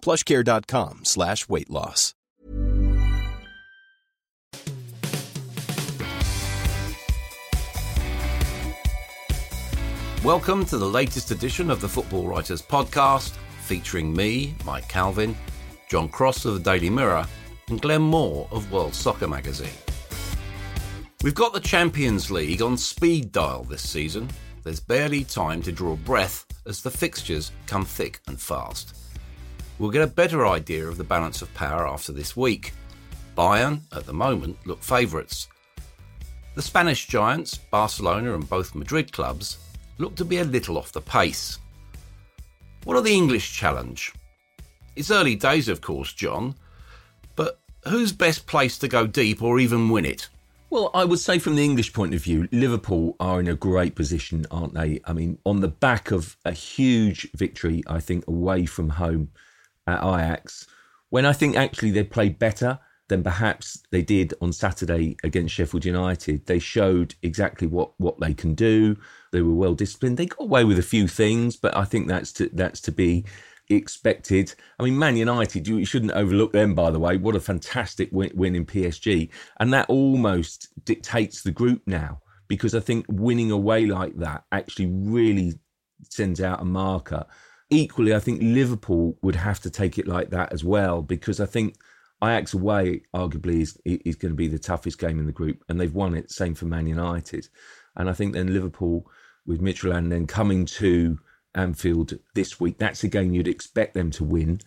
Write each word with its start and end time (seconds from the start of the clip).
plushcare.com 0.00 1.04
slash 1.04 1.48
weight 1.48 1.70
loss. 1.70 2.14
Welcome 10.24 10.66
to 10.66 10.78
the 10.78 10.84
latest 10.84 11.30
edition 11.30 11.70
of 11.70 11.80
the 11.80 11.88
Football 11.88 12.26
Writers 12.26 12.60
Podcast, 12.60 13.36
featuring 13.62 14.12
me, 14.12 14.52
Mike 14.66 14.88
Calvin, 14.88 15.36
John 15.88 16.08
Cross 16.08 16.44
of 16.44 16.54
the 16.54 16.60
Daily 16.60 16.90
Mirror, 16.90 17.24
and 17.68 17.80
Glenn 17.80 18.02
Moore 18.02 18.48
of 18.50 18.70
World 18.72 18.94
Soccer 18.94 19.28
Magazine. 19.28 19.70
We've 21.22 21.34
got 21.34 21.52
the 21.52 21.60
Champions 21.60 22.30
League 22.30 22.62
on 22.62 22.76
speed 22.76 23.30
dial 23.30 23.62
this 23.62 23.88
season. 23.88 24.28
There's 24.64 24.80
barely 24.80 25.24
time 25.24 25.62
to 25.62 25.72
draw 25.72 25.94
breath 25.96 26.44
as 26.66 26.82
the 26.82 26.90
fixtures 26.90 27.52
come 27.66 27.84
thick 27.84 28.20
and 28.26 28.40
fast. 28.40 28.97
We'll 29.78 29.90
get 29.90 30.02
a 30.02 30.08
better 30.08 30.46
idea 30.46 30.86
of 30.86 30.96
the 30.96 31.04
balance 31.04 31.40
of 31.40 31.54
power 31.54 31.86
after 31.86 32.12
this 32.12 32.36
week. 32.36 32.72
Bayern, 33.36 33.82
at 33.92 34.06
the 34.06 34.12
moment, 34.12 34.56
look 34.66 34.82
favourites. 34.82 35.46
The 36.56 36.62
Spanish 36.62 37.06
giants, 37.06 37.56
Barcelona 37.56 38.34
and 38.34 38.48
both 38.48 38.74
Madrid 38.74 39.12
clubs, 39.12 39.58
look 39.98 40.16
to 40.16 40.24
be 40.24 40.38
a 40.38 40.44
little 40.44 40.76
off 40.76 40.90
the 40.90 41.00
pace. 41.00 41.60
What 42.82 42.96
are 42.96 43.02
the 43.02 43.14
English 43.14 43.52
challenge? 43.52 44.12
It's 44.96 45.12
early 45.12 45.36
days, 45.36 45.68
of 45.68 45.80
course, 45.80 46.12
John, 46.12 46.56
but 47.36 47.60
who's 47.86 48.10
best 48.10 48.48
placed 48.48 48.80
to 48.80 48.88
go 48.88 49.06
deep 49.06 49.40
or 49.40 49.60
even 49.60 49.90
win 49.90 50.04
it? 50.04 50.28
Well, 50.70 50.90
I 50.92 51.04
would 51.04 51.20
say 51.20 51.38
from 51.38 51.54
the 51.54 51.64
English 51.64 51.92
point 51.92 52.14
of 52.14 52.22
view, 52.22 52.48
Liverpool 52.50 53.14
are 53.20 53.38
in 53.38 53.46
a 53.46 53.54
great 53.54 53.94
position, 53.94 54.44
aren't 54.50 54.74
they? 54.74 55.00
I 55.04 55.12
mean, 55.12 55.38
on 55.46 55.60
the 55.60 55.68
back 55.68 56.10
of 56.10 56.36
a 56.44 56.52
huge 56.52 57.30
victory, 57.32 57.84
I 57.86 58.00
think, 58.00 58.26
away 58.26 58.66
from 58.66 58.88
home 58.88 59.30
at 59.88 60.02
Ajax, 60.02 60.66
when 61.10 61.26
I 61.26 61.32
think 61.32 61.56
actually 61.56 61.90
they 61.90 62.04
played 62.04 62.38
better 62.38 62.78
than 63.08 63.22
perhaps 63.22 63.82
they 63.90 64.02
did 64.02 64.34
on 64.40 64.52
Saturday 64.52 65.16
against 65.24 65.54
Sheffield 65.54 65.84
United. 65.84 66.46
They 66.46 66.58
showed 66.58 67.14
exactly 67.22 67.66
what, 67.66 67.92
what 67.98 68.20
they 68.20 68.34
can 68.34 68.54
do. 68.54 68.96
They 69.32 69.40
were 69.40 69.54
well 69.54 69.74
disciplined. 69.74 70.18
They 70.18 70.26
got 70.26 70.42
away 70.44 70.64
with 70.64 70.78
a 70.78 70.82
few 70.82 71.08
things, 71.08 71.56
but 71.56 71.76
I 71.76 71.84
think 71.84 72.06
that's 72.06 72.32
to, 72.34 72.50
that's 72.52 72.80
to 72.82 72.92
be 72.92 73.24
expected. 73.70 74.54
I 74.78 74.84
mean, 74.84 74.98
Man 74.98 75.16
United, 75.16 75.66
you 75.66 75.84
shouldn't 75.84 76.12
overlook 76.12 76.52
them, 76.52 76.74
by 76.74 76.90
the 76.90 76.98
way. 76.98 77.16
What 77.16 77.34
a 77.34 77.40
fantastic 77.40 78.10
win, 78.12 78.30
win 78.34 78.54
in 78.54 78.66
PSG. 78.66 79.30
And 79.58 79.72
that 79.72 79.88
almost 79.88 80.68
dictates 80.84 81.42
the 81.42 81.50
group 81.50 81.82
now, 81.86 82.20
because 82.46 82.74
I 82.74 82.80
think 82.80 83.06
winning 83.08 83.50
away 83.50 83.86
like 83.86 84.16
that 84.18 84.44
actually 84.52 84.86
really 84.86 85.58
sends 86.10 86.40
out 86.42 86.60
a 86.60 86.64
marker. 86.64 87.24
Equally, 87.70 88.14
I 88.14 88.20
think 88.20 88.40
Liverpool 88.42 89.18
would 89.22 89.36
have 89.36 89.60
to 89.60 89.70
take 89.70 89.98
it 89.98 90.06
like 90.06 90.30
that 90.30 90.52
as 90.52 90.64
well, 90.64 91.02
because 91.02 91.40
I 91.40 91.46
think 91.46 91.76
Ajax 92.22 92.54
away 92.54 93.02
arguably 93.14 93.60
is, 93.60 93.78
is 93.84 94.16
going 94.16 94.32
to 94.32 94.36
be 94.36 94.48
the 94.48 94.58
toughest 94.58 94.98
game 94.98 95.18
in 95.18 95.26
the 95.26 95.32
group, 95.32 95.62
and 95.68 95.78
they've 95.78 95.94
won 95.94 96.14
it. 96.14 96.30
Same 96.30 96.54
for 96.54 96.64
Man 96.64 96.86
United. 96.86 97.48
And 97.96 98.08
I 98.08 98.12
think 98.12 98.32
then 98.32 98.52
Liverpool 98.52 99.10
with 99.46 99.60
Midtjylland 99.60 100.10
then 100.10 100.26
coming 100.26 100.66
to 100.66 101.18
Anfield 101.54 102.18
this 102.34 102.60
week. 102.60 102.78
That's 102.78 103.04
a 103.04 103.08
game 103.08 103.32
you'd 103.34 103.48
expect 103.48 103.94
them 103.94 104.10
to 104.12 104.24
win. 104.24 104.60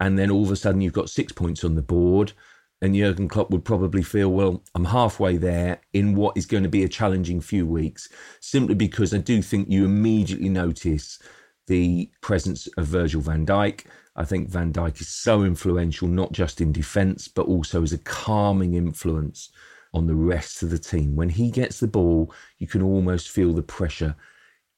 And 0.00 0.18
then 0.18 0.30
all 0.30 0.42
of 0.42 0.50
a 0.50 0.56
sudden 0.56 0.80
you've 0.80 0.92
got 0.92 1.10
six 1.10 1.32
points 1.32 1.64
on 1.64 1.74
the 1.74 1.82
board. 1.82 2.32
And 2.80 2.96
Jurgen 2.96 3.28
Klopp 3.28 3.50
would 3.50 3.64
probably 3.64 4.02
feel, 4.02 4.32
well, 4.32 4.64
I'm 4.74 4.86
halfway 4.86 5.36
there 5.36 5.80
in 5.92 6.16
what 6.16 6.36
is 6.36 6.46
going 6.46 6.64
to 6.64 6.68
be 6.68 6.82
a 6.82 6.88
challenging 6.88 7.40
few 7.40 7.64
weeks, 7.64 8.08
simply 8.40 8.74
because 8.74 9.14
I 9.14 9.18
do 9.18 9.40
think 9.40 9.68
you 9.68 9.84
immediately 9.84 10.48
notice 10.48 11.20
the 11.66 12.10
presence 12.20 12.68
of 12.76 12.86
Virgil 12.86 13.20
van 13.20 13.46
Dijk. 13.46 13.84
I 14.16 14.24
think 14.24 14.48
Van 14.50 14.72
Dijk 14.72 15.00
is 15.00 15.08
so 15.08 15.42
influential, 15.42 16.08
not 16.08 16.32
just 16.32 16.60
in 16.60 16.72
defence, 16.72 17.28
but 17.28 17.46
also 17.46 17.82
as 17.82 17.92
a 17.92 17.98
calming 17.98 18.74
influence 18.74 19.50
on 19.94 20.06
the 20.06 20.14
rest 20.14 20.62
of 20.62 20.70
the 20.70 20.78
team. 20.78 21.16
When 21.16 21.28
he 21.28 21.50
gets 21.50 21.80
the 21.80 21.88
ball, 21.88 22.34
you 22.58 22.66
can 22.66 22.82
almost 22.82 23.30
feel 23.30 23.52
the 23.52 23.62
pressure 23.62 24.16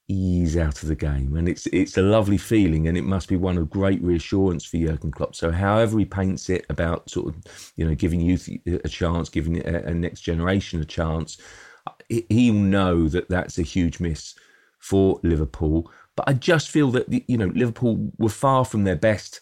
ease 0.07 0.55
out 0.55 0.83
of 0.83 0.89
the 0.89 0.95
game, 0.95 1.35
and 1.35 1.49
it's 1.49 1.65
it's 1.67 1.97
a 1.97 2.01
lovely 2.01 2.37
feeling, 2.37 2.87
and 2.87 2.97
it 2.97 3.03
must 3.03 3.27
be 3.27 3.35
one 3.35 3.57
of 3.57 3.69
great 3.69 4.01
reassurance 4.03 4.65
for 4.65 4.77
Jurgen 4.77 5.11
Klopp. 5.11 5.35
So, 5.35 5.51
however 5.51 5.97
he 5.97 6.05
paints 6.05 6.49
it 6.49 6.65
about 6.69 7.09
sort 7.09 7.33
of 7.33 7.71
you 7.75 7.85
know 7.85 7.95
giving 7.95 8.21
youth 8.21 8.47
a 8.67 8.87
chance, 8.87 9.29
giving 9.29 9.65
a, 9.67 9.83
a 9.85 9.93
next 9.93 10.21
generation 10.21 10.81
a 10.81 10.85
chance, 10.85 11.37
he'll 12.29 12.53
know 12.53 13.07
that 13.07 13.29
that's 13.29 13.57
a 13.57 13.63
huge 13.63 13.99
miss 13.99 14.35
for 14.79 15.19
Liverpool. 15.23 15.91
But 16.15 16.29
I 16.29 16.33
just 16.33 16.69
feel 16.69 16.91
that 16.91 17.07
you 17.27 17.37
know 17.37 17.47
Liverpool 17.47 18.11
were 18.17 18.29
far 18.29 18.65
from 18.65 18.83
their 18.83 18.95
best 18.95 19.41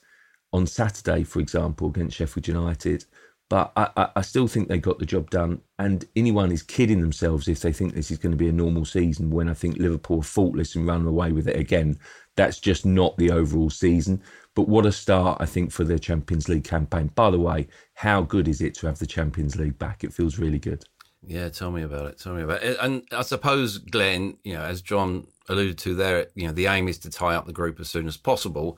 on 0.51 0.67
Saturday, 0.67 1.23
for 1.23 1.39
example, 1.39 1.87
against 1.87 2.17
Sheffield 2.17 2.47
United. 2.47 3.05
But 3.49 3.71
I, 3.75 4.09
I, 4.15 4.21
still 4.21 4.47
think 4.47 4.67
they 4.67 4.79
got 4.79 4.97
the 4.97 5.05
job 5.05 5.29
done. 5.29 5.61
And 5.77 6.05
anyone 6.15 6.51
is 6.51 6.63
kidding 6.63 7.01
themselves 7.01 7.47
if 7.47 7.59
they 7.59 7.73
think 7.73 7.93
this 7.93 8.09
is 8.09 8.17
going 8.17 8.31
to 8.31 8.37
be 8.37 8.47
a 8.47 8.53
normal 8.53 8.85
season 8.85 9.29
when 9.29 9.47
I 9.47 9.53
think 9.53 9.77
Liverpool 9.77 10.21
are 10.21 10.23
faultless 10.23 10.75
and 10.75 10.87
run 10.87 11.05
away 11.05 11.31
with 11.33 11.47
it 11.47 11.57
again. 11.57 11.99
That's 12.35 12.59
just 12.59 12.85
not 12.85 13.15
the 13.17 13.29
overall 13.29 13.69
season. 13.69 14.23
But 14.55 14.69
what 14.69 14.87
a 14.87 14.91
start, 14.91 15.37
I 15.39 15.45
think, 15.45 15.71
for 15.71 15.83
their 15.83 15.99
Champions 15.99 16.49
League 16.49 16.63
campaign. 16.63 17.11
By 17.13 17.29
the 17.29 17.39
way, 17.39 17.67
how 17.93 18.21
good 18.21 18.47
is 18.47 18.61
it 18.61 18.73
to 18.75 18.87
have 18.87 18.97
the 18.97 19.05
Champions 19.05 19.55
League 19.55 19.77
back? 19.77 20.03
It 20.03 20.13
feels 20.13 20.39
really 20.39 20.59
good. 20.59 20.83
Yeah, 21.21 21.49
tell 21.49 21.69
me 21.69 21.83
about 21.83 22.07
it. 22.07 22.19
Tell 22.19 22.33
me 22.33 22.41
about 22.41 22.63
it. 22.63 22.77
And 22.81 23.03
I 23.11 23.21
suppose, 23.21 23.77
Glenn, 23.77 24.37
you 24.43 24.53
know, 24.53 24.63
as 24.63 24.81
John 24.81 25.27
alluded 25.49 25.77
to 25.79 25.95
there, 25.95 26.27
you 26.35 26.47
know, 26.47 26.53
the 26.53 26.67
aim 26.67 26.87
is 26.87 26.97
to 26.99 27.09
tie 27.09 27.35
up 27.35 27.45
the 27.45 27.53
group 27.53 27.79
as 27.79 27.89
soon 27.89 28.07
as 28.07 28.17
possible. 28.17 28.77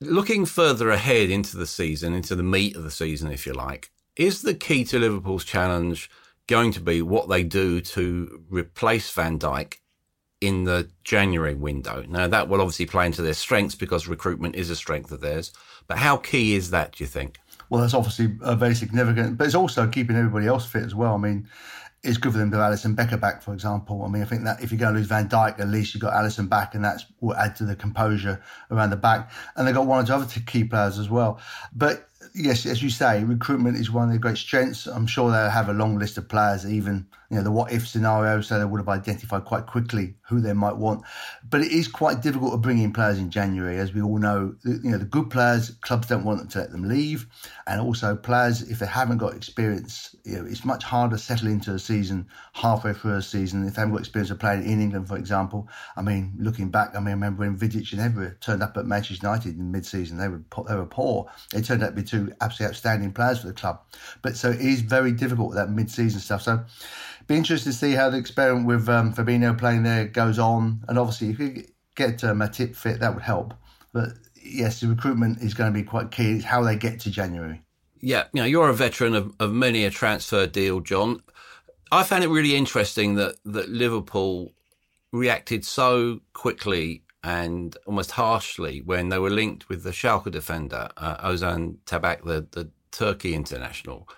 Looking 0.00 0.44
further 0.44 0.90
ahead 0.90 1.30
into 1.30 1.56
the 1.56 1.66
season, 1.66 2.14
into 2.14 2.34
the 2.34 2.42
meat 2.42 2.76
of 2.76 2.82
the 2.82 2.90
season, 2.90 3.30
if 3.30 3.46
you 3.46 3.52
like, 3.52 3.90
is 4.16 4.42
the 4.42 4.54
key 4.54 4.84
to 4.84 4.98
Liverpool's 4.98 5.44
challenge 5.44 6.10
going 6.46 6.72
to 6.72 6.80
be 6.80 7.02
what 7.02 7.28
they 7.28 7.42
do 7.42 7.80
to 7.80 8.42
replace 8.48 9.10
Van 9.10 9.38
Dijk 9.38 9.78
in 10.40 10.64
the 10.64 10.90
January 11.04 11.54
window? 11.54 12.04
Now, 12.08 12.26
that 12.26 12.48
will 12.48 12.60
obviously 12.60 12.86
play 12.86 13.06
into 13.06 13.22
their 13.22 13.34
strengths 13.34 13.74
because 13.74 14.06
recruitment 14.06 14.56
is 14.56 14.70
a 14.70 14.76
strength 14.76 15.10
of 15.10 15.20
theirs. 15.20 15.52
But 15.86 15.98
how 15.98 16.16
key 16.16 16.54
is 16.54 16.70
that, 16.70 16.92
do 16.92 17.04
you 17.04 17.08
think? 17.08 17.38
Well, 17.70 17.80
that's 17.80 17.94
obviously 17.94 18.36
uh, 18.42 18.54
very 18.54 18.74
significant, 18.74 19.38
but 19.38 19.46
it's 19.46 19.54
also 19.54 19.88
keeping 19.88 20.16
everybody 20.16 20.46
else 20.46 20.66
fit 20.66 20.82
as 20.82 20.94
well. 20.94 21.14
I 21.14 21.18
mean, 21.18 21.48
it's 22.04 22.18
good 22.18 22.32
for 22.32 22.38
them 22.38 22.50
to 22.50 22.58
have 22.58 22.72
Alisson 22.72 22.94
Becker 22.94 23.16
back, 23.16 23.42
for 23.42 23.54
example. 23.54 24.04
I 24.04 24.08
mean, 24.08 24.22
I 24.22 24.26
think 24.26 24.44
that 24.44 24.62
if 24.62 24.70
you're 24.70 24.78
going 24.78 24.92
to 24.92 24.98
lose 24.98 25.08
Van 25.08 25.28
Dijk, 25.28 25.58
at 25.58 25.68
least 25.68 25.94
you've 25.94 26.02
got 26.02 26.12
Alisson 26.12 26.48
back, 26.48 26.74
and 26.74 26.84
that's 26.84 27.06
will 27.20 27.34
add 27.34 27.56
to 27.56 27.64
the 27.64 27.74
composure 27.74 28.42
around 28.70 28.90
the 28.90 28.96
back. 28.96 29.30
And 29.56 29.66
they've 29.66 29.74
got 29.74 29.86
one 29.86 30.04
or 30.04 30.06
two 30.06 30.12
other 30.12 30.40
key 30.40 30.64
players 30.64 30.98
as 30.98 31.08
well. 31.08 31.40
But 31.74 32.08
yes, 32.34 32.66
as 32.66 32.82
you 32.82 32.90
say, 32.90 33.24
recruitment 33.24 33.78
is 33.78 33.90
one 33.90 34.04
of 34.04 34.10
their 34.10 34.18
great 34.18 34.36
strengths. 34.36 34.86
I'm 34.86 35.06
sure 35.06 35.30
they'll 35.30 35.48
have 35.48 35.70
a 35.70 35.72
long 35.72 35.98
list 35.98 36.18
of 36.18 36.28
players, 36.28 36.70
even 36.70 37.06
you 37.30 37.36
know 37.36 37.42
the 37.42 37.50
what 37.50 37.72
if 37.72 37.86
scenario, 37.86 38.40
so 38.40 38.58
they 38.58 38.64
would 38.64 38.78
have 38.78 38.88
identified 38.88 39.44
quite 39.44 39.66
quickly 39.66 40.14
who 40.22 40.40
they 40.40 40.52
might 40.52 40.76
want. 40.76 41.04
But 41.48 41.60
it 41.60 41.70
is 41.70 41.86
quite 41.86 42.22
difficult 42.22 42.52
to 42.52 42.58
bring 42.58 42.78
in 42.78 42.92
players 42.92 43.18
in 43.18 43.30
January, 43.30 43.78
as 43.78 43.92
we 43.92 44.02
all 44.02 44.18
know. 44.18 44.54
You 44.64 44.90
know 44.90 44.98
the 44.98 45.04
good 45.04 45.30
players, 45.30 45.70
clubs 45.82 46.08
don't 46.08 46.24
want 46.24 46.40
them 46.40 46.48
to 46.48 46.58
let 46.60 46.72
them 46.72 46.88
leave, 46.88 47.26
and 47.66 47.80
also 47.80 48.16
players 48.16 48.62
if 48.62 48.78
they 48.78 48.86
haven't 48.86 49.18
got 49.18 49.34
experience, 49.34 50.16
you 50.24 50.36
know, 50.36 50.46
it's 50.46 50.64
much 50.64 50.82
harder 50.82 51.16
to 51.16 51.22
settle 51.22 51.48
into 51.48 51.72
a 51.72 51.78
season 51.78 52.26
halfway 52.54 52.92
through 52.92 53.14
a 53.14 53.22
season 53.22 53.66
if 53.66 53.74
they 53.74 53.80
haven't 53.80 53.94
got 53.94 54.00
experience 54.00 54.30
of 54.30 54.38
playing 54.38 54.64
in 54.64 54.80
England, 54.80 55.06
for 55.06 55.16
example. 55.16 55.68
I 55.96 56.02
mean, 56.02 56.34
looking 56.38 56.70
back, 56.70 56.96
I 56.96 56.98
mean, 56.98 57.08
I 57.08 57.12
remember 57.12 57.40
when 57.40 57.56
Vidic 57.56 57.92
and 57.92 58.00
Evra 58.00 58.40
turned 58.40 58.62
up 58.62 58.76
at 58.76 58.86
Manchester 58.86 59.26
United 59.26 59.56
in 59.56 59.70
mid-season, 59.70 60.18
they 60.18 60.28
were 60.28 60.42
they 60.68 60.74
were 60.74 60.86
poor. 60.86 61.30
They 61.52 61.60
turned 61.60 61.82
out 61.82 61.90
to 61.90 61.92
be 61.92 62.02
two 62.02 62.24
two 62.26 62.34
absolutely 62.40 62.72
outstanding 62.72 63.12
players 63.12 63.40
for 63.40 63.46
the 63.48 63.52
club. 63.52 63.80
But 64.22 64.36
so 64.36 64.50
it 64.50 64.60
is 64.60 64.80
very 64.80 65.12
difficult 65.12 65.48
with 65.48 65.56
that 65.56 65.70
mid-season 65.70 66.20
stuff. 66.20 66.42
So 66.42 66.64
be 67.26 67.36
interested 67.36 67.70
to 67.70 67.76
see 67.76 67.92
how 67.92 68.10
the 68.10 68.18
experiment 68.18 68.66
with 68.66 68.88
um, 68.88 69.12
Fabinho 69.14 69.56
playing 69.56 69.82
there 69.82 70.06
goes 70.06 70.38
on. 70.38 70.84
And 70.88 70.98
obviously, 70.98 71.30
if 71.30 71.38
you 71.38 71.64
get 71.94 72.22
um, 72.24 72.38
Matip 72.38 72.74
fit, 72.76 73.00
that 73.00 73.14
would 73.14 73.22
help. 73.22 73.54
But 73.92 74.10
yes, 74.42 74.80
the 74.80 74.88
recruitment 74.88 75.42
is 75.42 75.54
going 75.54 75.72
to 75.72 75.78
be 75.78 75.84
quite 75.84 76.10
key. 76.10 76.36
It's 76.36 76.44
how 76.44 76.62
they 76.62 76.76
get 76.76 77.00
to 77.00 77.10
January. 77.10 77.62
Yeah, 78.00 78.24
you 78.32 78.42
know, 78.42 78.46
you're 78.46 78.68
a 78.68 78.74
veteran 78.74 79.14
of, 79.14 79.34
of 79.40 79.52
many 79.52 79.84
a 79.84 79.90
transfer 79.90 80.46
deal, 80.46 80.80
John. 80.80 81.22
I 81.90 82.02
found 82.02 82.24
it 82.24 82.28
really 82.28 82.56
interesting 82.56 83.14
that 83.14 83.36
that 83.44 83.68
Liverpool 83.68 84.52
reacted 85.12 85.64
so 85.64 86.20
quickly 86.32 87.02
and 87.22 87.76
almost 87.86 88.10
harshly 88.10 88.82
when 88.82 89.08
they 89.08 89.18
were 89.18 89.30
linked 89.30 89.68
with 89.68 89.84
the 89.84 89.90
Schalke 89.90 90.30
defender 90.30 90.90
uh, 90.96 91.16
Ozan 91.28 91.78
Tabak, 91.86 92.24
the 92.24 92.46
the 92.50 92.70
Turkey 92.90 93.34
international. 93.34 94.08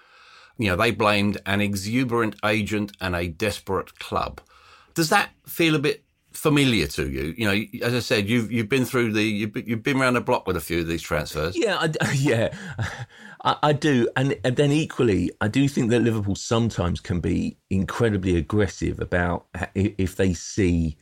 You 0.58 0.69
know, 0.69 0.76
they 0.76 0.91
blamed 0.91 1.41
an 1.47 1.61
exuberant 1.61 2.37
agent 2.44 2.93
and 3.00 3.14
a 3.14 3.29
desperate 3.29 3.99
club. 3.99 4.41
Does 4.94 5.11
that 5.11 5.31
feel 5.47 5.75
a 5.75 5.79
bit 5.79 6.05
familiar 6.32 6.87
to 6.87 7.08
you? 7.08 7.35
You 7.37 7.47
know, 7.47 7.87
as 7.87 7.94
I 7.94 7.99
said, 8.00 8.29
you've 8.29 8.50
you've 8.50 8.69
been 8.69 8.85
through 8.85 9.12
the 9.12 9.23
you've, 9.23 9.82
been 9.82 10.00
around 10.00 10.14
the 10.14 10.20
block 10.20 10.47
with 10.47 10.56
a 10.56 10.61
few 10.61 10.81
of 10.81 10.88
these 10.88 11.03
transfers. 11.03 11.56
Yeah, 11.56 11.76
I, 11.79 12.12
yeah, 12.14 12.56
I, 13.44 13.56
I 13.62 13.73
do, 13.73 14.08
and, 14.17 14.37
and 14.44 14.56
then 14.56 14.73
equally, 14.73 15.31
I 15.41 15.49
do 15.49 15.69
think 15.69 15.91
that 15.91 16.00
Liverpool 16.00 16.37
sometimes 16.37 17.00
can 17.00 17.20
be 17.20 17.59
incredibly 17.70 18.37
aggressive 18.37 19.00
about 19.00 19.47
if 19.75 20.17
they 20.17 20.32
see 20.32 20.97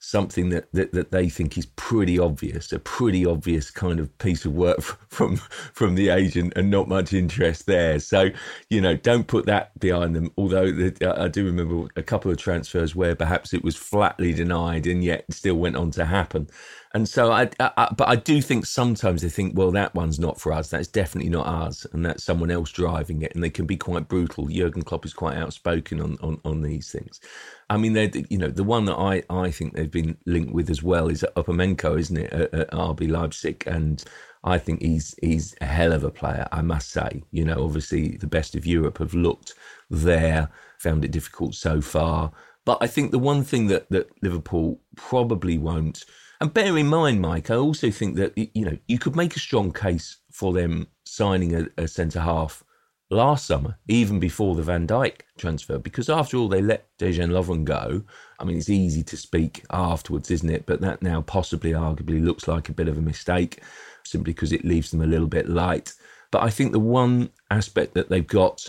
something 0.00 0.50
that, 0.50 0.72
that, 0.72 0.92
that 0.92 1.10
they 1.10 1.28
think 1.28 1.58
is 1.58 1.66
pretty 1.66 2.18
obvious, 2.18 2.72
a 2.72 2.78
pretty 2.78 3.26
obvious 3.26 3.70
kind 3.70 4.00
of 4.00 4.16
piece 4.18 4.44
of 4.44 4.52
work 4.52 4.80
from 5.08 5.36
from 5.36 5.94
the 5.94 6.08
agent, 6.08 6.52
and 6.56 6.70
not 6.70 6.88
much 6.88 7.12
interest 7.12 7.66
there. 7.66 7.98
So 8.00 8.30
you 8.70 8.80
know, 8.80 8.96
don't 8.96 9.26
put 9.26 9.46
that 9.46 9.78
behind 9.78 10.14
them. 10.14 10.32
Although 10.36 10.70
the, 10.72 10.96
uh, 11.02 11.24
I 11.24 11.28
do 11.28 11.44
remember 11.44 11.88
a 11.96 12.02
couple 12.02 12.30
of 12.30 12.36
transfers 12.38 12.94
where 12.94 13.14
perhaps 13.14 13.52
it 13.54 13.64
was 13.64 13.76
flatly 13.76 14.32
denied, 14.32 14.86
and 14.86 15.02
yet 15.02 15.24
still 15.30 15.56
went 15.56 15.76
on 15.76 15.90
to 15.92 16.04
happen. 16.04 16.48
And 16.94 17.06
so 17.06 17.30
I, 17.30 17.50
I, 17.60 17.92
but 17.96 18.08
I 18.08 18.16
do 18.16 18.40
think 18.40 18.64
sometimes 18.64 19.20
they 19.20 19.28
think, 19.28 19.56
well, 19.56 19.70
that 19.72 19.94
one's 19.94 20.18
not 20.18 20.40
for 20.40 20.52
us. 20.52 20.70
That's 20.70 20.88
definitely 20.88 21.30
not 21.30 21.46
ours, 21.46 21.86
and 21.92 22.04
that's 22.04 22.24
someone 22.24 22.50
else 22.50 22.72
driving 22.72 23.22
it. 23.22 23.34
And 23.34 23.44
they 23.44 23.50
can 23.50 23.66
be 23.66 23.76
quite 23.76 24.08
brutal. 24.08 24.48
Jurgen 24.48 24.82
Klopp 24.82 25.04
is 25.04 25.12
quite 25.12 25.36
outspoken 25.36 26.00
on 26.00 26.16
on, 26.22 26.40
on 26.44 26.62
these 26.62 26.90
things. 26.90 27.20
I 27.68 27.76
mean, 27.76 27.92
they 27.92 28.10
you 28.30 28.38
know 28.38 28.48
the 28.48 28.64
one 28.64 28.86
that 28.86 28.96
I, 28.96 29.22
I 29.28 29.50
think 29.50 29.74
they've 29.74 29.90
been 29.90 30.16
linked 30.24 30.54
with 30.54 30.70
as 30.70 30.82
well 30.82 31.08
is 31.08 31.24
Upamecano, 31.36 31.98
isn't 31.98 32.16
it, 32.16 32.32
at, 32.32 32.54
at 32.54 32.70
RB 32.70 33.10
Leipzig, 33.10 33.64
and 33.66 34.02
I 34.44 34.56
think 34.58 34.80
he's 34.80 35.14
he's 35.20 35.54
a 35.60 35.66
hell 35.66 35.92
of 35.92 36.04
a 36.04 36.10
player. 36.10 36.48
I 36.52 36.62
must 36.62 36.90
say, 36.90 37.22
you 37.32 37.44
know, 37.44 37.64
obviously 37.64 38.16
the 38.16 38.26
best 38.26 38.54
of 38.54 38.64
Europe 38.66 38.98
have 38.98 39.12
looked 39.12 39.54
there, 39.90 40.48
found 40.78 41.04
it 41.04 41.10
difficult 41.10 41.54
so 41.54 41.82
far. 41.82 42.32
But 42.64 42.78
I 42.80 42.86
think 42.86 43.10
the 43.10 43.18
one 43.18 43.44
thing 43.44 43.66
that 43.68 43.90
that 43.90 44.10
Liverpool 44.22 44.80
probably 44.96 45.58
won't 45.58 46.04
and 46.40 46.54
bear 46.54 46.76
in 46.76 46.86
mind, 46.86 47.20
Mike, 47.20 47.50
I 47.50 47.56
also 47.56 47.90
think 47.90 48.16
that 48.16 48.36
you 48.36 48.64
know 48.64 48.78
you 48.86 48.98
could 48.98 49.16
make 49.16 49.36
a 49.36 49.40
strong 49.40 49.72
case 49.72 50.18
for 50.32 50.52
them 50.52 50.86
signing 51.04 51.54
a, 51.54 51.68
a 51.76 51.88
centre 51.88 52.20
half 52.20 52.62
last 53.10 53.46
summer, 53.46 53.76
even 53.88 54.20
before 54.20 54.54
the 54.54 54.62
Van 54.62 54.86
Dijk 54.86 55.20
transfer, 55.38 55.78
because 55.78 56.08
after 56.08 56.36
all, 56.36 56.48
they 56.48 56.60
let 56.60 56.86
Dejan 56.98 57.30
Lovren 57.30 57.64
go. 57.64 58.02
I 58.38 58.44
mean, 58.44 58.56
it's 58.58 58.68
easy 58.68 59.02
to 59.04 59.16
speak 59.16 59.64
afterwards, 59.70 60.30
isn't 60.30 60.50
it? 60.50 60.66
But 60.66 60.80
that 60.82 61.02
now 61.02 61.22
possibly, 61.22 61.72
arguably, 61.72 62.22
looks 62.22 62.46
like 62.46 62.68
a 62.68 62.74
bit 62.74 62.88
of 62.88 62.98
a 62.98 63.02
mistake, 63.02 63.62
simply 64.04 64.32
because 64.32 64.52
it 64.52 64.64
leaves 64.64 64.90
them 64.90 65.02
a 65.02 65.06
little 65.06 65.26
bit 65.26 65.48
light. 65.48 65.94
But 66.30 66.42
I 66.42 66.50
think 66.50 66.72
the 66.72 66.80
one 66.80 67.30
aspect 67.50 67.94
that 67.94 68.10
they've 68.10 68.26
got 68.26 68.68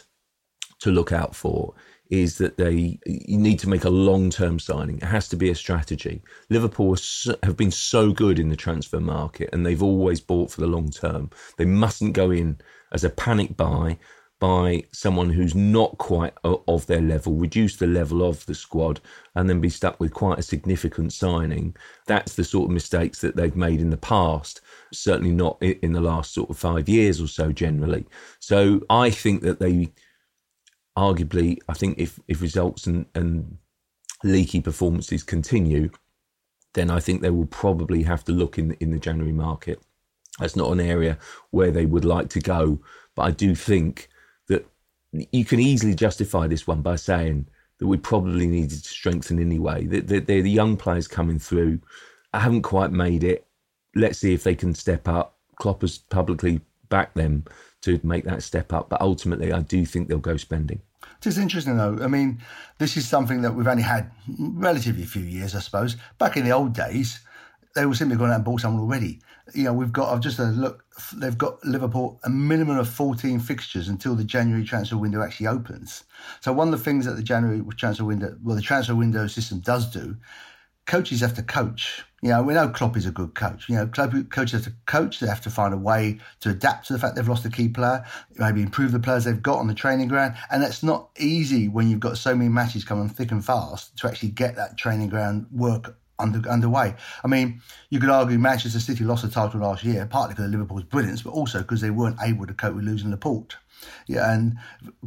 to 0.79 0.91
look 0.91 1.11
out 1.11 1.35
for 1.35 1.73
is 2.09 2.37
that 2.39 2.57
they 2.57 2.99
you 3.05 3.37
need 3.37 3.59
to 3.59 3.69
make 3.69 3.83
a 3.83 3.89
long 3.89 4.29
term 4.29 4.59
signing. 4.59 4.97
It 4.97 5.03
has 5.03 5.27
to 5.29 5.35
be 5.35 5.49
a 5.49 5.55
strategy. 5.55 6.21
Liverpool 6.49 6.97
have 7.43 7.57
been 7.57 7.71
so 7.71 8.11
good 8.11 8.39
in 8.39 8.49
the 8.49 8.55
transfer 8.55 8.99
market, 8.99 9.49
and 9.53 9.65
they've 9.65 9.83
always 9.83 10.19
bought 10.19 10.51
for 10.51 10.61
the 10.61 10.67
long 10.67 10.89
term. 10.89 11.29
They 11.57 11.65
mustn't 11.65 12.13
go 12.13 12.31
in 12.31 12.57
as 12.91 13.03
a 13.03 13.09
panic 13.09 13.55
buy 13.55 13.97
by 14.39 14.81
someone 14.93 15.29
who's 15.29 15.53
not 15.53 15.97
quite 15.97 16.33
of 16.43 16.87
their 16.87 17.01
level, 17.01 17.33
reduce 17.33 17.75
the 17.75 17.85
level 17.85 18.23
of 18.23 18.45
the 18.45 18.55
squad, 18.55 19.01
and 19.35 19.49
then 19.49 19.59
be 19.59 19.69
stuck 19.69 19.99
with 19.99 20.13
quite 20.13 20.39
a 20.39 20.43
significant 20.43 21.11
signing. 21.11 21.75
That's 22.07 22.35
the 22.35 22.45
sort 22.45 22.69
of 22.69 22.73
mistakes 22.73 23.19
that 23.19 23.35
they've 23.35 23.55
made 23.55 23.81
in 23.81 23.89
the 23.89 23.97
past. 23.97 24.61
Certainly 24.93 25.31
not 25.31 25.61
in 25.61 25.91
the 25.91 26.01
last 26.01 26.33
sort 26.33 26.49
of 26.49 26.57
five 26.57 26.87
years 26.87 27.19
or 27.19 27.27
so, 27.27 27.51
generally. 27.51 28.05
So 28.39 28.81
I 28.89 29.09
think 29.09 29.41
that 29.41 29.59
they 29.59 29.89
arguably, 30.99 31.57
I 31.69 31.73
think 31.73 31.97
if 31.97 32.19
if 32.27 32.41
results 32.41 32.85
and, 32.87 33.05
and 33.15 33.57
leaky 34.23 34.61
performances 34.61 35.23
continue, 35.23 35.89
then 36.73 36.89
I 36.89 36.99
think 36.99 37.21
they 37.21 37.29
will 37.29 37.45
probably 37.47 38.03
have 38.03 38.23
to 38.25 38.31
look 38.33 38.57
in 38.57 38.73
in 38.79 38.91
the 38.91 38.99
January 38.99 39.31
market. 39.31 39.79
That's 40.39 40.55
not 40.55 40.71
an 40.71 40.79
area 40.81 41.17
where 41.51 41.71
they 41.71 41.85
would 41.85 42.05
like 42.05 42.29
to 42.29 42.39
go, 42.39 42.79
but 43.15 43.23
I 43.23 43.31
do 43.31 43.55
think 43.55 44.09
that 44.47 44.65
you 45.11 45.45
can 45.45 45.59
easily 45.59 45.95
justify 45.95 46.47
this 46.47 46.67
one 46.67 46.81
by 46.81 46.95
saying 46.97 47.47
that 47.79 47.87
we 47.87 47.97
probably 47.97 48.47
needed 48.47 48.83
to 48.83 48.89
strengthen 48.89 49.39
anyway. 49.39 49.85
They're, 49.85 50.19
they're 50.19 50.41
the 50.41 50.51
young 50.61 50.77
players 50.77 51.07
coming 51.07 51.39
through. 51.39 51.79
I 52.33 52.39
haven't 52.39 52.61
quite 52.63 52.91
made 52.91 53.23
it. 53.23 53.45
Let's 53.95 54.19
see 54.19 54.33
if 54.33 54.43
they 54.43 54.55
can 54.55 54.75
step 54.75 55.07
up. 55.07 55.37
Klopp 55.55 55.81
has 55.81 55.97
publicly 55.97 56.61
backed 56.89 57.15
them 57.15 57.45
to 57.81 57.99
make 58.03 58.25
that 58.25 58.43
step 58.43 58.73
up, 58.73 58.89
but 58.89 59.01
ultimately, 59.01 59.51
I 59.53 59.61
do 59.61 59.85
think 59.85 60.07
they'll 60.07 60.17
go 60.17 60.37
spending. 60.37 60.81
It's 61.25 61.37
interesting 61.37 61.77
though. 61.77 61.99
I 62.01 62.07
mean, 62.07 62.41
this 62.77 62.97
is 62.97 63.07
something 63.07 63.41
that 63.41 63.53
we've 63.53 63.67
only 63.67 63.83
had 63.83 64.11
relatively 64.37 65.05
few 65.05 65.23
years, 65.23 65.55
I 65.55 65.59
suppose. 65.59 65.95
Back 66.17 66.37
in 66.37 66.45
the 66.45 66.51
old 66.51 66.73
days, 66.73 67.19
they 67.75 67.85
were 67.85 67.95
simply 67.95 68.17
going 68.17 68.31
out 68.31 68.37
and 68.37 68.45
bought 68.45 68.61
someone 68.61 68.81
already. 68.81 69.21
You 69.53 69.63
know, 69.63 69.73
we've 69.73 69.91
got, 69.91 70.13
I've 70.13 70.21
just 70.21 70.37
had 70.37 70.47
a 70.47 70.51
look, 70.51 70.83
they've 71.15 71.37
got 71.37 71.63
Liverpool 71.65 72.19
a 72.23 72.29
minimum 72.29 72.77
of 72.77 72.89
14 72.89 73.39
fixtures 73.39 73.87
until 73.87 74.15
the 74.15 74.23
January 74.23 74.63
transfer 74.63 74.97
window 74.97 75.21
actually 75.21 75.47
opens. 75.47 76.03
So, 76.41 76.53
one 76.53 76.71
of 76.71 76.77
the 76.77 76.83
things 76.83 77.05
that 77.05 77.15
the 77.15 77.23
January 77.23 77.63
transfer 77.75 78.05
window, 78.05 78.37
well, 78.43 78.55
the 78.55 78.61
transfer 78.61 78.95
window 78.95 79.27
system 79.27 79.59
does 79.59 79.89
do 79.91 80.17
coaches 80.85 81.21
have 81.21 81.35
to 81.35 81.43
coach. 81.43 82.03
You 82.21 82.29
know, 82.29 82.43
we 82.43 82.53
know 82.53 82.69
Klopp 82.69 82.97
is 82.97 83.05
a 83.05 83.11
good 83.11 83.33
coach. 83.33 83.69
You 83.69 83.75
know, 83.75 83.87
coaches 83.87 84.51
have 84.51 84.63
to 84.63 84.73
coach. 84.85 85.19
They 85.19 85.27
have 85.27 85.41
to 85.41 85.49
find 85.49 85.73
a 85.73 85.77
way 85.77 86.19
to 86.41 86.49
adapt 86.49 86.87
to 86.87 86.93
the 86.93 86.99
fact 86.99 87.15
they've 87.15 87.27
lost 87.27 87.45
a 87.45 87.49
key 87.49 87.69
player, 87.69 88.03
maybe 88.35 88.61
improve 88.61 88.91
the 88.91 88.99
players 88.99 89.23
they've 89.25 89.41
got 89.41 89.59
on 89.59 89.67
the 89.67 89.73
training 89.73 90.09
ground. 90.09 90.35
And 90.51 90.61
that's 90.61 90.83
not 90.83 91.09
easy 91.17 91.67
when 91.67 91.89
you've 91.89 91.99
got 91.99 92.17
so 92.17 92.35
many 92.35 92.49
matches 92.49 92.83
coming 92.83 93.09
thick 93.09 93.31
and 93.31 93.43
fast 93.43 93.97
to 93.97 94.07
actually 94.07 94.29
get 94.29 94.55
that 94.57 94.77
training 94.77 95.09
ground 95.09 95.47
work 95.51 95.95
under, 96.19 96.47
underway. 96.49 96.95
I 97.23 97.27
mean, 97.27 97.61
you 97.89 97.99
could 97.99 98.09
argue 98.09 98.37
Manchester 98.37 98.79
City 98.79 99.03
lost 99.03 99.23
the 99.23 99.29
title 99.29 99.61
last 99.61 99.83
year, 99.83 100.05
partly 100.05 100.33
because 100.33 100.45
of 100.45 100.51
Liverpool's 100.51 100.83
brilliance, 100.83 101.21
but 101.21 101.31
also 101.31 101.59
because 101.59 101.81
they 101.81 101.89
weren't 101.89 102.17
able 102.21 102.45
to 102.45 102.53
cope 102.53 102.75
with 102.75 102.83
losing 102.83 103.11
Laporte. 103.11 103.55
Yeah, 104.07 104.33
and 104.33 104.57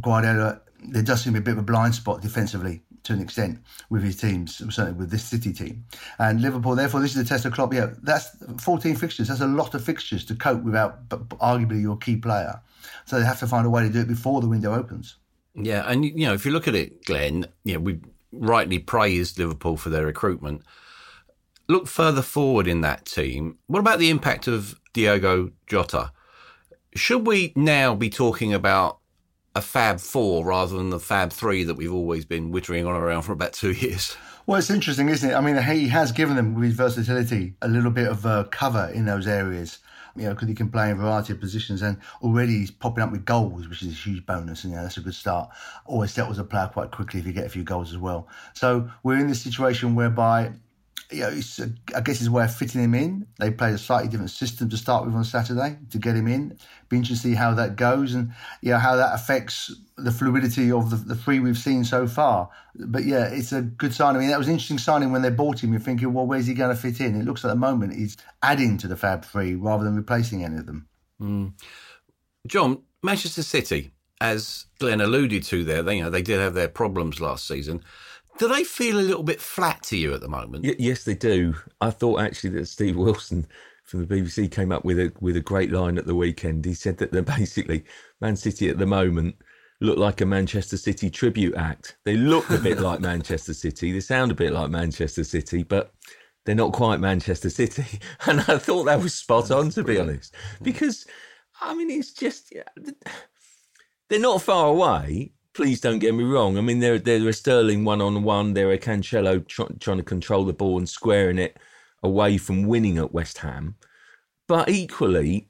Guardiola, 0.01 0.63
there 0.83 1.03
does 1.03 1.23
seem 1.23 1.37
a 1.37 1.41
bit 1.41 1.53
of 1.53 1.59
a 1.59 1.63
blind 1.63 1.95
spot 1.95 2.23
defensively 2.23 2.83
to 3.05 3.13
an 3.13 3.21
extent 3.21 3.59
with 3.91 4.03
his 4.03 4.17
teams, 4.17 4.57
certainly 4.57 4.93
with 4.93 5.11
this 5.11 5.25
City 5.25 5.53
team. 5.53 5.85
And 6.19 6.41
Liverpool, 6.41 6.75
therefore, 6.75 7.01
this 7.01 7.17
is 7.17 7.23
a 7.23 7.25
test 7.25 7.45
of 7.45 7.53
Klopp. 7.53 7.75
Yeah, 7.75 7.91
that's 8.03 8.31
14 8.61 8.95
fixtures. 8.97 9.29
That's 9.29 9.41
a 9.41 9.47
lot 9.47 9.75
of 9.75 9.85
fixtures 9.85 10.25
to 10.27 10.35
cope 10.35 10.63
without 10.63 11.09
arguably 11.09 11.81
your 11.81 11.97
key 11.97 12.17
player. 12.17 12.61
So 13.07 13.19
they 13.19 13.27
have 13.27 13.41
to 13.41 13.47
find 13.47 13.67
a 13.67 13.71
way 13.71 13.83
to 13.83 13.89
do 13.89 14.01
it 14.01 14.09
before 14.09 14.41
the 14.41 14.49
window 14.49 14.75
opens. 14.75 15.17
Yeah, 15.55 15.85
and 15.87 16.05
you 16.05 16.27
know, 16.27 16.33
if 16.33 16.47
you 16.47 16.53
look 16.53 16.69
at 16.69 16.75
it, 16.75 17.05
Glenn, 17.05 17.47
you 17.65 17.75
know, 17.75 17.81
we 17.81 18.01
rightly 18.33 18.79
praised 18.79 19.39
Liverpool 19.39 19.77
for 19.77 19.91
their 19.91 20.07
recruitment. 20.07 20.63
Look 21.69 21.87
further 21.87 22.23
forward 22.23 22.67
in 22.67 22.81
that 22.81 23.05
team. 23.05 23.59
What 23.67 23.81
about 23.81 23.99
the 23.99 24.11
impact 24.11 24.47
of 24.47 24.79
Diogo 24.93 25.51
Jota? 25.67 26.13
Should 26.95 27.27
we 27.27 27.53
now 27.57 27.95
be 27.95 28.11
talking 28.11 28.53
about 28.53 28.99
a 29.55 29.61
Fab 29.61 30.01
Four 30.01 30.45
rather 30.47 30.77
than 30.77 30.91
the 30.91 31.01
Fab 31.01 31.33
Three 31.33 31.65
that 31.65 31.75
we've 31.75 31.93
always 31.93 32.25
been 32.25 32.53
wittering 32.53 32.87
on 32.87 32.95
around 32.95 33.23
for 33.23 33.33
about 33.33 33.53
two 33.53 33.73
years. 33.73 34.17
Well, 34.47 34.59
it's 34.59 34.71
interesting, 34.71 35.09
isn't 35.09 35.31
it? 35.31 35.35
I 35.35 35.41
mean, 35.41 35.63
he 35.63 35.89
has 35.89 36.11
given 36.11 36.37
them 36.37 36.55
with 36.55 36.65
his 36.65 36.75
versatility 36.75 37.55
a 37.63 37.69
little 37.69 37.93
bit 37.93 38.09
of 38.09 38.27
uh, 38.27 38.45
cover 38.51 38.91
in 38.93 39.05
those 39.05 39.27
areas. 39.27 39.79
You 40.15 40.25
know, 40.25 40.35
because 40.35 40.49
he 40.49 40.55
can 40.55 40.69
play 40.69 40.91
in 40.91 40.99
a 40.99 41.01
variety 41.01 41.33
of 41.33 41.41
positions, 41.41 41.81
and 41.81 41.97
already 42.21 42.59
he's 42.59 42.71
popping 42.71 43.03
up 43.03 43.13
with 43.13 43.25
goals, 43.25 43.67
which 43.67 43.83
is 43.83 43.93
a 43.93 43.95
huge 43.95 44.27
bonus. 44.27 44.65
And 44.65 44.75
yeah, 44.75 44.83
that's 44.83 44.99
a 44.99 45.01
good 45.01 45.15
start. 45.15 45.49
Always 45.87 46.13
settles 46.13 46.39
a 46.39 46.45
player 46.45 46.69
quite 46.71 46.91
quickly 46.91 47.21
if 47.21 47.27
you 47.27 47.33
get 47.33 47.47
a 47.47 47.49
few 47.49 47.65
goals 47.65 47.93
as 47.93 47.99
well. 47.99 48.29
So 48.53 48.91
we're 49.03 49.19
in 49.19 49.27
this 49.27 49.41
situation 49.41 49.95
whereby 49.95 50.53
you 51.13 51.21
know, 51.21 51.29
it's, 51.29 51.61
uh, 51.61 51.69
I 51.95 52.01
guess 52.01 52.19
his 52.19 52.31
way 52.31 52.45
of 52.45 52.55
fitting 52.55 52.83
him 52.83 52.95
in. 52.95 53.27
They 53.39 53.51
played 53.51 53.75
a 53.75 53.79
slightly 53.79 54.09
different 54.09 54.31
system 54.31 54.69
to 54.71 54.77
start 54.77 55.05
with 55.05 55.15
on 55.15 55.25
Saturday 55.25 55.79
to 55.91 55.99
get 55.99 56.17
him 56.17 56.27
in. 56.27 56.59
Be 56.89 56.97
interesting 56.97 57.33
to 57.33 57.35
see 57.35 57.35
how 57.35 57.55
that 57.55 57.77
goes 57.77 58.15
and 58.15 58.33
you 58.61 58.73
know 58.73 58.79
how 58.79 58.97
that 58.97 59.15
affects 59.15 59.75
the 59.97 60.11
fluidity 60.11 60.71
of 60.73 60.91
the, 60.91 60.97
the 60.97 61.15
three 61.15 61.39
we've 61.39 61.59
seen 61.59 61.85
so 61.85 62.07
far. 62.07 62.51
But 62.75 63.05
yeah, 63.05 63.27
it's 63.27 63.53
a 63.53 63.63
good 63.63 63.95
sign. 63.95 64.17
I 64.17 64.19
mean, 64.19 64.29
that 64.29 64.39
was 64.39 64.49
an 64.49 64.55
interesting 64.55 64.79
signing 64.79 65.13
when 65.13 65.23
they 65.23 65.31
bought 65.31 65.63
him. 65.63 65.73
You're 65.73 65.81
thinking, 65.81 66.13
well, 66.13 66.27
where's 66.27 66.47
he 66.47 66.55
going 66.55 66.75
to 66.75 66.81
fit 66.81 67.01
in? 67.01 67.21
It 67.21 67.25
looks 67.25 67.45
at 67.45 67.49
the 67.49 67.57
moment 67.57 67.95
he's 67.95 68.17
adding 68.43 68.79
to 68.79 68.89
the 68.89 68.97
Fab 68.97 69.25
Three 69.25 69.55
rather 69.55 69.85
than 69.85 69.97
replacing 69.97 70.45
any 70.45 70.57
of 70.57 70.67
them. 70.67 70.89
Mm. 71.21 71.53
John, 72.47 72.83
Manchester 73.03 73.43
City, 73.43 73.93
as 74.21 74.67
Glenn 74.79 75.01
alluded 75.01 75.43
to 75.45 75.65
there, 75.65 75.83
they, 75.83 75.97
you 75.97 76.03
know, 76.03 76.11
they 76.11 76.23
did 76.23 76.41
have 76.41 76.55
their 76.55 76.69
problems 76.69 77.21
last 77.21 77.47
season. 77.47 77.83
Do 78.39 78.49
they 78.49 78.65
feel 78.65 78.99
a 78.99 79.03
little 79.03 79.23
bit 79.23 79.41
flat 79.41 79.83
to 79.85 79.97
you 79.97 80.15
at 80.15 80.21
the 80.21 80.29
moment? 80.29 80.65
Y- 80.65 80.77
yes, 80.79 81.05
they 81.05 81.15
do. 81.15 81.55
I 81.81 81.91
thought 81.91 82.21
actually 82.21 82.51
that 82.51 82.67
Steve 82.67 82.97
Wilson 82.97 83.47
from 83.85 84.07
the 84.07 84.15
BBC 84.15 84.51
came 84.51 84.73
up 84.73 84.85
with 84.85 84.99
a 84.99 85.13
with 85.21 85.37
a 85.37 85.41
great 85.41 85.71
line 85.71 85.99
at 85.99 86.07
the 86.07 86.15
weekend. 86.15 86.65
He 86.65 86.75
said 86.75 86.99
that 86.99 87.13
they're 87.13 87.23
basically 87.39 87.85
Man 88.21 88.37
City 88.37 88.69
at 88.69 88.79
the 88.79 88.87
moment 88.87 89.37
look 89.83 89.99
like 89.99 90.21
a 90.21 90.27
Manchester 90.27 90.77
City 90.77 91.11
tribute 91.11 91.57
act. 91.57 91.97
They 92.05 92.17
look 92.17 92.49
a 92.51 92.59
bit 92.59 92.79
like 92.79 93.01
Manchester 93.13 93.53
City. 93.53 93.93
They 93.93 94.01
sound 94.01 94.31
a 94.31 94.35
bit 94.35 94.53
like 94.53 94.71
Manchester 94.71 95.25
City, 95.25 95.65
but 95.65 95.93
they're 96.45 96.55
not 96.55 96.73
quite 96.73 97.01
Manchester 97.01 97.51
City. 97.51 97.85
And 98.27 98.41
I 98.41 98.59
thought 98.59 98.85
that 98.85 99.03
was 99.03 99.15
spot 99.15 99.51
on, 99.51 99.71
to 99.71 99.83
be 99.83 99.99
honest, 99.99 100.35
because 100.63 101.05
I 101.61 101.75
mean, 101.75 101.91
it's 101.91 102.13
just 102.13 102.53
they're 104.09 104.21
not 104.21 104.43
far 104.43 104.69
away. 104.69 105.33
Please 105.55 105.81
don't 105.81 105.99
get 105.99 106.15
me 106.15 106.25
wrong. 106.25 106.57
I 106.57 106.63
mean, 106.63 106.81
they're 106.81 106.99
they're 106.99 107.29
a 107.29 107.33
Sterling 107.33 107.85
one 107.85 108.01
on 108.01 108.23
one. 108.23 108.55
They're 108.55 108.73
a 108.73 108.79
Cancelo 108.79 109.47
tr- 109.47 109.73
trying 109.81 109.99
to 109.99 110.03
control 110.03 110.45
the 110.45 110.53
ball 110.53 110.79
and 110.79 110.89
squaring 110.89 111.39
it 111.39 111.59
away 112.03 112.39
from 112.39 112.67
winning 112.67 112.99
at 112.99 113.13
West 113.13 113.39
Ham, 113.39 113.77
but 114.49 114.69
equally, 114.69 115.49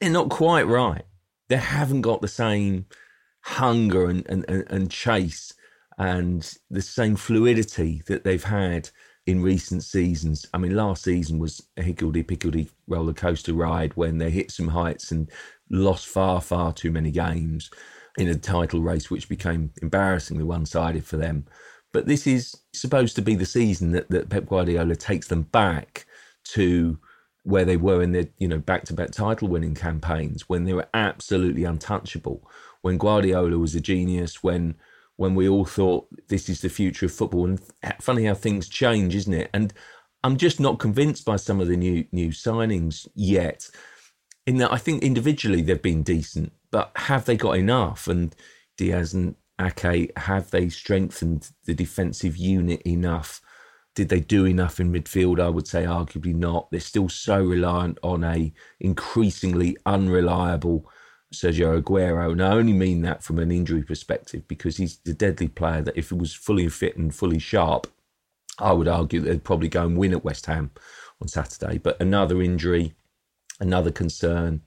they're 0.00 0.10
not 0.10 0.30
quite 0.30 0.66
right. 0.66 1.04
They 1.48 1.56
haven't 1.56 2.02
got 2.02 2.20
the 2.20 2.28
same 2.28 2.86
hunger 3.42 4.06
and, 4.06 4.26
and, 4.28 4.44
and 4.48 4.90
chase 4.90 5.52
and 5.98 6.52
the 6.68 6.82
same 6.82 7.16
fluidity 7.16 8.02
that 8.06 8.24
they've 8.24 8.44
had 8.44 8.90
in 9.26 9.42
recent 9.42 9.84
seasons. 9.84 10.46
I 10.52 10.58
mean, 10.58 10.74
last 10.74 11.04
season 11.04 11.38
was 11.38 11.66
a 11.76 11.82
higgledy 11.82 12.22
piggledy 12.22 12.68
roller 12.88 13.14
coaster 13.14 13.54
ride 13.54 13.96
when 13.96 14.18
they 14.18 14.30
hit 14.30 14.50
some 14.50 14.68
heights 14.68 15.12
and 15.12 15.30
lost 15.70 16.06
far, 16.06 16.40
far 16.40 16.72
too 16.72 16.90
many 16.90 17.10
games 17.10 17.70
in 18.18 18.28
a 18.28 18.34
title 18.34 18.80
race, 18.80 19.10
which 19.10 19.28
became 19.28 19.72
embarrassingly 19.82 20.44
one 20.44 20.66
sided 20.66 21.04
for 21.04 21.16
them. 21.16 21.46
But 21.92 22.06
this 22.06 22.26
is 22.26 22.54
supposed 22.72 23.16
to 23.16 23.22
be 23.22 23.34
the 23.34 23.46
season 23.46 23.92
that, 23.92 24.10
that 24.10 24.28
Pep 24.28 24.46
Guardiola 24.46 24.96
takes 24.96 25.28
them 25.28 25.42
back 25.42 26.06
to 26.44 26.98
where 27.44 27.64
they 27.64 27.76
were 27.76 28.02
in 28.02 28.12
their, 28.12 28.28
you 28.38 28.48
know, 28.48 28.58
back 28.58 28.84
to 28.84 28.94
back 28.94 29.12
title 29.12 29.48
winning 29.48 29.74
campaigns 29.74 30.48
when 30.48 30.64
they 30.64 30.72
were 30.72 30.88
absolutely 30.94 31.64
untouchable 31.64 32.48
when 32.86 32.98
Guardiola 32.98 33.58
was 33.58 33.74
a 33.74 33.80
genius, 33.80 34.44
when 34.44 34.76
when 35.16 35.34
we 35.34 35.48
all 35.48 35.64
thought 35.64 36.06
this 36.28 36.48
is 36.48 36.60
the 36.60 36.68
future 36.68 37.06
of 37.06 37.12
football. 37.12 37.46
And 37.46 37.60
funny 38.00 38.26
how 38.26 38.34
things 38.34 38.68
change, 38.68 39.14
isn't 39.16 39.34
it? 39.34 39.50
And 39.52 39.72
I'm 40.22 40.36
just 40.36 40.60
not 40.60 40.78
convinced 40.78 41.24
by 41.24 41.34
some 41.34 41.60
of 41.60 41.66
the 41.66 41.76
new 41.76 42.04
new 42.12 42.28
signings 42.28 43.08
yet. 43.14 43.68
In 44.46 44.58
that, 44.58 44.72
I 44.72 44.78
think 44.78 45.02
individually 45.02 45.62
they've 45.62 45.82
been 45.82 46.04
decent, 46.04 46.52
but 46.70 46.92
have 46.96 47.24
they 47.24 47.36
got 47.36 47.58
enough? 47.58 48.08
And 48.08 48.34
Dias 48.76 49.12
and 49.12 49.36
Ake, 49.60 50.12
have 50.18 50.50
they 50.50 50.68
strengthened 50.68 51.50
the 51.64 51.74
defensive 51.74 52.36
unit 52.36 52.82
enough? 52.82 53.40
Did 53.94 54.10
they 54.10 54.20
do 54.20 54.44
enough 54.44 54.78
in 54.78 54.92
midfield? 54.92 55.40
I 55.40 55.48
would 55.48 55.66
say 55.66 55.84
arguably 55.84 56.34
not. 56.34 56.70
They're 56.70 56.80
still 56.80 57.08
so 57.08 57.42
reliant 57.42 57.98
on 58.02 58.24
a 58.24 58.52
increasingly 58.78 59.76
unreliable 59.86 60.90
Sergio 61.32 61.80
Aguero. 61.80 62.32
And 62.32 62.42
I 62.42 62.52
only 62.52 62.72
mean 62.72 63.02
that 63.02 63.22
from 63.22 63.38
an 63.38 63.50
injury 63.50 63.82
perspective 63.82 64.46
because 64.48 64.76
he's 64.76 64.98
the 64.98 65.14
deadly 65.14 65.48
player 65.48 65.82
that 65.82 65.96
if 65.96 66.10
he 66.10 66.14
was 66.14 66.34
fully 66.34 66.68
fit 66.68 66.96
and 66.96 67.14
fully 67.14 67.38
sharp, 67.38 67.86
I 68.58 68.72
would 68.72 68.88
argue 68.88 69.20
they'd 69.20 69.44
probably 69.44 69.68
go 69.68 69.84
and 69.86 69.96
win 69.96 70.12
at 70.12 70.24
West 70.24 70.46
Ham 70.46 70.70
on 71.20 71.28
Saturday. 71.28 71.78
But 71.78 72.00
another 72.00 72.42
injury, 72.42 72.94
another 73.60 73.90
concern, 73.90 74.62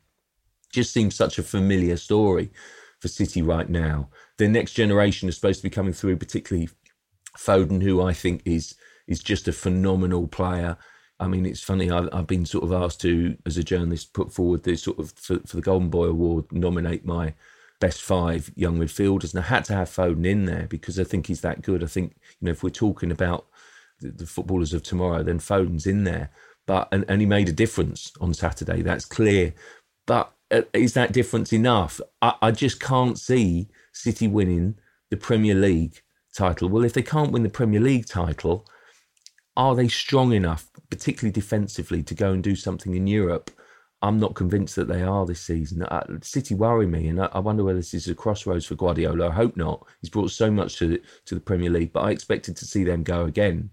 just 0.71 0.93
seems 0.93 1.15
such 1.15 1.39
a 1.39 1.43
familiar 1.43 1.97
story 1.97 2.51
for 2.99 3.07
City 3.07 3.41
right 3.41 3.69
now. 3.69 4.09
The 4.37 4.47
next 4.47 4.73
generation 4.73 5.29
is 5.29 5.35
supposed 5.35 5.59
to 5.59 5.63
be 5.63 5.69
coming 5.69 5.93
through, 5.93 6.17
particularly 6.17 6.69
Foden, 7.37 7.81
who 7.81 8.01
I 8.01 8.13
think 8.13 8.41
is 8.45 8.75
is 9.07 9.19
just 9.21 9.47
a 9.47 9.53
phenomenal 9.53 10.27
player. 10.27 10.77
I 11.19 11.27
mean, 11.27 11.45
it's 11.45 11.63
funny. 11.63 11.89
I've, 11.89 12.09
I've, 12.13 12.27
been 12.27 12.45
sort 12.45 12.63
of 12.63 12.71
asked 12.71 13.01
to, 13.01 13.35
as 13.45 13.57
a 13.57 13.63
journalist, 13.63 14.13
put 14.13 14.31
forward 14.31 14.63
the 14.63 14.77
sort 14.77 14.99
of 14.99 15.11
for, 15.17 15.39
for, 15.45 15.55
the 15.55 15.61
Golden 15.61 15.89
Boy 15.89 16.05
Award, 16.05 16.45
nominate 16.51 17.03
my 17.03 17.33
best 17.79 18.01
five 18.01 18.51
young 18.55 18.77
midfielders, 18.77 19.33
and 19.33 19.43
I 19.43 19.47
had 19.47 19.65
to 19.65 19.73
have 19.73 19.89
Foden 19.89 20.25
in 20.25 20.45
there 20.45 20.67
because 20.69 20.99
I 20.99 21.03
think 21.03 21.27
he's 21.27 21.41
that 21.41 21.61
good. 21.61 21.83
I 21.83 21.87
think 21.87 22.15
you 22.39 22.45
know 22.45 22.51
if 22.51 22.63
we're 22.63 22.69
talking 22.69 23.11
about 23.11 23.47
the, 23.99 24.09
the 24.09 24.27
footballers 24.27 24.73
of 24.73 24.83
tomorrow, 24.83 25.23
then 25.23 25.39
Foden's 25.39 25.87
in 25.87 26.03
there. 26.03 26.29
But 26.65 26.87
and, 26.91 27.03
and 27.07 27.19
he 27.19 27.25
made 27.25 27.49
a 27.49 27.53
difference 27.53 28.11
on 28.21 28.33
Saturday. 28.33 28.81
That's 28.81 29.05
clear. 29.05 29.53
But 30.05 30.31
is 30.73 30.93
that 30.93 31.13
difference 31.13 31.53
enough? 31.53 32.01
I, 32.21 32.35
I 32.41 32.51
just 32.51 32.79
can't 32.79 33.17
see 33.17 33.69
City 33.91 34.27
winning 34.27 34.75
the 35.09 35.17
Premier 35.17 35.55
League 35.55 36.01
title. 36.35 36.69
Well, 36.69 36.85
if 36.85 36.93
they 36.93 37.01
can't 37.01 37.31
win 37.31 37.43
the 37.43 37.49
Premier 37.49 37.79
League 37.79 38.07
title, 38.07 38.65
are 39.57 39.75
they 39.75 39.87
strong 39.87 40.33
enough 40.33 40.69
particularly 40.89 41.31
defensively, 41.31 42.03
to 42.03 42.15
go 42.15 42.31
and 42.31 42.43
do 42.43 42.55
something 42.55 42.95
in 42.95 43.07
Europe. 43.07 43.51
I'm 44.01 44.19
not 44.19 44.33
convinced 44.33 44.75
that 44.77 44.87
they 44.87 45.03
are 45.03 45.25
this 45.25 45.41
season. 45.41 45.83
Uh, 45.83 46.19
City 46.21 46.55
worry 46.55 46.87
me, 46.87 47.07
and 47.07 47.21
I, 47.21 47.29
I, 47.33 47.39
wonder 47.39 47.63
whether 47.63 47.79
this 47.79 47.93
is 47.93 48.07
a 48.07 48.15
crossroads 48.15 48.65
for 48.65 48.75
Guardiola. 48.75 49.29
I 49.29 49.33
hope 49.33 49.57
not. 49.57 49.85
He's 50.01 50.09
brought 50.09 50.31
so 50.31 50.49
much 50.49 50.77
to 50.77 50.87
the, 50.87 51.01
to 51.25 51.35
the 51.35 51.41
Premier 51.41 51.69
League, 51.69 51.91
but 51.91 52.01
I 52.01 52.11
expected 52.11 52.55
to 52.57 52.65
see 52.65 52.83
them 52.83 53.03
go 53.03 53.25
again, 53.25 53.69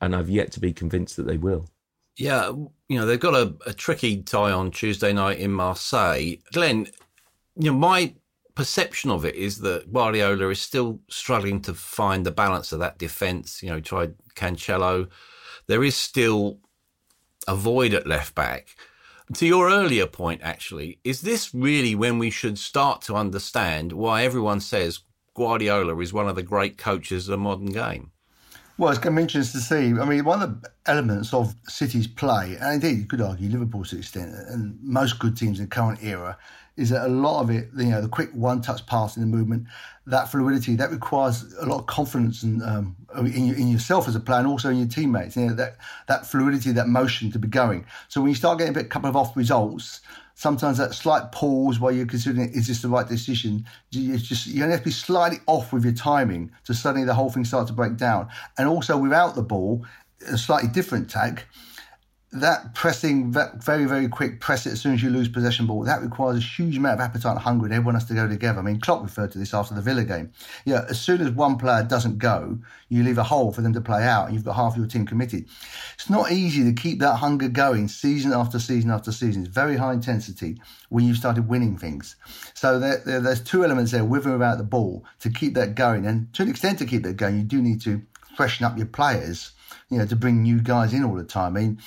and 0.00 0.14
I've 0.14 0.28
yet 0.28 0.52
to 0.52 0.60
be 0.60 0.72
convinced 0.72 1.16
that 1.16 1.26
they 1.26 1.38
will. 1.38 1.68
Yeah, 2.16 2.48
you 2.50 2.98
know 2.98 3.06
they've 3.06 3.18
got 3.18 3.34
a, 3.34 3.54
a 3.66 3.72
tricky 3.72 4.22
tie 4.22 4.52
on 4.52 4.70
Tuesday 4.70 5.12
night 5.12 5.38
in 5.38 5.52
Marseille. 5.52 6.36
Glenn, 6.52 6.86
you 7.56 7.70
know 7.70 7.78
my 7.78 8.14
perception 8.54 9.10
of 9.10 9.24
it 9.24 9.34
is 9.36 9.58
that 9.60 9.92
Guardiola 9.92 10.48
is 10.50 10.60
still 10.60 11.00
struggling 11.08 11.60
to 11.62 11.72
find 11.72 12.26
the 12.26 12.30
balance 12.30 12.72
of 12.72 12.80
that 12.80 12.98
defence. 12.98 13.62
You 13.62 13.70
know, 13.70 13.76
he 13.76 13.82
tried 13.82 14.14
Cancelo 14.34 15.08
there 15.70 15.84
is 15.84 15.94
still 15.94 16.58
a 17.46 17.54
void 17.54 17.94
at 17.94 18.04
left 18.04 18.34
back. 18.34 18.74
To 19.34 19.46
your 19.46 19.70
earlier 19.70 20.06
point, 20.06 20.40
actually, 20.42 20.98
is 21.04 21.20
this 21.20 21.54
really 21.54 21.94
when 21.94 22.18
we 22.18 22.30
should 22.30 22.58
start 22.58 23.02
to 23.02 23.14
understand 23.14 23.92
why 23.92 24.24
everyone 24.24 24.58
says 24.58 25.04
Guardiola 25.36 25.96
is 26.00 26.12
one 26.12 26.28
of 26.28 26.34
the 26.34 26.42
great 26.42 26.76
coaches 26.76 27.28
of 27.28 27.30
the 27.30 27.38
modern 27.38 27.66
game? 27.66 28.10
Well, 28.80 28.88
it's 28.88 28.98
to 28.98 29.18
interesting 29.18 29.60
to 29.60 29.66
see. 29.66 30.00
I 30.00 30.06
mean, 30.06 30.24
one 30.24 30.40
of 30.40 30.62
the 30.62 30.70
elements 30.86 31.34
of 31.34 31.54
City's 31.68 32.06
play, 32.06 32.56
and 32.58 32.82
indeed 32.82 32.98
you 32.98 33.04
could 33.04 33.20
argue 33.20 33.50
Liverpool's 33.50 33.92
extent, 33.92 34.32
and 34.48 34.78
most 34.82 35.18
good 35.18 35.36
teams 35.36 35.58
in 35.58 35.66
the 35.66 35.70
current 35.70 36.02
era, 36.02 36.38
is 36.78 36.88
that 36.88 37.04
a 37.04 37.08
lot 37.10 37.42
of 37.42 37.50
it, 37.50 37.68
you 37.76 37.90
know, 37.90 38.00
the 38.00 38.08
quick 38.08 38.30
one-touch 38.32 38.86
pass 38.86 39.18
in 39.18 39.20
the 39.20 39.28
movement, 39.28 39.66
that 40.06 40.30
fluidity, 40.30 40.76
that 40.76 40.90
requires 40.90 41.52
a 41.60 41.66
lot 41.66 41.80
of 41.80 41.86
confidence 41.88 42.42
and 42.42 42.62
um, 42.62 42.96
in, 43.18 43.54
in, 43.54 43.68
yourself 43.68 44.08
as 44.08 44.16
a 44.16 44.20
player, 44.20 44.38
and 44.38 44.48
also 44.48 44.70
in 44.70 44.78
your 44.78 44.88
teammates. 44.88 45.36
You 45.36 45.48
know, 45.48 45.54
that 45.56 45.76
that 46.08 46.24
fluidity, 46.24 46.72
that 46.72 46.88
motion 46.88 47.30
to 47.32 47.38
be 47.38 47.48
going. 47.48 47.84
So 48.08 48.22
when 48.22 48.30
you 48.30 48.34
start 48.34 48.56
getting 48.56 48.74
a 48.74 48.78
bit, 48.78 48.88
couple 48.88 49.10
of 49.10 49.14
off 49.14 49.36
results, 49.36 50.00
sometimes 50.40 50.78
that 50.78 50.94
slight 50.94 51.32
pause 51.32 51.78
while 51.78 51.92
you're 51.92 52.06
considering 52.06 52.50
is 52.54 52.66
this 52.66 52.80
the 52.80 52.88
right 52.88 53.06
decision. 53.06 53.66
You 53.90 54.16
just 54.16 54.46
you 54.46 54.62
have 54.62 54.78
to 54.78 54.84
be 54.84 54.90
slightly 54.90 55.36
off 55.46 55.70
with 55.70 55.84
your 55.84 55.92
timing 55.92 56.50
to 56.64 56.72
suddenly 56.72 57.04
the 57.04 57.12
whole 57.12 57.28
thing 57.28 57.44
starts 57.44 57.68
to 57.68 57.76
break 57.76 57.98
down. 57.98 58.26
And 58.56 58.66
also 58.66 58.96
without 58.96 59.34
the 59.34 59.42
ball, 59.42 59.84
a 60.26 60.38
slightly 60.38 60.70
different 60.70 61.10
tag 61.10 61.42
that 62.32 62.76
pressing, 62.76 63.32
that 63.32 63.62
very, 63.62 63.86
very 63.86 64.06
quick 64.06 64.38
press 64.38 64.64
it 64.64 64.72
as 64.72 64.80
soon 64.80 64.94
as 64.94 65.02
you 65.02 65.10
lose 65.10 65.28
possession 65.28 65.66
ball, 65.66 65.82
that 65.82 66.00
requires 66.00 66.36
a 66.36 66.40
huge 66.40 66.76
amount 66.76 66.94
of 66.94 67.00
appetite 67.00 67.32
and 67.32 67.40
hunger, 67.40 67.64
and 67.64 67.74
everyone 67.74 67.94
has 67.94 68.04
to 68.04 68.14
go 68.14 68.28
together. 68.28 68.60
I 68.60 68.62
mean, 68.62 68.78
Klopp 68.78 69.02
referred 69.02 69.32
to 69.32 69.38
this 69.38 69.52
after 69.52 69.74
the 69.74 69.80
Villa 69.80 70.04
game. 70.04 70.30
Yeah, 70.64 70.84
as 70.88 71.00
soon 71.00 71.20
as 71.22 71.32
one 71.32 71.58
player 71.58 71.82
doesn't 71.82 72.18
go, 72.18 72.58
you 72.88 73.02
leave 73.02 73.18
a 73.18 73.24
hole 73.24 73.52
for 73.52 73.62
them 73.62 73.72
to 73.72 73.80
play 73.80 74.04
out, 74.04 74.26
and 74.26 74.34
you've 74.34 74.44
got 74.44 74.54
half 74.54 74.76
your 74.76 74.86
team 74.86 75.06
committed. 75.06 75.46
It's 75.94 76.08
not 76.08 76.30
easy 76.30 76.62
to 76.62 76.72
keep 76.72 77.00
that 77.00 77.16
hunger 77.16 77.48
going 77.48 77.88
season 77.88 78.32
after 78.32 78.60
season 78.60 78.92
after 78.92 79.10
season. 79.10 79.42
It's 79.42 79.54
very 79.54 79.76
high 79.76 79.92
intensity 79.92 80.60
when 80.88 81.04
you've 81.04 81.16
started 81.16 81.48
winning 81.48 81.76
things. 81.76 82.14
So 82.54 82.78
there, 82.78 82.98
there, 82.98 83.20
there's 83.20 83.42
two 83.42 83.64
elements 83.64 83.90
there, 83.90 84.04
with 84.04 84.24
and 84.24 84.34
without 84.34 84.58
the 84.58 84.64
ball, 84.64 85.04
to 85.18 85.30
keep 85.30 85.54
that 85.54 85.74
going. 85.74 86.06
And 86.06 86.32
to 86.34 86.44
an 86.44 86.48
extent, 86.48 86.78
to 86.78 86.86
keep 86.86 87.02
that 87.02 87.16
going, 87.16 87.38
you 87.38 87.42
do 87.42 87.60
need 87.60 87.80
to 87.82 88.00
freshen 88.36 88.64
up 88.64 88.76
your 88.76 88.86
players, 88.86 89.50
you 89.90 89.98
know, 89.98 90.06
to 90.06 90.14
bring 90.14 90.42
new 90.42 90.60
guys 90.60 90.92
in 90.92 91.02
all 91.02 91.16
the 91.16 91.24
time. 91.24 91.56
I 91.56 91.60
mean, 91.60 91.80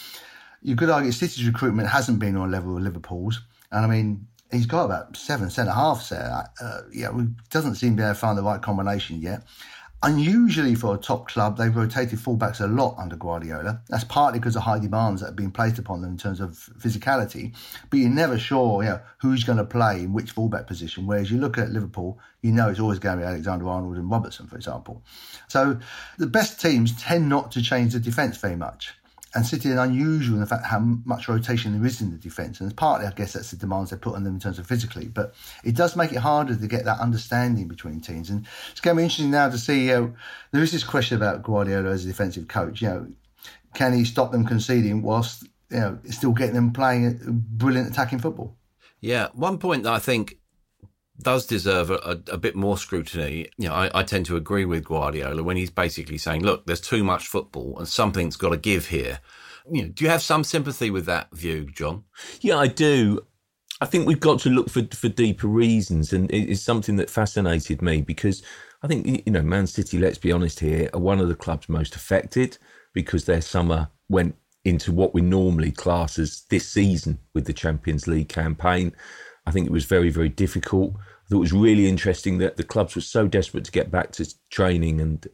you 0.64 0.76
could 0.76 0.90
argue 0.90 1.12
City's 1.12 1.46
recruitment 1.46 1.90
hasn't 1.90 2.20
been 2.20 2.38
on 2.38 2.50
level 2.50 2.74
with 2.74 2.84
Liverpool's. 2.84 3.42
And 3.72 3.86
I 3.86 3.88
mean, 3.88 4.28
he's 4.52 4.66
got 4.66 4.86
about 4.86 5.18
seven 5.18 5.50
centre 5.50 5.74
halves 5.74 6.10
there. 6.10 6.46
Uh, 6.60 6.82
yeah, 6.92 7.12
doesn't 7.50 7.76
seem 7.76 7.98
to 7.98 8.04
to 8.04 8.16
find 8.16 8.38
the 8.38 8.44
right 8.44 8.62
combination 8.62 9.22
yet. 9.22 9.44
Unusually 10.06 10.76
for 10.76 10.96
a 10.96 10.98
top 10.98 11.30
club, 11.30 11.58
they've 11.58 11.74
rotated 11.74 12.20
fullbacks 12.20 12.60
a 12.60 12.68
lot 12.68 12.96
under 12.98 13.16
Guardiola. 13.16 13.82
That's 13.88 14.04
partly 14.04 14.38
because 14.38 14.58
of 14.58 14.64
high 14.64 14.80
demands 14.80 15.22
that 15.22 15.28
have 15.28 15.36
been 15.38 15.52
placed 15.52 15.80
upon 15.80 16.02
them 16.02 16.12
in 16.12 16.18
terms 16.18 16.42
of 16.42 16.52
physicality. 16.78 17.56
But 17.90 18.00
you're 18.00 18.10
never 18.10 18.38
sure 18.38 18.84
you 18.84 18.90
know, 18.90 19.00
who's 19.20 19.46
going 19.46 19.60
to 19.60 19.64
play 19.64 20.02
in 20.02 20.12
which 20.12 20.32
fullback 20.32 20.68
position. 20.68 21.08
Whereas 21.08 21.32
you 21.32 21.40
look 21.40 21.58
at 21.58 21.72
Liverpool, 21.72 22.20
you 22.42 22.52
know 22.52 22.68
it's 22.68 22.82
always 22.82 23.00
going 23.00 23.18
to 23.18 23.24
be 23.24 23.28
Alexander 23.28 23.70
Arnold 23.70 23.96
and 23.96 24.12
Robertson, 24.12 24.46
for 24.46 24.58
example. 24.58 25.04
So 25.48 25.80
the 26.18 26.28
best 26.28 26.60
teams 26.60 27.02
tend 27.02 27.30
not 27.30 27.54
to 27.54 27.62
change 27.62 27.94
the 27.94 28.00
defence 28.02 28.36
very 28.36 28.58
much. 28.58 28.94
And 29.36 29.46
City 29.46 29.72
are 29.72 29.84
unusual 29.84 30.36
in 30.36 30.42
the 30.42 30.48
fact 30.48 30.66
how 30.66 30.80
much 30.80 31.28
rotation 31.28 31.74
there 31.74 31.88
is 31.88 32.02
in 32.02 32.12
the 32.12 32.18
defence. 32.18 32.62
And 32.62 32.76
partly, 32.76 33.08
I 33.08 33.12
guess, 33.12 33.34
that's 33.34 33.52
the 33.52 33.58
demands 33.58 33.90
they 33.90 33.98
put 33.98 34.16
on 34.16 34.24
them 34.24 34.36
in 34.36 34.40
terms 34.40 34.60
of 34.60 34.68
physically. 34.68 35.08
But 35.08 35.34
it 35.64 35.76
does 35.76 35.96
make 35.96 36.12
it 36.12 36.18
harder 36.18 36.56
to 36.56 36.68
get 36.68 36.86
that 36.86 37.00
understanding 37.00 37.68
between 37.68 38.00
teams. 38.00 38.30
And 38.30 38.46
it's 38.72 38.80
going 38.80 38.96
to 38.96 39.00
be 39.00 39.04
interesting 39.04 39.32
now 39.32 39.50
to 39.50 39.58
see. 39.58 39.92
Uh, 39.92 40.08
there 40.52 40.62
is 40.62 40.72
this 40.72 40.84
question 40.84 41.18
about 41.18 41.44
Guardiola 41.44 41.90
as 41.90 42.06
a 42.06 42.08
defensive 42.08 42.48
coach. 42.48 42.82
You 42.82 42.90
know, 42.90 43.08
can 43.74 43.94
he 43.94 44.06
stop 44.06 44.32
them 44.32 44.46
conceding 44.46 45.02
whilst 45.02 45.44
you 45.70 45.80
know 45.80 45.98
still 46.10 46.34
getting 46.34 46.56
them 46.56 46.72
playing 46.72 47.44
brilliant 47.54 47.90
attacking 47.90 48.20
football? 48.20 48.56
Yeah, 49.02 49.30
one 49.34 49.58
point 49.58 49.84
that 49.84 49.94
I 49.94 50.00
think 50.00 50.38
does 51.22 51.46
deserve 51.46 51.92
a, 51.92 52.22
a, 52.32 52.38
bit 52.38 52.56
more 52.56 52.78
scrutiny. 52.78 53.48
You 53.58 53.70
know, 53.70 53.76
I, 53.76 53.92
I, 53.94 54.04
tend 54.04 54.26
to 54.28 54.36
agree 54.36 54.66
with 54.66 54.86
Guardiola 54.86 55.44
when 55.44 55.58
he's 55.58 55.70
basically 55.70 56.18
saying, 56.18 56.44
"Look, 56.44 56.66
there's 56.66 56.82
too 56.82 57.04
much 57.04 57.28
football, 57.28 57.78
and 57.78 57.88
something's 57.88 58.36
got 58.36 58.50
to 58.50 58.58
give 58.58 58.88
here." 58.88 59.20
You 59.72 59.84
know, 59.84 59.90
do 59.90 60.04
you 60.04 60.10
have 60.10 60.22
some 60.22 60.44
sympathy 60.44 60.90
with 60.90 61.06
that 61.06 61.34
view, 61.34 61.68
John? 61.72 62.04
Yeah, 62.42 62.58
I 62.58 62.68
do. 62.68 63.26
I 63.80 63.86
think 63.86 64.08
we've 64.08 64.20
got 64.20 64.40
to 64.42 64.50
look 64.50 64.70
for 64.70 64.84
for 64.94 65.10
deeper 65.10 65.48
reasons, 65.48 66.14
and 66.14 66.32
it 66.32 66.50
is 66.50 66.64
something 66.64 66.96
that 66.96 67.10
fascinated 67.10 67.82
me 67.82 68.02
because 68.02 68.42
I 68.82 68.88
think 68.88 69.24
you 69.26 69.32
know, 69.32 69.44
Man 69.44 69.68
City. 69.68 70.00
Let's 70.00 70.18
be 70.18 70.32
honest 70.32 70.60
here, 70.60 70.90
are 70.94 71.00
one 71.00 71.20
of 71.20 71.28
the 71.28 71.36
clubs 71.36 71.70
most 71.70 71.96
affected 71.96 72.58
because 72.94 73.26
their 73.26 73.42
summer 73.42 73.90
went 74.10 74.36
into 74.66 74.92
what 74.92 75.14
we 75.14 75.22
normally 75.22 75.72
class 75.72 76.18
as 76.18 76.44
this 76.50 76.68
season 76.68 77.20
with 77.34 77.46
the 77.46 77.54
Champions 77.54 78.08
League 78.08 78.30
campaign. 78.30 78.96
I 79.46 79.52
think 79.52 79.66
it 79.68 79.72
was 79.72 79.86
very, 79.86 80.10
very 80.10 80.30
difficult. 80.30 80.94
I 80.96 81.30
thought 81.30 81.38
it 81.38 81.40
was 81.40 81.54
really 81.54 81.88
interesting 81.88 82.38
that 82.38 82.58
the 82.58 82.64
clubs 82.64 82.96
were 82.96 83.02
so 83.02 83.28
desperate 83.28 83.66
to 83.66 83.72
get 83.72 83.92
back 83.92 84.12
to 84.14 84.34
training 84.50 85.02
and 85.02 85.28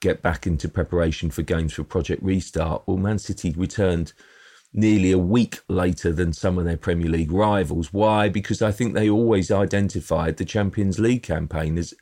get 0.00 0.22
back 0.22 0.46
into 0.46 0.68
preparation 0.68 1.30
for 1.30 1.42
games 1.42 1.72
for 1.72 1.84
Project 1.84 2.22
Restart. 2.22 2.82
Well, 2.86 2.96
Man 2.96 3.18
City 3.18 3.54
returned 3.56 4.12
nearly 4.76 5.10
a 5.10 5.18
week 5.18 5.58
later 5.68 6.12
than 6.12 6.32
some 6.32 6.58
of 6.58 6.66
their 6.66 6.76
Premier 6.76 7.08
League 7.08 7.32
rivals. 7.32 7.92
Why? 7.92 8.28
Because 8.28 8.60
I 8.62 8.70
think 8.70 8.94
they 8.94 9.08
always 9.08 9.50
identified 9.50 10.36
the 10.36 10.44
Champions 10.44 10.98
League 10.98 11.22
campaign 11.22 11.78
as 11.78 11.92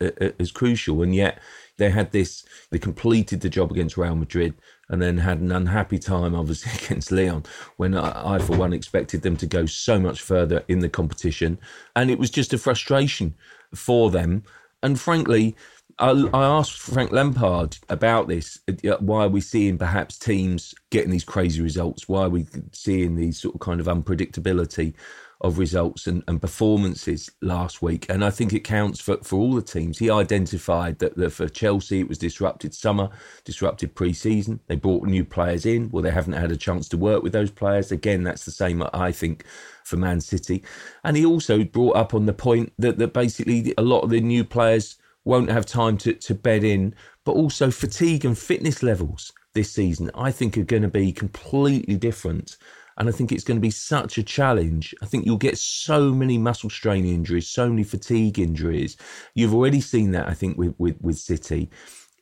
as 0.41 0.51
crucial, 0.51 1.01
and 1.03 1.15
yet 1.15 1.41
they 1.79 1.91
had 1.91 2.13
this. 2.13 2.45
They 2.71 2.79
completed 2.79 3.41
the 3.41 3.49
job 3.49 3.71
against 3.71 3.97
Real 3.97 4.17
Madrid 4.17 4.55
and 4.89 5.01
then 5.01 5.19
had 5.19 5.39
an 5.39 5.53
unhappy 5.53 5.99
time, 5.99 6.35
obviously, 6.35 6.73
against 6.85 7.11
Lyon, 7.11 7.45
when 7.77 7.95
I, 7.95 8.35
I, 8.35 8.39
for 8.39 8.57
one, 8.57 8.73
expected 8.73 9.23
them 9.23 9.37
to 9.39 9.47
go 9.47 9.67
so 9.67 9.99
much 9.99 10.21
further 10.21 10.63
in 10.69 10.81
the 10.81 10.89
competition. 10.89 11.59
And 11.97 12.11
it 12.11 12.19
was 12.19 12.31
just 12.31 12.53
a 12.53 12.59
frustration 12.59 13.35
for 13.75 14.11
them. 14.11 14.43
And 14.83 15.01
frankly, 15.01 15.57
I, 15.99 16.29
asked 16.33 16.79
Frank 16.79 17.13
Lampard 17.13 17.79
about 17.89 18.29
this. 18.29 18.59
Uh, 18.69 18.97
why 19.01 19.25
are 19.25 19.29
we 19.29 19.41
seeing 19.41 19.79
perhaps 19.79 20.19
teams 20.19 20.75
getting 20.91 21.11
these 21.11 21.25
crazy 21.25 21.61
results? 21.61 22.09
Why 22.09 22.23
are 22.23 22.31
we 22.31 22.47
seeing 22.73 23.17
these 23.17 23.39
sort 23.39 23.55
of 23.55 23.61
kind 23.61 23.81
of 23.81 23.87
unpredictability? 23.87 24.95
of 25.41 25.59
results 25.59 26.07
and, 26.07 26.25
and 26.27 26.41
performances 26.41 27.31
last 27.43 27.83
week. 27.83 28.07
And 28.09 28.25
I 28.25 28.31
think 28.31 28.55
it 28.55 28.61
counts 28.61 28.99
for, 28.99 29.19
for 29.19 29.39
all 29.39 29.55
the 29.55 29.61
teams. 29.61 29.99
He 29.99 30.09
identified 30.11 30.99
that, 31.01 31.17
that 31.17 31.31
for 31.31 31.49
Chelsea, 31.49 32.01
it 32.01 32.09
was 32.09 32.17
disrupted 32.17 32.73
summer, 32.73 33.11
disrupted 33.45 33.95
pre 33.95 34.15
season. 34.15 34.61
They 34.69 34.77
brought 34.77 35.05
new 35.07 35.25
players 35.25 35.67
in. 35.67 35.91
Well, 35.91 36.03
they 36.03 36.11
haven't 36.11 36.33
had 36.33 36.51
a 36.51 36.57
chance 36.57 36.89
to 36.91 36.97
work 36.97 37.23
with 37.23 37.35
those 37.35 37.51
players. 37.51 37.93
Again, 37.93 38.23
that's 38.23 38.47
the 38.47 38.53
same, 38.53 38.83
I 38.95 39.13
think, 39.13 39.45
for 39.85 39.99
Man 39.99 40.23
City. 40.23 40.65
And 41.05 41.15
he 41.15 41.27
also 41.27 41.63
brought 41.63 41.97
up 41.97 42.15
on 42.15 42.25
the 42.25 42.33
point 42.33 42.73
that, 42.79 42.97
that 42.99 43.13
basically 43.13 43.75
a 43.77 43.83
lot 43.83 44.01
of 44.01 44.11
the 44.11 44.21
new 44.21 44.45
players 44.45 44.97
won't 45.25 45.51
have 45.51 45.67
time 45.67 45.97
to, 45.99 46.15
to 46.15 46.35
bed 46.35 46.65
in, 46.65 46.95
but 47.25 47.33
also 47.33 47.71
fatigue 47.71 48.25
and 48.25 48.37
fitness 48.37 48.83
levels 48.83 49.33
this 49.55 49.73
season, 49.73 50.11
I 50.15 50.31
think, 50.31 50.59
are 50.59 50.65
going 50.65 50.83
to 50.83 50.89
be 50.89 51.13
completely 51.13 51.97
different 51.97 52.57
and 52.97 53.09
I 53.09 53.13
think 53.13 53.33
it's 53.33 53.45
going 53.45 53.57
to 53.57 53.63
be 53.63 53.71
such 53.71 54.19
a 54.19 54.23
challenge. 54.23 54.95
I 55.03 55.07
think 55.07 55.27
you'll 55.27 55.37
get 55.37 55.59
so 55.59 56.13
many 56.13 56.39
muscle 56.39 56.71
strain 56.71 57.05
injuries, 57.05 57.49
so 57.49 57.69
many 57.69 57.83
fatigue 57.83 58.39
injuries. 58.39 58.97
You've 59.35 59.55
already 59.55 59.81
seen 59.81 60.13
that, 60.13 60.29
I 60.29 60.35
think, 60.35 60.57
with, 60.57 60.75
with, 60.79 61.01
with 61.01 61.19
City. 61.19 61.71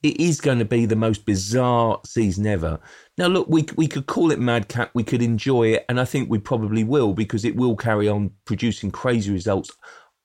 It 0.02 0.18
is 0.18 0.40
going 0.40 0.59
to 0.59 0.64
be 0.64 0.84
the 0.84 0.97
most 0.97 1.26
bizarre 1.26 2.00
season 2.04 2.47
ever. 2.47 2.80
Now, 3.19 3.26
look, 3.26 3.47
we, 3.49 3.67
we 3.76 3.86
could 3.86 4.06
call 4.06 4.32
it 4.32 4.41
madcap, 4.41 4.91
we 4.95 5.04
could 5.04 5.23
enjoy 5.23 5.69
it, 5.69 5.84
and 5.88 6.00
I 6.00 6.04
think 6.04 6.28
we 6.28 6.38
probably 6.38 6.82
will 6.82 7.12
because 7.12 7.45
it 7.45 7.54
will 7.54 7.76
carry 7.76 8.08
on 8.08 8.32
producing 8.45 8.91
crazy 8.91 9.30
results. 9.30 9.71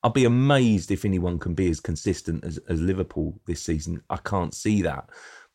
I'll 0.04 0.12
be 0.12 0.26
amazed 0.26 0.92
if 0.92 1.06
anyone 1.06 1.40
can 1.40 1.54
be 1.54 1.70
as 1.70 1.80
consistent 1.80 2.44
as, 2.44 2.58
as 2.70 2.80
Liverpool 2.80 3.40
this 3.46 3.62
season. 3.62 4.02
I 4.10 4.18
can't 4.18 4.54
see 4.54 4.82
that. 4.84 5.10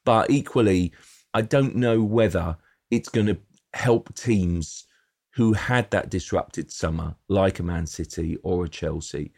But 0.05 0.31
equally, 0.31 0.93
I 1.33 1.43
don't 1.43 1.77
know 1.77 2.03
whether 2.03 2.57
it's 2.91 3.09
going 3.09 3.27
to 3.27 3.39
help 3.75 4.15
teams 4.15 4.87
who 5.31 5.53
had 5.53 5.91
that 5.91 6.11
disrupted 6.11 6.71
summer, 6.71 7.15
like 7.29 7.59
a 7.59 7.63
Man 7.63 7.87
City 7.87 8.37
or 8.43 8.65
a 8.65 8.69
Chelsea, 8.69 9.33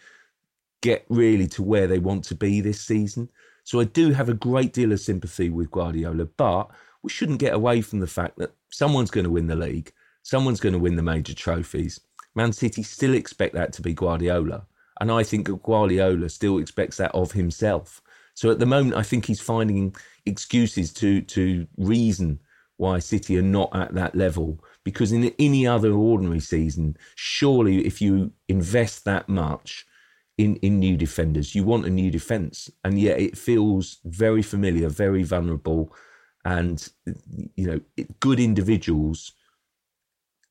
get 0.81 1.05
really 1.09 1.47
to 1.49 1.62
where 1.62 1.87
they 1.87 1.99
want 1.99 2.25
to 2.25 2.35
be 2.35 2.61
this 2.61 2.81
season. 2.81 3.29
So 3.62 3.81
I 3.81 3.85
do 3.85 4.11
have 4.11 4.29
a 4.29 4.35
great 4.35 4.73
deal 4.73 4.93
of 4.93 5.01
sympathy 5.01 5.51
with 5.51 5.71
Guardiola, 5.71 6.25
but 6.25 6.71
we 7.03 7.11
shouldn't 7.11 7.38
get 7.38 7.55
away 7.55 7.81
from 7.81 8.01
the 8.01 8.07
fact 8.07 8.37
that 8.38 8.55
someone's 8.71 9.11
going 9.11 9.25
to 9.25 9.31
win 9.31 9.47
the 9.47 9.55
league, 9.55 9.93
someone's 10.23 10.61
going 10.61 10.73
to 10.73 10.79
win 10.79 10.97
the 10.97 11.03
major 11.03 11.35
trophies. 11.35 12.01
Man 12.35 12.53
City 12.53 12.83
still 12.83 13.14
expect 13.14 13.55
that 13.55 13.73
to 13.75 13.83
be 13.83 13.95
Guardiola. 13.95 14.67
And 15.01 15.11
I 15.11 15.23
think 15.23 15.49
Guardiola 15.63 16.29
still 16.29 16.59
expects 16.59 16.97
that 16.99 17.15
of 17.15 17.33
himself. 17.33 18.01
So 18.35 18.51
at 18.51 18.59
the 18.59 18.67
moment, 18.67 18.97
I 18.97 19.03
think 19.03 19.27
he's 19.27 19.41
finding 19.41 19.95
excuses 20.27 20.93
to 20.95 21.21
to 21.23 21.67
reason 21.77 22.41
why 22.77 22.99
City 22.99 23.39
are 23.39 23.43
not 23.43 23.75
at 23.75 23.95
that 23.95 24.15
level. 24.15 24.59
Because 24.85 25.13
in 25.13 25.33
any 25.39 25.67
other 25.67 25.93
ordinary 25.93 26.41
season, 26.41 26.97
surely 27.15 27.87
if 27.87 28.01
you 28.01 28.33
invest 28.49 29.05
that 29.05 29.29
much 29.29 29.87
in, 30.39 30.57
in 30.57 30.81
new 30.81 30.97
defenders, 30.97 31.55
you 31.55 31.65
want 31.65 31.87
a 31.87 31.91
new 31.91 32.11
defence. 32.11 32.71
And 32.83 32.99
yet 32.99 33.21
it 33.21 33.39
feels 33.39 33.99
very 34.05 34.43
familiar, 34.43 34.89
very 34.89 35.23
vulnerable. 35.23 35.95
And, 36.45 36.87
you 37.55 37.67
know, 37.67 38.05
good 38.21 38.41
individuals 38.41 39.33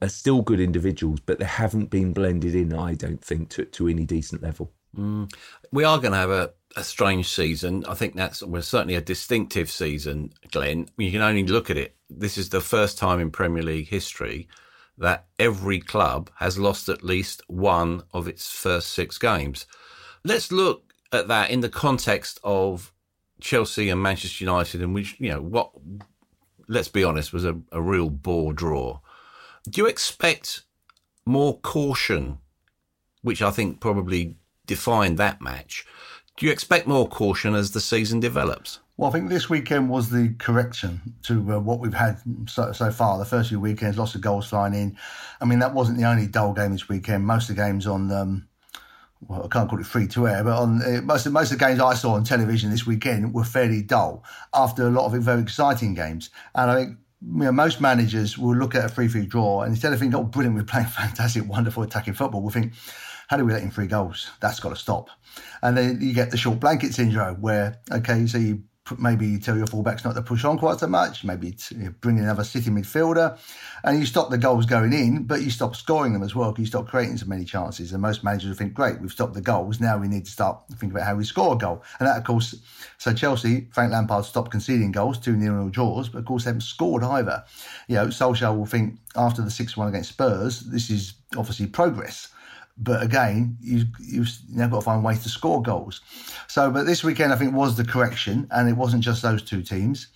are 0.03 0.09
still 0.09 0.41
good 0.41 0.59
individuals, 0.59 1.19
but 1.19 1.39
they 1.39 1.45
haven't 1.45 1.89
been 1.89 2.13
blended 2.13 2.55
in, 2.55 2.73
I 2.73 2.93
don't 2.95 3.23
think, 3.23 3.49
to, 3.49 3.65
to 3.65 3.87
any 3.87 4.05
decent 4.05 4.43
level. 4.43 4.71
Mm. 4.97 5.33
We 5.71 5.83
are 5.83 5.97
going 5.97 6.11
to 6.11 6.17
have 6.17 6.29
a 6.29 6.53
a 6.75 6.83
strange 6.83 7.29
season. 7.29 7.85
I 7.85 7.93
think 7.93 8.15
that's 8.15 8.41
well, 8.41 8.61
certainly 8.61 8.95
a 8.95 9.01
distinctive 9.01 9.69
season, 9.69 10.33
Glenn. 10.51 10.89
You 10.97 11.11
can 11.11 11.21
only 11.21 11.43
look 11.45 11.69
at 11.69 11.77
it. 11.77 11.95
This 12.09 12.37
is 12.37 12.49
the 12.49 12.61
first 12.61 12.97
time 12.97 13.19
in 13.19 13.31
Premier 13.31 13.63
League 13.63 13.87
history 13.87 14.47
that 14.97 15.25
every 15.39 15.79
club 15.79 16.29
has 16.37 16.59
lost 16.59 16.89
at 16.89 17.03
least 17.03 17.41
one 17.47 18.03
of 18.13 18.27
its 18.27 18.51
first 18.51 18.91
six 18.91 19.17
games. 19.17 19.65
Let's 20.23 20.51
look 20.51 20.93
at 21.11 21.27
that 21.27 21.49
in 21.49 21.61
the 21.61 21.69
context 21.69 22.39
of 22.43 22.91
Chelsea 23.41 23.89
and 23.89 24.01
Manchester 24.01 24.43
United, 24.43 24.81
in 24.81 24.93
which, 24.93 25.15
you 25.19 25.29
know, 25.29 25.41
what, 25.41 25.71
let's 26.67 26.87
be 26.87 27.03
honest, 27.03 27.33
was 27.33 27.45
a, 27.45 27.59
a 27.71 27.81
real 27.81 28.09
bore 28.09 28.53
draw. 28.53 28.99
Do 29.69 29.81
you 29.81 29.87
expect 29.87 30.63
more 31.25 31.57
caution, 31.59 32.39
which 33.21 33.41
I 33.41 33.51
think 33.51 33.79
probably 33.79 34.35
defined 34.65 35.17
that 35.19 35.41
match? 35.41 35.85
Do 36.35 36.45
you 36.45 36.51
expect 36.51 36.87
more 36.87 37.07
caution 37.07 37.55
as 37.55 37.71
the 37.71 37.79
season 37.79 38.19
develops? 38.19 38.79
Well, 38.97 39.09
I 39.09 39.13
think 39.13 39.29
this 39.29 39.49
weekend 39.49 39.89
was 39.89 40.09
the 40.09 40.35
correction 40.37 41.01
to 41.23 41.53
uh, 41.53 41.59
what 41.59 41.79
we've 41.79 41.93
had 41.93 42.19
so, 42.47 42.71
so, 42.71 42.91
far. 42.91 43.17
The 43.17 43.25
first 43.25 43.49
few 43.49 43.59
weekends, 43.59 43.97
lots 43.97 44.13
of 44.13 44.21
goals 44.21 44.47
flying 44.47 44.73
in. 44.73 44.97
I 45.41 45.45
mean, 45.45 45.59
that 45.59 45.73
wasn't 45.73 45.97
the 45.97 46.05
only 46.05 46.27
dull 46.27 46.53
game 46.53 46.73
this 46.73 46.89
weekend. 46.89 47.25
Most 47.25 47.49
of 47.49 47.55
the 47.55 47.61
games 47.61 47.87
on, 47.87 48.11
um, 48.11 48.47
well, 49.27 49.43
I 49.43 49.47
can't 49.47 49.67
call 49.67 49.79
it 49.79 49.87
free 49.87 50.07
to 50.09 50.27
air, 50.27 50.43
but 50.43 50.57
on 50.59 50.81
uh, 50.83 51.01
most 51.01 51.25
of 51.25 51.33
most 51.33 51.51
of 51.51 51.57
the 51.57 51.65
games 51.65 51.79
I 51.79 51.95
saw 51.95 52.13
on 52.13 52.23
television 52.23 52.69
this 52.69 52.85
weekend 52.85 53.33
were 53.33 53.43
fairly 53.43 53.81
dull 53.81 54.23
after 54.53 54.87
a 54.87 54.91
lot 54.91 55.05
of 55.05 55.23
very 55.23 55.41
exciting 55.41 55.95
games. 55.95 56.29
And 56.53 56.69
I 56.69 56.75
think 56.83 56.97
you 57.25 57.43
know, 57.43 57.51
most 57.51 57.79
managers 57.79 58.37
will 58.37 58.55
look 58.55 58.75
at 58.75 58.85
a 58.85 58.89
3 58.89 59.07
3 59.07 59.25
draw 59.25 59.61
and 59.61 59.71
instead 59.71 59.93
of 59.93 59.99
thinking, 59.99 60.19
oh, 60.19 60.23
brilliant, 60.23 60.55
we're 60.55 60.63
playing 60.63 60.87
fantastic, 61.01 61.47
wonderful 61.47 61.83
attacking 61.83 62.13
football, 62.13 62.41
we'll 62.41 62.51
think, 62.51 62.73
how 63.27 63.37
do 63.37 63.45
we 63.45 63.53
let 63.53 63.63
in 63.63 63.71
three 63.71 63.87
goals? 63.87 64.29
That's 64.41 64.59
got 64.59 64.69
to 64.69 64.75
stop. 64.75 65.09
And 65.61 65.77
then 65.77 65.99
you 66.01 66.13
get 66.13 66.31
the 66.31 66.37
short 66.37 66.59
blanket 66.59 66.93
syndrome 66.93 67.41
where, 67.41 67.79
okay, 67.91 68.27
so 68.27 68.37
you 68.37 68.63
maybe 68.97 69.37
tell 69.39 69.57
your 69.57 69.65
fullbacks 69.67 70.03
not 70.03 70.13
to 70.15 70.21
push 70.21 70.43
on 70.43 70.57
quite 70.57 70.79
so 70.79 70.87
much, 70.87 71.23
maybe 71.23 71.55
bring 72.01 72.17
in 72.17 72.23
another 72.23 72.43
city 72.43 72.69
midfielder, 72.69 73.37
and 73.83 73.97
you 73.97 74.05
stop 74.05 74.29
the 74.29 74.37
goals 74.37 74.65
going 74.65 74.91
in, 74.91 75.23
but 75.23 75.41
you 75.41 75.49
stop 75.49 75.75
scoring 75.75 76.11
them 76.11 76.23
as 76.23 76.35
well 76.35 76.51
because 76.51 76.63
you 76.63 76.67
stop 76.67 76.87
creating 76.87 77.17
so 77.17 77.25
many 77.25 77.45
chances. 77.45 77.93
And 77.93 78.01
most 78.01 78.23
managers 78.23 78.49
will 78.49 78.57
think, 78.57 78.73
great, 78.73 78.99
we've 78.99 79.11
stopped 79.11 79.33
the 79.33 79.41
goals, 79.41 79.79
now 79.79 79.97
we 79.97 80.09
need 80.09 80.25
to 80.25 80.31
start 80.31 80.63
thinking 80.69 80.91
about 80.91 81.05
how 81.05 81.15
we 81.15 81.23
score 81.23 81.55
a 81.55 81.57
goal. 81.57 81.83
And 81.99 82.07
that, 82.07 82.17
of 82.17 82.23
course, 82.25 82.55
so 82.97 83.13
Chelsea, 83.13 83.67
Frank 83.71 83.93
Lampard 83.93 84.25
stopped 84.25 84.51
conceding 84.51 84.91
goals, 84.91 85.17
2 85.17 85.39
0 85.39 85.69
draws, 85.69 86.09
but 86.09 86.19
of 86.19 86.25
course 86.25 86.43
they 86.43 86.49
haven't 86.49 86.61
scored 86.61 87.03
either. 87.03 87.43
You 87.87 87.95
know, 87.95 88.07
Solskjaer 88.07 88.55
will 88.55 88.65
think 88.65 88.99
after 89.15 89.41
the 89.41 89.51
6 89.51 89.77
1 89.77 89.87
against 89.87 90.09
Spurs, 90.09 90.59
this 90.61 90.89
is 90.89 91.13
obviously 91.37 91.67
progress. 91.67 92.32
But 92.77 93.03
again, 93.03 93.57
you, 93.61 93.85
you've 93.99 94.29
now 94.49 94.67
got 94.67 94.79
to 94.79 94.85
find 94.85 95.03
ways 95.03 95.21
to 95.23 95.29
score 95.29 95.61
goals. 95.61 96.01
So, 96.47 96.71
but 96.71 96.85
this 96.85 97.03
weekend, 97.03 97.31
I 97.31 97.35
think, 97.35 97.53
was 97.53 97.77
the 97.77 97.85
correction, 97.85 98.47
and 98.51 98.67
it 98.67 98.73
wasn't 98.73 99.03
just 99.03 99.21
those 99.21 99.43
two 99.43 99.61
teams. 99.61 100.07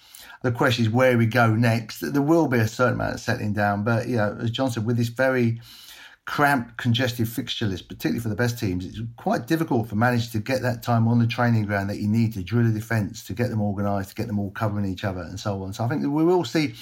The 0.43 0.51
question 0.51 0.85
is 0.85 0.91
where 0.91 1.17
we 1.17 1.25
go 1.25 1.53
next. 1.53 1.99
There 1.99 2.21
will 2.21 2.47
be 2.47 2.59
a 2.59 2.67
certain 2.67 2.95
amount 2.95 3.15
of 3.15 3.19
settling 3.19 3.53
down, 3.53 3.83
but 3.83 4.07
you 4.07 4.17
know, 4.17 4.37
as 4.41 4.51
John 4.51 4.71
said, 4.71 4.85
with 4.85 4.97
this 4.97 5.09
very 5.09 5.59
cramped, 6.25 6.77
congested 6.77 7.27
fixture 7.27 7.65
list, 7.65 7.87
particularly 7.87 8.19
for 8.19 8.29
the 8.29 8.35
best 8.35 8.59
teams, 8.59 8.85
it's 8.85 8.99
quite 9.15 9.47
difficult 9.47 9.87
for 9.87 9.95
managers 9.95 10.29
to 10.31 10.39
get 10.39 10.61
that 10.61 10.83
time 10.83 11.07
on 11.07 11.19
the 11.19 11.25
training 11.25 11.65
ground 11.65 11.89
that 11.89 11.97
you 11.97 12.07
need 12.07 12.33
to 12.33 12.43
drill 12.43 12.67
a 12.67 12.71
defence, 12.71 13.23
to 13.23 13.33
get 13.33 13.49
them 13.49 13.61
organised, 13.61 14.09
to 14.09 14.15
get 14.15 14.27
them 14.27 14.37
all 14.37 14.51
covering 14.51 14.85
each 14.85 15.03
other, 15.03 15.21
and 15.21 15.39
so 15.39 15.63
on. 15.63 15.73
So 15.73 15.85
I 15.85 15.87
think 15.87 16.01
we 16.01 16.23
will 16.23 16.43
see. 16.43 16.75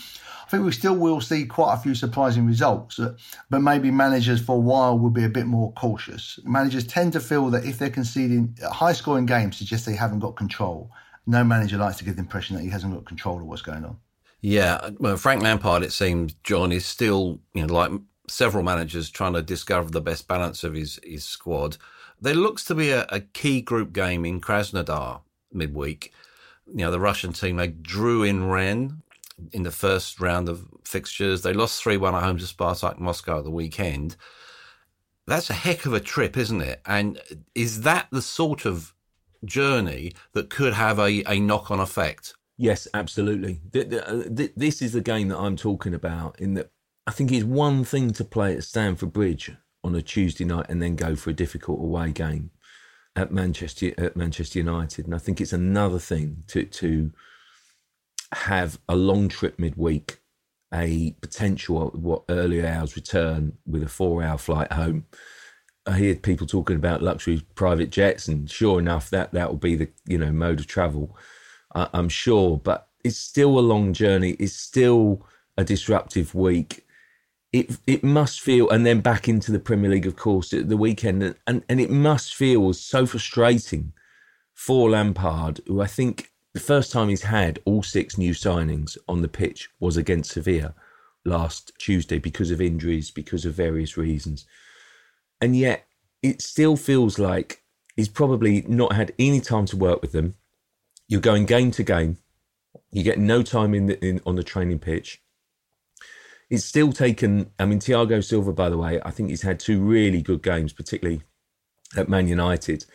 I 0.45 0.47
think 0.47 0.63
we 0.63 0.71
still 0.71 0.95
will 0.95 1.21
see 1.21 1.45
quite 1.45 1.73
a 1.73 1.77
few 1.77 1.95
surprising 1.95 2.45
results, 2.45 2.99
uh, 2.99 3.15
but 3.49 3.61
maybe 3.61 3.89
managers 3.89 4.39
for 4.39 4.55
a 4.55 4.59
while 4.59 4.97
will 4.97 5.09
be 5.09 5.23
a 5.23 5.29
bit 5.29 5.47
more 5.47 5.71
cautious. 5.73 6.39
Managers 6.43 6.85
tend 6.85 7.13
to 7.13 7.19
feel 7.19 7.49
that 7.49 7.65
if 7.65 7.79
they're 7.79 7.89
conceding 7.89 8.55
uh, 8.63 8.69
high 8.69 8.93
scoring 8.93 9.25
games, 9.25 9.57
suggests 9.57 9.87
they 9.87 9.95
haven't 9.95 10.19
got 10.19 10.35
control. 10.35 10.91
No 11.25 11.43
manager 11.43 11.77
likes 11.77 11.97
to 11.97 12.05
give 12.05 12.17
the 12.17 12.21
impression 12.21 12.55
that 12.55 12.61
he 12.61 12.69
hasn't 12.69 12.93
got 12.93 13.05
control 13.05 13.39
of 13.39 13.47
what's 13.47 13.63
going 13.63 13.83
on. 13.85 13.97
Yeah, 14.41 14.91
well, 14.99 15.17
Frank 15.17 15.41
Lampard, 15.41 15.81
it 15.81 15.91
seems, 15.91 16.35
John 16.43 16.71
is 16.71 16.85
still, 16.85 17.39
you 17.55 17.65
know, 17.65 17.73
like 17.73 17.91
several 18.27 18.63
managers 18.63 19.09
trying 19.09 19.33
to 19.33 19.41
discover 19.41 19.89
the 19.89 20.01
best 20.01 20.27
balance 20.27 20.63
of 20.63 20.75
his, 20.75 20.99
his 21.03 21.23
squad. 21.23 21.77
There 22.21 22.35
looks 22.35 22.63
to 22.65 22.75
be 22.75 22.91
a, 22.91 23.07
a 23.09 23.21
key 23.21 23.61
group 23.61 23.93
game 23.93 24.23
in 24.25 24.41
Krasnodar 24.41 25.21
midweek. 25.51 26.13
You 26.67 26.85
know, 26.85 26.91
the 26.91 26.99
Russian 26.99 27.33
team, 27.33 27.55
they 27.55 27.69
drew 27.69 28.21
in 28.21 28.47
Rennes 28.47 28.93
in 29.51 29.63
the 29.63 29.71
first 29.71 30.19
round 30.19 30.49
of 30.49 30.67
fixtures. 30.83 31.41
They 31.41 31.53
lost 31.53 31.81
3 31.81 31.97
1 31.97 32.15
at 32.15 32.23
home 32.23 32.37
to 32.37 32.45
Spartak 32.45 32.99
Moscow 32.99 33.41
the 33.41 33.51
weekend. 33.51 34.15
That's 35.27 35.49
a 35.49 35.53
heck 35.53 35.85
of 35.85 35.93
a 35.93 35.99
trip, 35.99 36.37
isn't 36.37 36.61
it? 36.61 36.81
And 36.85 37.19
is 37.55 37.81
that 37.81 38.07
the 38.11 38.21
sort 38.21 38.65
of 38.65 38.93
journey 39.43 40.13
that 40.33 40.49
could 40.49 40.73
have 40.73 40.99
a, 40.99 41.23
a 41.27 41.39
knock 41.39 41.71
on 41.71 41.79
effect? 41.79 42.35
Yes, 42.57 42.87
absolutely. 42.93 43.59
Uh, 43.75 44.23
this 44.55 44.81
is 44.81 44.93
the 44.93 45.01
game 45.01 45.27
that 45.29 45.37
I'm 45.37 45.57
talking 45.57 45.93
about, 45.93 46.39
in 46.39 46.53
that 46.53 46.69
I 47.07 47.11
think 47.11 47.31
it's 47.31 47.43
one 47.43 47.83
thing 47.83 48.11
to 48.13 48.23
play 48.23 48.55
at 48.55 48.63
Stamford 48.63 49.13
Bridge 49.13 49.51
on 49.83 49.95
a 49.95 50.01
Tuesday 50.01 50.45
night 50.45 50.67
and 50.69 50.81
then 50.81 50.95
go 50.95 51.15
for 51.15 51.31
a 51.31 51.33
difficult 51.33 51.79
away 51.79 52.11
game 52.11 52.51
at 53.15 53.31
Manchester 53.31 53.93
at 53.97 54.15
Manchester 54.15 54.59
United, 54.59 55.05
and 55.05 55.15
I 55.15 55.19
think 55.19 55.39
it's 55.39 55.53
another 55.53 55.99
thing 55.99 56.43
to 56.47 56.65
to 56.65 57.11
have 58.35 58.79
a 58.87 58.95
long 58.95 59.27
trip 59.27 59.59
midweek, 59.59 60.19
a 60.73 61.15
potential 61.21 61.89
what 61.89 62.23
early 62.29 62.65
hours 62.65 62.95
return 62.95 63.57
with 63.65 63.83
a 63.83 63.89
four 63.89 64.23
hour 64.23 64.37
flight 64.37 64.71
home. 64.71 65.05
I 65.87 65.97
hear 65.97 66.15
people 66.15 66.47
talking 66.47 66.75
about 66.75 67.03
luxury 67.03 67.45
private 67.55 67.91
jets, 67.91 68.27
and 68.27 68.49
sure 68.49 68.79
enough, 68.79 69.09
that 69.11 69.33
that 69.33 69.49
will 69.49 69.57
be 69.57 69.75
the 69.75 69.89
you 70.07 70.17
know 70.17 70.31
mode 70.31 70.59
of 70.59 70.67
travel. 70.67 71.15
I'm 71.73 72.09
sure, 72.09 72.57
but 72.57 72.87
it's 73.03 73.17
still 73.17 73.59
a 73.59 73.61
long 73.61 73.91
journey. 73.93 74.31
It's 74.31 74.53
still 74.53 75.27
a 75.57 75.63
disruptive 75.63 76.33
week 76.33 76.85
it 77.55 77.77
it 77.87 78.03
must 78.03 78.41
feel, 78.41 78.69
and 78.69 78.85
then 78.85 78.99
back 78.99 79.29
into 79.29 79.51
the 79.51 79.59
Premier 79.59 79.89
League, 79.89 80.05
of 80.05 80.17
course, 80.17 80.51
at 80.51 80.67
the 80.67 80.75
weekend, 80.75 81.23
and 81.47 81.63
and 81.69 81.79
it 81.79 81.89
must 81.89 82.35
feel 82.35 82.73
so 82.73 83.05
frustrating 83.05 83.93
for 84.53 84.89
Lampard, 84.89 85.61
who 85.65 85.79
I 85.79 85.87
think 85.87 86.31
the 86.55 86.59
first 86.61 86.91
time 86.91 87.09
he's 87.09 87.21
had 87.21 87.59
all 87.65 87.83
six 87.83 88.17
new 88.17 88.31
signings 88.31 88.97
on 89.07 89.21
the 89.21 89.27
pitch 89.27 89.69
was 89.79 89.97
against 89.97 90.31
Sevilla 90.31 90.73
last 91.23 91.71
Tuesday 91.77 92.17
because 92.17 92.49
of 92.49 92.59
injuries, 92.59 93.11
because 93.11 93.45
of 93.45 93.53
various 93.53 93.97
reasons, 93.97 94.45
and 95.39 95.55
yet 95.55 95.85
it 96.23 96.41
still 96.41 96.77
feels 96.77 97.19
like 97.19 97.61
he's 97.95 98.09
probably 98.09 98.63
not 98.67 98.93
had 98.93 99.13
any 99.19 99.41
time 99.41 99.67
to 99.67 99.77
work 99.77 100.01
with 100.01 100.13
them. 100.13 100.35
You're 101.07 101.21
going 101.21 101.45
game 101.45 101.69
to 101.71 101.83
game. 101.83 102.17
You 102.89 103.03
get 103.03 103.19
no 103.19 103.43
time 103.43 103.75
in, 103.75 103.85
the, 103.85 104.03
in 104.03 104.21
on 104.25 104.35
the 104.35 104.43
training 104.43 104.79
pitch 104.79 105.21
it's 106.49 106.65
still 106.65 106.91
taken. 106.91 107.51
I 107.59 107.65
mean, 107.65 107.79
Thiago 107.79 108.23
Silva, 108.23 108.53
by 108.53 108.69
the 108.69 108.77
way, 108.77 108.99
I 109.03 109.11
think 109.11 109.29
he's 109.29 109.41
had 109.41 109.59
two 109.59 109.81
really 109.81 110.21
good 110.21 110.43
games, 110.43 110.73
particularly 110.73 111.21
at 111.97 112.09
Man 112.09 112.27
United. 112.27 112.85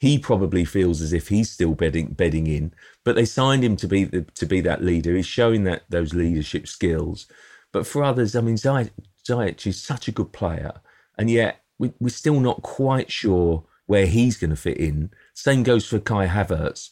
He 0.00 0.18
probably 0.18 0.64
feels 0.64 1.02
as 1.02 1.12
if 1.12 1.28
he's 1.28 1.50
still 1.50 1.74
bedding 1.74 2.14
bedding 2.14 2.46
in, 2.46 2.72
but 3.04 3.16
they 3.16 3.26
signed 3.26 3.62
him 3.62 3.76
to 3.76 3.86
be 3.86 4.04
the, 4.04 4.22
to 4.22 4.46
be 4.46 4.62
that 4.62 4.82
leader. 4.82 5.14
He's 5.14 5.26
showing 5.26 5.64
that 5.64 5.82
those 5.90 6.14
leadership 6.14 6.66
skills. 6.66 7.26
But 7.70 7.86
for 7.86 8.02
others, 8.02 8.34
I 8.34 8.40
mean, 8.40 8.56
Ziyech 8.56 9.66
is 9.66 9.80
such 9.80 10.08
a 10.08 10.12
good 10.12 10.32
player, 10.32 10.80
and 11.18 11.28
yet 11.28 11.62
we, 11.78 11.92
we're 12.00 12.08
still 12.08 12.40
not 12.40 12.62
quite 12.62 13.12
sure 13.12 13.64
where 13.84 14.06
he's 14.06 14.38
going 14.38 14.50
to 14.50 14.56
fit 14.56 14.78
in. 14.78 15.10
Same 15.34 15.62
goes 15.62 15.86
for 15.86 15.98
Kai 15.98 16.28
Havertz 16.28 16.88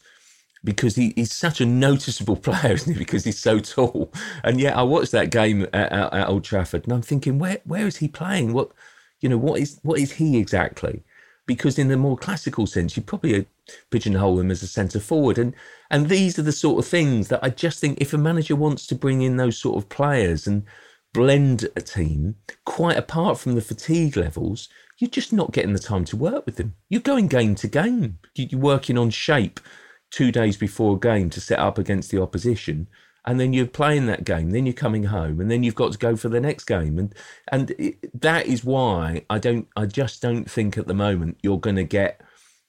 because 0.63 0.95
he, 0.95 1.13
he's 1.15 1.33
such 1.33 1.61
a 1.61 1.65
noticeable 1.65 2.35
player, 2.47 2.73
isn't 2.73 2.93
he? 2.93 2.99
Because 2.99 3.23
he's 3.23 3.39
so 3.39 3.59
tall. 3.59 4.13
And 4.43 4.61
yet, 4.61 4.77
I 4.77 4.83
watched 4.83 5.13
that 5.13 5.31
game 5.31 5.63
at, 5.73 5.91
at, 5.91 6.13
at, 6.13 6.29
Old 6.29 6.43
Trafford, 6.43 6.83
and 6.83 6.93
I'm 6.93 7.01
thinking, 7.01 7.39
where 7.39 7.59
where 7.63 7.87
is 7.87 7.97
he 7.97 8.07
playing? 8.07 8.53
What 8.53 8.69
you 9.19 9.29
know, 9.29 9.37
what 9.37 9.59
is 9.59 9.79
what 9.81 9.99
is 9.99 10.11
he 10.13 10.37
exactly? 10.37 11.03
Because 11.49 11.79
in 11.79 11.87
the 11.87 11.97
more 11.97 12.15
classical 12.15 12.67
sense, 12.67 12.95
you 12.95 13.01
probably 13.01 13.35
uh, 13.35 13.43
pigeonhole 13.89 14.39
him 14.39 14.51
as 14.51 14.61
a 14.61 14.67
centre 14.67 14.99
forward, 14.99 15.39
and 15.39 15.55
and 15.89 16.07
these 16.07 16.37
are 16.37 16.43
the 16.43 16.51
sort 16.51 16.77
of 16.77 16.87
things 16.87 17.27
that 17.29 17.43
I 17.43 17.49
just 17.49 17.79
think 17.79 17.97
if 17.99 18.13
a 18.13 18.19
manager 18.19 18.55
wants 18.55 18.85
to 18.85 18.93
bring 18.93 19.23
in 19.23 19.37
those 19.37 19.57
sort 19.57 19.75
of 19.75 19.89
players 19.89 20.45
and 20.45 20.63
blend 21.11 21.67
a 21.75 21.81
team, 21.81 22.35
quite 22.65 22.97
apart 22.97 23.39
from 23.39 23.55
the 23.55 23.61
fatigue 23.61 24.15
levels, 24.15 24.69
you're 24.99 25.09
just 25.09 25.33
not 25.33 25.51
getting 25.51 25.73
the 25.73 25.79
time 25.79 26.05
to 26.05 26.15
work 26.15 26.45
with 26.45 26.57
them. 26.57 26.75
You're 26.87 27.01
going 27.01 27.27
game 27.27 27.55
to 27.55 27.67
game. 27.67 28.19
You're 28.35 28.61
working 28.61 28.99
on 28.99 29.09
shape 29.09 29.59
two 30.11 30.31
days 30.31 30.55
before 30.55 30.97
a 30.97 30.99
game 30.99 31.31
to 31.31 31.41
set 31.41 31.57
up 31.57 31.79
against 31.79 32.11
the 32.11 32.21
opposition 32.21 32.87
and 33.25 33.39
then 33.39 33.53
you're 33.53 33.65
playing 33.65 34.05
that 34.05 34.23
game 34.23 34.51
then 34.51 34.65
you're 34.65 34.73
coming 34.73 35.03
home 35.05 35.39
and 35.39 35.49
then 35.49 35.63
you've 35.63 35.75
got 35.75 35.91
to 35.91 35.97
go 35.97 36.15
for 36.15 36.29
the 36.29 36.39
next 36.39 36.65
game 36.65 36.97
and 36.97 37.15
and 37.51 37.71
it, 37.71 37.97
that 38.19 38.47
is 38.47 38.63
why 38.63 39.23
i 39.29 39.37
don't 39.37 39.67
i 39.75 39.85
just 39.85 40.21
don't 40.21 40.49
think 40.49 40.77
at 40.77 40.87
the 40.87 40.93
moment 40.93 41.37
you're 41.41 41.59
going 41.59 41.75
to 41.75 41.83
get 41.83 42.21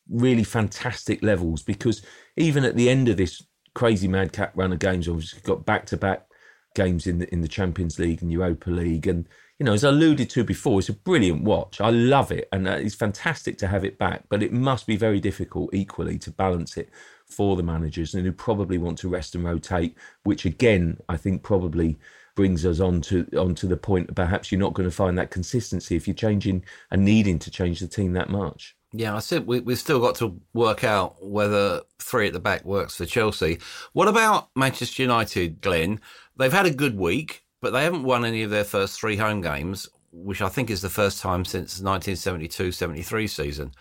really 0.09 0.45
fantastic 0.45 1.23
levels 1.23 1.63
because 1.63 2.03
even 2.37 2.65
at 2.65 2.77
the 2.77 2.89
end 2.89 3.09
of 3.09 3.17
this 3.17 3.43
crazy 3.75 4.09
madcap 4.09 4.53
run 4.57 4.73
of 4.73 4.79
games 4.79 5.09
obviously 5.09 5.41
got 5.43 5.65
back 5.65 5.87
to 5.87 5.97
back 5.97 6.27
games 6.75 7.07
in 7.07 7.19
the 7.19 7.33
in 7.33 7.41
the 7.41 7.49
champions 7.49 7.99
league 7.99 8.23
and 8.23 8.33
europa 8.33 8.71
league 8.71 9.07
and 9.07 9.29
you 9.61 9.67
know, 9.67 9.75
as 9.75 9.85
I 9.85 9.91
alluded 9.91 10.31
to 10.31 10.43
before, 10.43 10.79
it's 10.79 10.89
a 10.89 10.95
brilliant 10.95 11.45
watch. 11.45 11.83
I 11.83 11.91
love 11.91 12.33
it, 12.33 12.49
and 12.51 12.67
uh, 12.67 12.79
it's 12.81 12.95
fantastic 12.95 13.59
to 13.59 13.67
have 13.67 13.85
it 13.85 13.99
back. 13.99 14.25
But 14.31 14.43
it 14.43 14.55
must 14.55 14.87
be 14.87 14.97
very 14.97 15.21
difficult, 15.21 15.75
equally, 15.75 16.19
to 16.21 16.31
balance 16.31 16.79
it 16.79 16.89
for 17.33 17.57
the 17.57 17.63
managers, 17.63 18.15
and 18.15 18.25
who 18.25 18.33
probably 18.33 18.79
want 18.79 18.99
to 18.99 19.09
rest 19.09 19.35
and 19.35 19.45
rotate. 19.45 19.97
Which, 20.25 20.45
again, 20.45 20.99
I 21.09 21.17
think 21.17 21.43
probably 21.43 21.99
brings 22.37 22.65
us 22.65 22.81
on 22.81 23.01
to 23.03 23.27
onto 23.37 23.69
the 23.69 23.77
point. 23.77 24.15
Perhaps 24.15 24.51
you're 24.51 24.61
not 24.61 24.75
going 24.75 24.89
to 24.89 24.95
find 24.95 25.19
that 25.19 25.31
consistency 25.31 25.97
if 25.97 26.07
you're 26.07 26.15
changing 26.15 26.65
and 26.91 27.05
needing 27.05 27.39
to 27.41 27.51
change 27.51 27.81
the 27.81 27.89
team 27.89 28.13
that 28.15 28.31
much. 28.31 28.77
Yeah, 28.93 29.15
I 29.15 29.21
said 29.21 29.47
we, 29.47 29.61
we've 29.61 29.79
still 29.79 30.01
got 30.01 30.17
to 30.17 30.41
work 30.53 30.83
out 30.83 31.25
whether 31.25 31.83
three 32.01 32.27
at 32.27 32.33
the 32.33 32.41
back 32.41 32.65
works 32.65 32.97
for 32.97 33.07
Chelsea. 33.07 33.59
What 33.93 34.09
about 34.09 34.51
Manchester 34.57 35.03
United, 35.03 35.61
Glenn? 35.61 36.01
They've 36.37 36.53
had 36.53 36.67
a 36.67 36.75
good 36.75 36.97
week 36.97 37.45
but 37.61 37.73
they 37.73 37.85
haven't 37.85 38.05
won 38.05 38.25
any 38.25 38.43
of 38.43 38.51
their 38.51 38.65
first 38.65 38.99
three 38.99 39.17
home 39.17 39.41
games, 39.41 39.89
which 40.13 40.43
I 40.43 40.49
think 40.49 40.71
is 40.71 40.83
the 40.83 40.89
first 40.89 41.21
time 41.21 41.45
since 41.45 41.81
1972-73 41.81 43.29
season. 43.29 43.73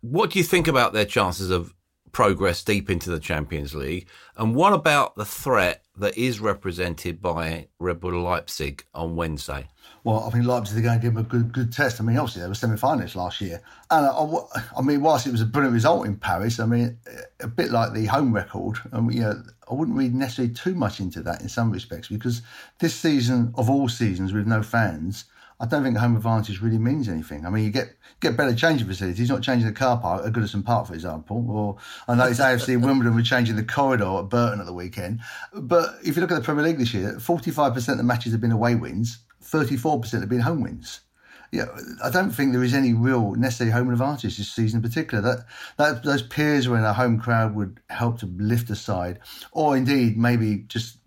What 0.00 0.30
do 0.30 0.38
you 0.38 0.44
think 0.44 0.68
about 0.68 0.92
their 0.92 1.04
chances 1.04 1.50
of 1.50 1.74
progress 2.12 2.62
deep 2.62 2.90
into 2.90 3.10
the 3.10 3.20
Champions 3.20 3.74
League? 3.74 4.08
And 4.36 4.54
what 4.54 4.72
about 4.72 5.16
the 5.16 5.24
threat 5.24 5.84
that 5.96 6.16
is 6.16 6.40
represented 6.40 7.20
by 7.20 7.68
Red 7.78 8.00
Bull 8.00 8.20
Leipzig 8.22 8.84
on 8.94 9.16
Wednesday? 9.16 9.68
Well, 10.04 10.24
I 10.24 10.30
think 10.30 10.46
Leipzig 10.46 10.78
are 10.78 10.82
going 10.82 10.98
to 11.00 11.02
give 11.02 11.14
them 11.14 11.24
a 11.24 11.28
good 11.28 11.52
good 11.52 11.72
test. 11.72 12.00
I 12.00 12.04
mean, 12.04 12.16
obviously 12.16 12.42
they 12.42 12.48
were 12.48 12.54
semi-finalists 12.54 13.16
last 13.16 13.40
year, 13.40 13.60
and 13.90 14.06
uh, 14.06 14.36
I, 14.54 14.62
I, 14.78 14.82
mean, 14.82 15.02
whilst 15.02 15.26
it 15.26 15.32
was 15.32 15.40
a 15.40 15.46
brilliant 15.46 15.74
result 15.74 16.06
in 16.06 16.16
Paris, 16.16 16.60
I 16.60 16.66
mean, 16.66 16.98
a 17.40 17.48
bit 17.48 17.70
like 17.72 17.92
the 17.92 18.06
home 18.06 18.32
record, 18.32 18.78
and 18.92 19.12
you 19.12 19.20
know, 19.20 19.42
I 19.70 19.74
wouldn't 19.74 19.96
read 19.96 20.14
necessarily 20.14 20.54
too 20.54 20.74
much 20.74 21.00
into 21.00 21.22
that 21.22 21.42
in 21.42 21.48
some 21.48 21.70
respects 21.70 22.08
because 22.08 22.42
this 22.78 22.94
season 22.94 23.52
of 23.56 23.68
all 23.68 23.88
seasons 23.88 24.32
with 24.32 24.46
no 24.46 24.62
fans, 24.62 25.24
I 25.60 25.66
don't 25.66 25.82
think 25.82 25.96
home 25.96 26.14
advantage 26.14 26.60
really 26.60 26.78
means 26.78 27.08
anything. 27.08 27.44
I 27.44 27.50
mean, 27.50 27.64
you 27.64 27.70
get 27.70 27.96
get 28.20 28.36
better 28.36 28.54
changing 28.54 28.86
facilities, 28.86 29.28
not 29.28 29.42
changing 29.42 29.66
the 29.66 29.74
car 29.74 29.98
park 29.98 30.24
at 30.24 30.32
Goodison 30.32 30.64
Park, 30.64 30.86
for 30.86 30.94
example, 30.94 31.44
or 31.50 31.76
I 32.06 32.14
know 32.14 32.26
it's 32.26 32.38
AFC 32.38 32.80
Wimbledon 32.82 33.14
were 33.14 33.22
changing 33.22 33.56
the 33.56 33.64
corridor 33.64 34.18
at 34.18 34.28
Burton 34.28 34.60
at 34.60 34.66
the 34.66 34.72
weekend. 34.72 35.20
But 35.52 35.96
if 36.04 36.14
you 36.14 36.22
look 36.22 36.30
at 36.30 36.36
the 36.36 36.44
Premier 36.44 36.64
League 36.64 36.78
this 36.78 36.94
year, 36.94 37.14
45% 37.14 37.88
of 37.88 37.96
the 37.96 38.04
matches 38.04 38.32
have 38.32 38.40
been 38.40 38.52
away 38.52 38.76
wins, 38.76 39.18
34% 39.42 40.20
have 40.20 40.28
been 40.28 40.40
home 40.40 40.62
wins. 40.62 41.00
Yeah, 41.50 41.66
I 42.04 42.10
don't 42.10 42.30
think 42.30 42.52
there 42.52 42.62
is 42.62 42.74
any 42.74 42.92
real 42.92 43.34
necessary 43.34 43.70
home 43.70 43.90
advantage 43.90 44.36
this 44.36 44.52
season 44.52 44.78
in 44.78 44.82
particular. 44.82 45.22
That, 45.22 45.46
that 45.78 46.04
those 46.04 46.22
periods 46.22 46.68
when 46.68 46.84
a 46.84 46.92
home 46.92 47.18
crowd 47.18 47.54
would 47.54 47.80
help 47.88 48.18
to 48.20 48.26
lift 48.26 48.68
a 48.68 48.76
side, 48.76 49.20
or 49.52 49.74
indeed 49.76 50.18
maybe 50.18 50.64
just 50.68 50.98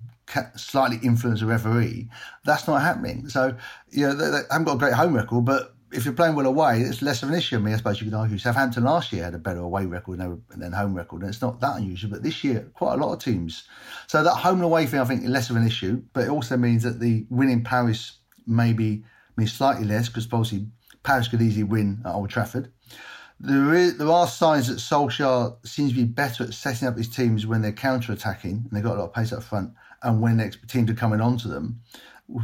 slightly 0.55 0.97
influence 1.03 1.41
a 1.41 1.45
referee, 1.45 2.09
that's 2.43 2.67
not 2.67 2.81
happening. 2.81 3.29
So, 3.29 3.55
you 3.91 4.08
know, 4.08 4.13
they, 4.13 4.30
they 4.30 4.43
haven't 4.49 4.65
got 4.65 4.75
a 4.75 4.80
great 4.80 4.93
home 4.93 5.15
record, 5.15 5.45
but 5.45 5.75
if 5.91 6.06
you're 6.06 6.13
playing 6.13 6.36
well 6.36 6.45
away, 6.45 6.82
it's 6.82 7.01
less 7.01 7.21
of 7.21 7.30
an 7.30 7.36
issue. 7.36 7.58
I 7.58 7.60
mean, 7.60 7.73
I 7.73 7.77
suppose 7.77 7.99
you 7.99 8.10
could 8.10 8.13
argue 8.13 8.38
Southampton 8.38 8.84
last 8.84 9.12
year 9.12 9.25
had 9.25 9.34
a 9.34 9.39
better 9.39 9.60
away 9.60 9.86
record 9.86 10.19
than 10.19 10.71
home 10.71 10.93
record, 10.93 11.21
and 11.21 11.30
it's 11.30 11.41
not 11.41 11.60
that 11.60 11.77
unusual. 11.77 12.12
But 12.12 12.23
this 12.23 12.43
year, 12.43 12.71
quite 12.73 12.93
a 12.93 12.97
lot 12.97 13.13
of 13.13 13.23
teams. 13.23 13.65
So 14.08 14.23
that 14.23 14.36
home 14.36 14.56
and 14.56 14.63
away 14.63 14.86
thing, 14.86 14.99
I 14.99 15.06
think, 15.06 15.23
is 15.23 15.30
less 15.30 15.49
of 15.49 15.58
an 15.58 15.67
issue. 15.67 16.01
But 16.13 16.25
it 16.25 16.30
also 16.30 16.56
means 16.56 16.84
that 16.84 16.99
the 16.99 17.25
win 17.30 17.49
in 17.49 17.63
Paris 17.63 18.19
maybe 18.47 19.04
means 19.38 19.54
slightly 19.54 19.86
less 19.86 20.08
because 20.08 20.27
obviously 20.32 20.67
Paris 21.04 21.27
could 21.27 21.41
easily 21.41 21.63
win 21.63 22.01
at 22.06 22.13
Old 22.13 22.30
Trafford. 22.30 22.71
There, 23.39 23.73
is, 23.73 23.97
there 23.97 24.12
are 24.12 24.27
signs 24.27 24.67
that 24.67 24.77
Solskjaer 24.77 25.65
seems 25.65 25.91
to 25.91 25.97
be 25.97 26.04
better 26.04 26.43
at 26.43 26.54
setting 26.54 26.88
up 26.88 26.95
his 26.95 27.10
teams 27.10 27.47
when 27.47 27.62
they're 27.62 27.71
counter 27.71 28.13
attacking 28.13 28.51
and 28.51 28.69
they've 28.71 28.84
got 28.84 28.97
a 28.97 28.99
lot 28.99 29.06
of 29.06 29.13
pace 29.13 29.34
up 29.34 29.41
front 29.41 29.73
and 30.04 30.21
when 30.21 30.38
their 30.38 30.51
teams 30.67 30.91
are 30.91 30.95
coming 30.95 31.21
onto 31.21 31.49
them 31.49 31.82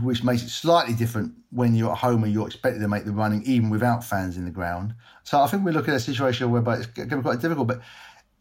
which 0.01 0.23
makes 0.23 0.43
it 0.43 0.49
slightly 0.49 0.93
different 0.93 1.33
when 1.51 1.75
you're 1.75 1.91
at 1.91 1.97
home 1.97 2.23
and 2.23 2.33
you're 2.33 2.47
expected 2.47 2.79
to 2.79 2.87
make 2.87 3.05
the 3.05 3.11
running 3.11 3.41
even 3.43 3.69
without 3.69 4.03
fans 4.03 4.37
in 4.37 4.45
the 4.45 4.51
ground. 4.51 4.93
So 5.23 5.39
I 5.39 5.47
think 5.47 5.63
we 5.63 5.71
look 5.71 5.87
at 5.87 5.95
a 5.95 5.99
situation 5.99 6.51
whereby 6.51 6.77
it's 6.77 6.85
going 6.87 7.09
to 7.09 7.17
be 7.17 7.21
quite 7.21 7.39
difficult. 7.39 7.67
But 7.67 7.81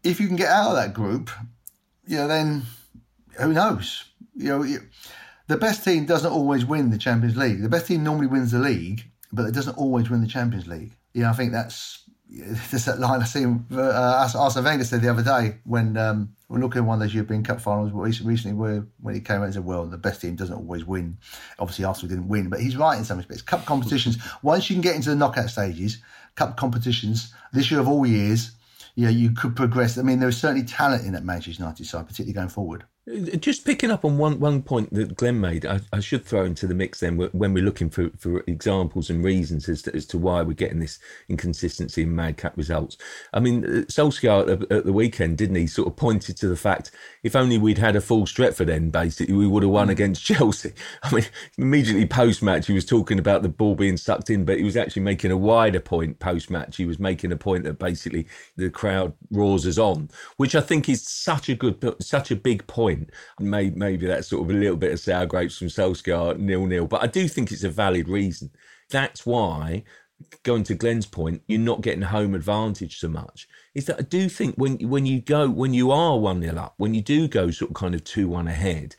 if 0.03 0.19
you 0.19 0.27
can 0.27 0.35
get 0.35 0.49
out 0.49 0.69
of 0.71 0.75
that 0.75 0.93
group, 0.93 1.29
you 2.05 2.17
know, 2.17 2.27
then 2.27 2.63
who 3.39 3.53
knows? 3.53 4.05
You 4.35 4.49
know, 4.49 4.77
the 5.47 5.57
best 5.57 5.83
team 5.83 6.05
doesn't 6.05 6.31
always 6.31 6.65
win 6.65 6.89
the 6.89 6.97
Champions 6.97 7.37
League. 7.37 7.61
The 7.61 7.69
best 7.69 7.87
team 7.87 8.03
normally 8.03 8.27
wins 8.27 8.51
the 8.51 8.59
league, 8.59 9.05
but 9.31 9.45
it 9.45 9.53
doesn't 9.53 9.77
always 9.77 10.09
win 10.09 10.21
the 10.21 10.27
Champions 10.27 10.67
League. 10.67 10.91
Yeah, 11.13 11.29
I 11.29 11.33
think 11.33 11.51
that's 11.51 12.03
just 12.69 12.85
that 12.85 12.99
line 12.99 13.21
I 13.21 13.25
see 13.25 13.45
uh, 13.45 14.29
Arsene 14.35 14.63
Wenger 14.63 14.83
said 14.83 15.01
the 15.01 15.09
other 15.09 15.23
day 15.23 15.57
when 15.63 15.97
um, 15.97 16.35
we're 16.49 16.59
looking 16.59 16.79
at 16.79 16.85
one 16.85 16.95
of 16.95 16.99
those 17.01 17.13
European 17.13 17.43
Cup 17.43 17.59
finals 17.59 17.91
recently 18.21 18.53
where 18.53 18.87
when 19.01 19.13
he 19.13 19.19
came 19.19 19.41
out 19.41 19.45
and 19.45 19.53
said, 19.53 19.65
well, 19.65 19.85
the 19.85 19.97
best 19.97 20.21
team 20.21 20.35
doesn't 20.35 20.55
always 20.55 20.85
win. 20.85 21.17
Obviously, 21.59 21.83
Arsenal 21.83 22.09
didn't 22.09 22.29
win, 22.29 22.49
but 22.49 22.61
he's 22.61 22.77
right 22.77 22.97
in 22.97 23.03
some 23.03 23.17
respects. 23.17 23.41
Cup 23.41 23.65
competitions, 23.65 24.17
once 24.41 24.69
you 24.69 24.75
can 24.75 24.81
get 24.81 24.95
into 24.95 25.09
the 25.09 25.15
knockout 25.15 25.49
stages, 25.49 25.97
cup 26.35 26.55
competitions, 26.55 27.33
this 27.51 27.69
year 27.69 27.81
of 27.81 27.87
all 27.87 28.05
years, 28.05 28.51
yeah, 28.95 29.09
you 29.09 29.31
could 29.31 29.55
progress. 29.55 29.97
I 29.97 30.03
mean, 30.03 30.19
there 30.19 30.29
is 30.29 30.37
certainly 30.37 30.65
talent 30.65 31.05
in 31.05 31.13
that 31.13 31.23
Manchester 31.23 31.61
United 31.61 31.85
side, 31.85 32.07
particularly 32.07 32.33
going 32.33 32.49
forward. 32.49 32.85
Just 33.39 33.63
picking 33.63 33.89
up 33.89 34.03
on 34.03 34.17
one, 34.17 34.37
one 34.37 34.61
point 34.61 34.93
that 34.93 35.15
Glenn 35.15 35.39
made, 35.39 35.65
I, 35.65 35.79
I, 35.93 36.01
should 36.01 36.25
throw 36.25 36.43
into 36.43 36.67
the 36.67 36.75
mix 36.75 36.99
then 36.99 37.15
when 37.15 37.53
we're 37.53 37.63
looking 37.63 37.89
for, 37.89 38.09
for 38.17 38.43
examples 38.47 39.09
and 39.09 39.23
reasons 39.23 39.69
as 39.69 39.83
to, 39.83 39.95
as 39.95 40.05
to 40.07 40.17
why 40.17 40.41
we're 40.41 40.51
getting 40.51 40.79
this 40.79 40.99
inconsistency 41.29 42.01
in 42.01 42.13
madcap 42.13 42.57
results. 42.57 42.97
I 43.33 43.39
mean, 43.39 43.63
uh, 43.63 43.67
Solskjaer 43.85 44.51
at, 44.51 44.71
at, 44.71 44.85
the 44.85 44.91
weekend, 44.91 45.37
didn't 45.37 45.55
he, 45.55 45.67
sort 45.67 45.87
of 45.87 45.95
pointed 45.95 46.35
to 46.37 46.49
the 46.49 46.57
fact 46.57 46.91
if 47.23 47.33
only 47.33 47.57
we'd 47.57 47.77
had 47.77 47.95
a 47.95 48.01
full 48.01 48.25
Stretford 48.25 48.69
end, 48.69 48.91
basically, 48.91 49.35
we 49.35 49.47
would 49.47 49.63
have 49.63 49.71
won 49.71 49.89
against 49.89 50.25
Chelsea. 50.25 50.73
I 51.01 51.15
mean, 51.15 51.25
immediately 51.57 52.07
post 52.07 52.43
match, 52.43 52.67
he 52.67 52.73
was 52.73 52.85
talking 52.85 53.19
about 53.19 53.41
the 53.41 53.47
ball 53.47 53.75
being 53.75 53.95
sucked 53.95 54.29
in, 54.29 54.43
but 54.43 54.57
he 54.57 54.65
was 54.65 54.75
actually 54.75 55.03
making 55.03 55.31
a 55.31 55.37
wider 55.37 55.79
point 55.79 56.19
post 56.19 56.49
match. 56.49 56.75
He 56.75 56.85
was 56.85 56.99
making 56.99 57.31
a 57.31 57.37
point 57.37 57.63
that 57.63 57.79
basically 57.79 58.27
the 58.57 58.69
crowd 58.69 59.13
roars 59.31 59.65
us 59.65 59.77
on, 59.77 60.09
which 60.35 60.55
I 60.55 60.61
think 60.61 60.89
is 60.89 61.07
such 61.07 61.47
a 61.47 61.55
good, 61.55 61.95
such 62.01 62.31
a 62.31 62.35
big 62.35 62.67
point 62.67 62.96
point. 62.97 63.11
Maybe, 63.39 63.75
maybe 63.75 64.07
that's 64.07 64.27
sort 64.27 64.43
of 64.43 64.55
a 64.55 64.59
little 64.59 64.77
bit 64.77 64.93
of 64.93 64.99
sour 64.99 65.25
grapes 65.25 65.57
from 65.57 65.67
Solskjaer, 65.67 66.37
nil 66.37 66.65
nil. 66.65 66.87
But 66.87 67.03
I 67.03 67.07
do 67.07 67.27
think 67.27 67.51
it's 67.51 67.63
a 67.63 67.69
valid 67.69 68.07
reason. 68.07 68.51
That's 68.89 69.25
why, 69.25 69.83
going 70.43 70.63
to 70.63 70.75
Glenn's 70.75 71.05
point, 71.05 71.41
you're 71.47 71.59
not 71.59 71.81
getting 71.81 72.01
home 72.03 72.35
advantage 72.35 72.99
so 72.99 73.09
much. 73.09 73.47
Is 73.75 73.85
that 73.85 73.99
I 73.99 74.03
do 74.03 74.29
think 74.29 74.55
when 74.55 74.77
when 74.89 75.05
you 75.05 75.21
go 75.21 75.49
when 75.49 75.73
you 75.73 75.91
are 75.91 76.17
one 76.17 76.39
nil 76.39 76.59
up, 76.59 76.73
when 76.77 76.93
you 76.93 77.01
do 77.01 77.27
go 77.27 77.51
sort 77.51 77.71
of 77.71 77.75
kind 77.75 77.95
of 77.95 78.03
two 78.03 78.27
one 78.27 78.47
ahead, 78.47 78.95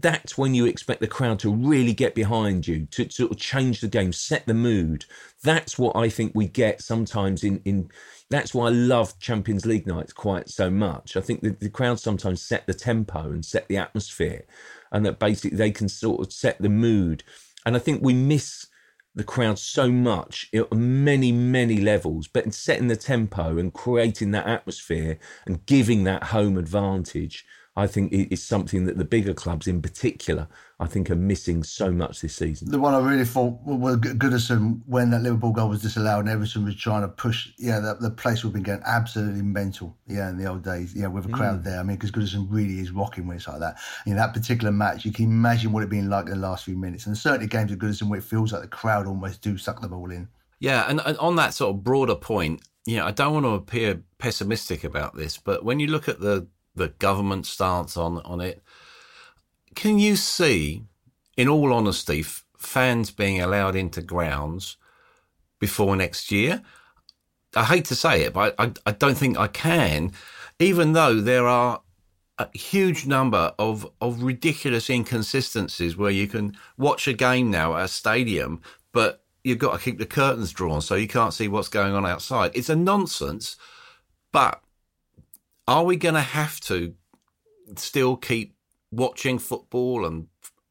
that's 0.00 0.38
when 0.38 0.54
you 0.54 0.66
expect 0.66 1.00
the 1.00 1.06
crowd 1.06 1.38
to 1.40 1.52
really 1.52 1.92
get 1.92 2.14
behind 2.14 2.66
you, 2.66 2.86
to, 2.92 3.10
sort 3.10 3.30
of 3.30 3.38
change 3.38 3.80
the 3.80 3.88
game, 3.88 4.12
set 4.12 4.46
the 4.46 4.54
mood. 4.54 5.04
That's 5.42 5.78
what 5.78 5.96
I 5.96 6.08
think 6.08 6.32
we 6.34 6.48
get 6.48 6.80
sometimes 6.80 7.44
in, 7.44 7.60
in 7.64 7.90
that's 8.30 8.54
why 8.54 8.68
I 8.68 8.70
love 8.70 9.18
Champions 9.18 9.66
League 9.66 9.86
nights 9.86 10.12
quite 10.12 10.48
so 10.48 10.70
much. 10.70 11.16
I 11.16 11.20
think 11.20 11.42
the, 11.42 11.50
the 11.50 11.68
crowd 11.68 12.00
sometimes 12.00 12.40
set 12.40 12.66
the 12.66 12.74
tempo 12.74 13.30
and 13.30 13.44
set 13.44 13.68
the 13.68 13.76
atmosphere, 13.76 14.46
and 14.90 15.04
that 15.04 15.18
basically 15.18 15.58
they 15.58 15.70
can 15.70 15.88
sort 15.88 16.26
of 16.26 16.32
set 16.32 16.60
the 16.60 16.70
mood. 16.70 17.22
And 17.66 17.76
I 17.76 17.78
think 17.78 18.02
we 18.02 18.14
miss 18.14 18.66
the 19.14 19.24
crowd 19.24 19.58
so 19.58 19.90
much 19.90 20.48
at 20.54 20.72
many, 20.72 21.32
many 21.32 21.80
levels, 21.80 22.26
but 22.28 22.46
in 22.46 22.52
setting 22.52 22.88
the 22.88 22.96
tempo 22.96 23.58
and 23.58 23.72
creating 23.74 24.30
that 24.30 24.46
atmosphere 24.46 25.18
and 25.46 25.66
giving 25.66 26.04
that 26.04 26.24
home 26.24 26.56
advantage 26.56 27.44
I 27.74 27.86
think 27.86 28.12
it 28.12 28.30
is 28.30 28.42
something 28.42 28.84
that 28.84 28.98
the 28.98 29.04
bigger 29.04 29.32
clubs 29.32 29.66
in 29.66 29.80
particular, 29.80 30.46
I 30.78 30.86
think, 30.86 31.10
are 31.10 31.16
missing 31.16 31.62
so 31.62 31.90
much 31.90 32.20
this 32.20 32.34
season. 32.34 32.70
The 32.70 32.78
one 32.78 32.92
I 32.92 32.98
really 32.98 33.24
thought 33.24 33.62
was 33.64 33.96
Goodison 33.96 34.82
when 34.86 35.10
that 35.10 35.22
Liverpool 35.22 35.52
goal 35.52 35.70
was 35.70 35.80
disallowed 35.80 36.20
and 36.20 36.28
Everton 36.28 36.66
was 36.66 36.76
trying 36.76 37.00
to 37.00 37.08
push, 37.08 37.48
yeah, 37.56 37.80
the, 37.80 37.94
the 37.94 38.10
place 38.10 38.44
would 38.44 38.50
have 38.50 38.54
been 38.54 38.62
getting 38.62 38.84
absolutely 38.84 39.40
mental, 39.40 39.96
yeah, 40.06 40.28
in 40.28 40.36
the 40.36 40.44
old 40.44 40.62
days, 40.62 40.94
yeah, 40.94 41.06
with 41.06 41.24
a 41.24 41.30
crowd 41.30 41.60
mm. 41.60 41.64
there. 41.64 41.80
I 41.80 41.82
mean, 41.82 41.96
because 41.96 42.10
Goodison 42.10 42.46
really 42.50 42.78
is 42.78 42.90
rocking 42.90 43.26
when 43.26 43.38
it's 43.38 43.48
like 43.48 43.60
that. 43.60 43.78
In 44.04 44.16
that 44.16 44.34
particular 44.34 44.70
match, 44.70 45.06
you 45.06 45.12
can 45.12 45.24
imagine 45.24 45.72
what 45.72 45.82
it 45.82 45.88
been 45.88 46.10
like 46.10 46.26
in 46.26 46.32
the 46.32 46.36
last 46.36 46.66
few 46.66 46.76
minutes. 46.76 47.06
And 47.06 47.16
certainly 47.16 47.46
games 47.46 47.72
at 47.72 47.78
Goodison 47.78 48.10
where 48.10 48.18
it 48.18 48.24
feels 48.24 48.52
like 48.52 48.60
the 48.60 48.68
crowd 48.68 49.06
almost 49.06 49.40
do 49.40 49.56
suck 49.56 49.80
the 49.80 49.88
ball 49.88 50.10
in. 50.10 50.28
Yeah, 50.60 50.84
and, 50.88 51.00
and 51.06 51.16
on 51.16 51.36
that 51.36 51.54
sort 51.54 51.74
of 51.74 51.82
broader 51.82 52.16
point, 52.16 52.60
you 52.84 52.96
know, 52.96 53.06
I 53.06 53.12
don't 53.12 53.32
want 53.32 53.46
to 53.46 53.50
appear 53.50 54.02
pessimistic 54.18 54.84
about 54.84 55.16
this, 55.16 55.38
but 55.38 55.64
when 55.64 55.80
you 55.80 55.86
look 55.86 56.08
at 56.08 56.20
the 56.20 56.48
the 56.74 56.88
government 56.88 57.46
stance 57.46 57.96
on 57.96 58.18
on 58.18 58.40
it. 58.40 58.62
Can 59.74 59.98
you 59.98 60.16
see, 60.16 60.84
in 61.36 61.48
all 61.48 61.72
honesty, 61.72 62.20
f- 62.20 62.44
fans 62.58 63.10
being 63.10 63.40
allowed 63.40 63.74
into 63.74 64.02
grounds 64.02 64.76
before 65.58 65.96
next 65.96 66.30
year? 66.30 66.62
I 67.54 67.64
hate 67.64 67.84
to 67.86 67.94
say 67.94 68.22
it, 68.22 68.32
but 68.32 68.54
I, 68.58 68.72
I 68.86 68.92
don't 68.92 69.16
think 69.16 69.38
I 69.38 69.46
can, 69.46 70.12
even 70.58 70.92
though 70.92 71.20
there 71.20 71.46
are 71.46 71.82
a 72.38 72.48
huge 72.56 73.06
number 73.06 73.52
of, 73.58 73.86
of 74.00 74.22
ridiculous 74.22 74.88
inconsistencies 74.88 75.96
where 75.96 76.10
you 76.10 76.26
can 76.26 76.56
watch 76.78 77.06
a 77.06 77.12
game 77.12 77.50
now 77.50 77.76
at 77.76 77.84
a 77.84 77.88
stadium, 77.88 78.60
but 78.92 79.22
you've 79.44 79.58
got 79.58 79.72
to 79.72 79.84
keep 79.84 79.98
the 79.98 80.06
curtains 80.06 80.52
drawn 80.52 80.80
so 80.80 80.94
you 80.94 81.08
can't 81.08 81.34
see 81.34 81.48
what's 81.48 81.68
going 81.68 81.94
on 81.94 82.06
outside. 82.06 82.50
It's 82.54 82.70
a 82.70 82.76
nonsense, 82.76 83.56
but 84.32 84.60
are 85.72 85.84
we 85.84 85.96
going 85.96 86.14
to 86.14 86.20
have 86.20 86.60
to 86.60 86.94
still 87.78 88.14
keep 88.14 88.54
watching 88.90 89.38
football 89.38 90.04
and 90.04 90.26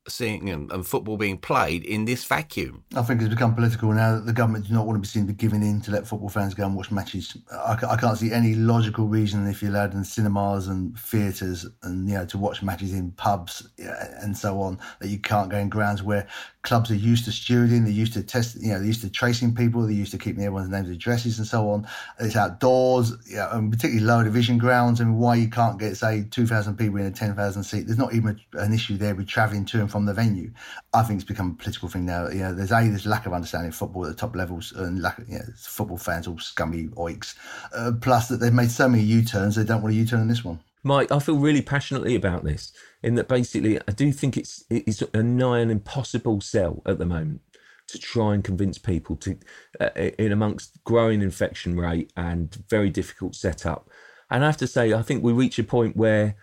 seeing 0.08 0.48
and, 0.50 0.72
and, 0.72 0.86
football 0.86 1.18
being 1.18 1.38
played 1.38 1.84
in 1.84 2.06
this 2.06 2.24
vacuum. 2.24 2.84
I 2.96 3.02
think 3.02 3.22
it's 3.22 3.30
become 3.30 3.54
political 3.56 3.92
now 3.94 4.16
that 4.16 4.26
the 4.26 4.34
government 4.34 4.68
do 4.68 4.74
not 4.74 4.86
want 4.86 4.98
to 4.98 5.02
be 5.02 5.08
seen 5.08 5.28
to 5.28 5.34
giving 5.34 5.62
in 5.62 5.80
to 5.82 5.92
let 5.92 6.08
football 6.08 6.30
fans 6.30 6.54
go 6.54 6.66
and 6.66 6.76
watch 6.76 6.92
matches. 6.92 7.38
I, 7.52 7.78
I 7.88 7.96
can't 7.98 8.18
see 8.18 8.32
any 8.32 8.56
logical 8.56 9.08
reason 9.08 9.48
if 9.48 9.62
you're 9.62 9.72
allowed 9.72 9.94
in 9.94 10.04
cinemas 10.04 10.68
and 10.68 10.98
theatres 10.98 11.68
and 11.84 12.08
you 12.08 12.16
know 12.16 12.26
to 12.26 12.38
watch 12.38 12.64
matches 12.64 12.94
in 12.94 13.12
pubs 13.12 13.68
and 13.78 14.36
so 14.36 14.60
on 14.62 14.80
that 15.00 15.10
you 15.10 15.20
can't 15.20 15.50
go 15.50 15.58
in 15.58 15.70
grounds 15.70 16.04
where 16.04 16.28
clubs 16.64 16.92
are 16.92 16.96
used 16.96 17.26
to 17.26 17.32
stewarding, 17.32 17.84
they're 17.84 17.92
used 17.92 18.14
to 18.14 18.24
test, 18.24 18.56
you 18.62 18.70
know, 18.70 18.78
they're 18.78 18.88
used 18.88 19.02
to 19.02 19.10
tracing 19.10 19.54
people, 19.56 19.82
they're 19.82 19.92
used 19.92 20.12
to 20.12 20.18
keeping 20.18 20.44
everyone's 20.44 20.70
names 20.70 20.88
and 20.88 20.96
addresses 20.96 21.40
and 21.40 21.48
so 21.48 21.70
on. 21.70 21.88
It's 22.20 22.36
outdoors, 22.36 23.14
you 23.28 23.38
know, 23.38 23.50
and 23.52 23.72
particularly 23.72 24.06
lower 24.06 24.24
division 24.24 24.58
grounds. 24.58 25.00
and 25.00 25.18
why 25.18 25.36
you 25.36 25.50
can't 25.50 25.80
get, 25.80 25.98
say, 25.98 26.26
2,000 26.30 26.78
people 26.78 27.00
in 27.00 27.06
a 27.06 27.12
10,000 27.12 27.64
seat. 27.64 27.88
There's 27.88 27.98
not 27.98 28.14
even 28.14 28.40
a, 28.54 28.60
an 28.60 28.74
issue 28.74 28.98
there 28.98 29.16
with 29.16 29.28
travelling 29.28 29.66
to 29.66 29.80
and 29.80 29.92
from 29.92 30.06
the 30.06 30.14
venue. 30.14 30.52
I 30.94 31.04
think 31.04 31.20
it's 31.20 31.28
become 31.28 31.52
a 31.52 31.62
political 31.62 31.90
thing 31.90 32.06
now. 32.06 32.30
You 32.30 32.40
know, 32.40 32.54
there's 32.54 32.72
a, 32.72 32.88
there's 32.88 33.06
lack 33.06 33.26
of 33.26 33.34
understanding 33.34 33.70
of 33.70 33.76
football 33.76 34.06
at 34.06 34.10
the 34.10 34.16
top 34.16 34.36
levels 34.36 34.72
and 34.74 35.02
lack 35.02 35.18
of, 35.18 35.28
you 35.28 35.40
know, 35.40 35.46
football 35.58 35.98
fans 35.98 36.28
all 36.28 36.38
scummy 36.40 36.90
oiks. 36.90 37.36
Uh, 37.76 37.92
plus 38.00 38.28
that 38.28 38.38
they've 38.38 38.54
made 38.54 38.72
so 38.72 38.88
many 38.88 39.04
U-turns, 39.04 39.56
they 39.56 39.64
don't 39.64 39.82
want 39.82 39.94
a 39.94 39.98
U-turn 39.98 40.20
on 40.20 40.28
this 40.28 40.46
one. 40.46 40.60
Mike, 40.84 41.12
I 41.12 41.20
feel 41.20 41.38
really 41.38 41.62
passionately 41.62 42.16
about 42.16 42.44
this 42.44 42.72
in 43.04 43.16
that 43.16 43.28
basically 43.28 43.80
I 43.88 43.92
do 43.92 44.12
think 44.12 44.38
it's 44.38 44.64
it's 44.70 45.04
a 45.14 45.24
nigh 45.24 45.60
an 45.60 45.70
impossible 45.70 46.42
sell 46.42 46.82
at 46.86 46.98
the 46.98 47.06
moment 47.06 47.42
to 47.88 48.00
try 48.00 48.34
and 48.34 48.44
convince 48.44 48.78
people 48.78 49.16
to 49.18 49.38
uh, 49.80 49.90
in 49.96 50.32
amongst 50.32 50.84
growing 50.84 51.22
infection 51.22 51.78
rate 51.78 52.12
and 52.16 52.64
very 52.70 52.90
difficult 52.90 53.36
setup. 53.36 53.90
And 54.30 54.44
I 54.44 54.48
have 54.48 54.58
to 54.58 54.68
say, 54.68 54.94
I 54.94 55.02
think 55.02 55.24
we 55.24 55.34
reach 55.34 55.60
a 55.60 55.64
point 55.64 55.98
where 55.98 56.36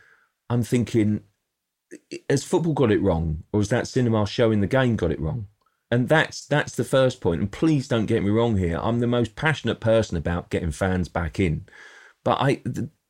I'm 0.50 0.62
thinking, 0.62 1.22
has 2.28 2.44
football 2.44 2.74
got 2.74 2.92
it 2.92 3.02
wrong, 3.02 3.44
or 3.52 3.60
has 3.60 3.70
that 3.70 3.88
cinema 3.88 4.26
showing 4.26 4.60
the 4.60 4.66
game 4.66 4.94
got 4.96 5.10
it 5.10 5.20
wrong? 5.20 5.46
And 5.90 6.08
that's 6.08 6.44
that's 6.44 6.76
the 6.76 6.84
first 6.84 7.20
point. 7.20 7.40
And 7.40 7.50
please 7.50 7.88
don't 7.88 8.06
get 8.06 8.22
me 8.22 8.30
wrong 8.30 8.58
here. 8.58 8.78
I'm 8.80 9.00
the 9.00 9.06
most 9.06 9.36
passionate 9.36 9.80
person 9.80 10.18
about 10.18 10.50
getting 10.50 10.70
fans 10.70 11.08
back 11.08 11.40
in, 11.40 11.64
but 12.24 12.38
I 12.40 12.62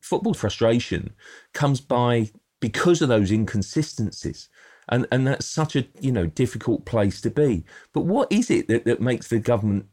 football 0.09 0.33
frustration 0.33 1.13
comes 1.53 1.81
by 1.81 2.31
because 2.61 3.03
of 3.03 3.09
those 3.09 3.31
inconsistencies. 3.31 4.49
And, 4.89 5.07
and 5.13 5.27
that's 5.27 5.45
such 5.45 5.77
a 5.77 5.87
you 6.01 6.11
know 6.11 6.27
difficult 6.27 6.87
place 6.87 7.21
to 7.21 7.31
be. 7.31 7.65
But 7.93 8.07
what 8.07 8.33
is 8.33 8.51
it 8.51 8.69
that, 8.69 8.87
that 8.87 9.03
makes 9.03 9.29
the 9.29 9.39
government 9.39 9.87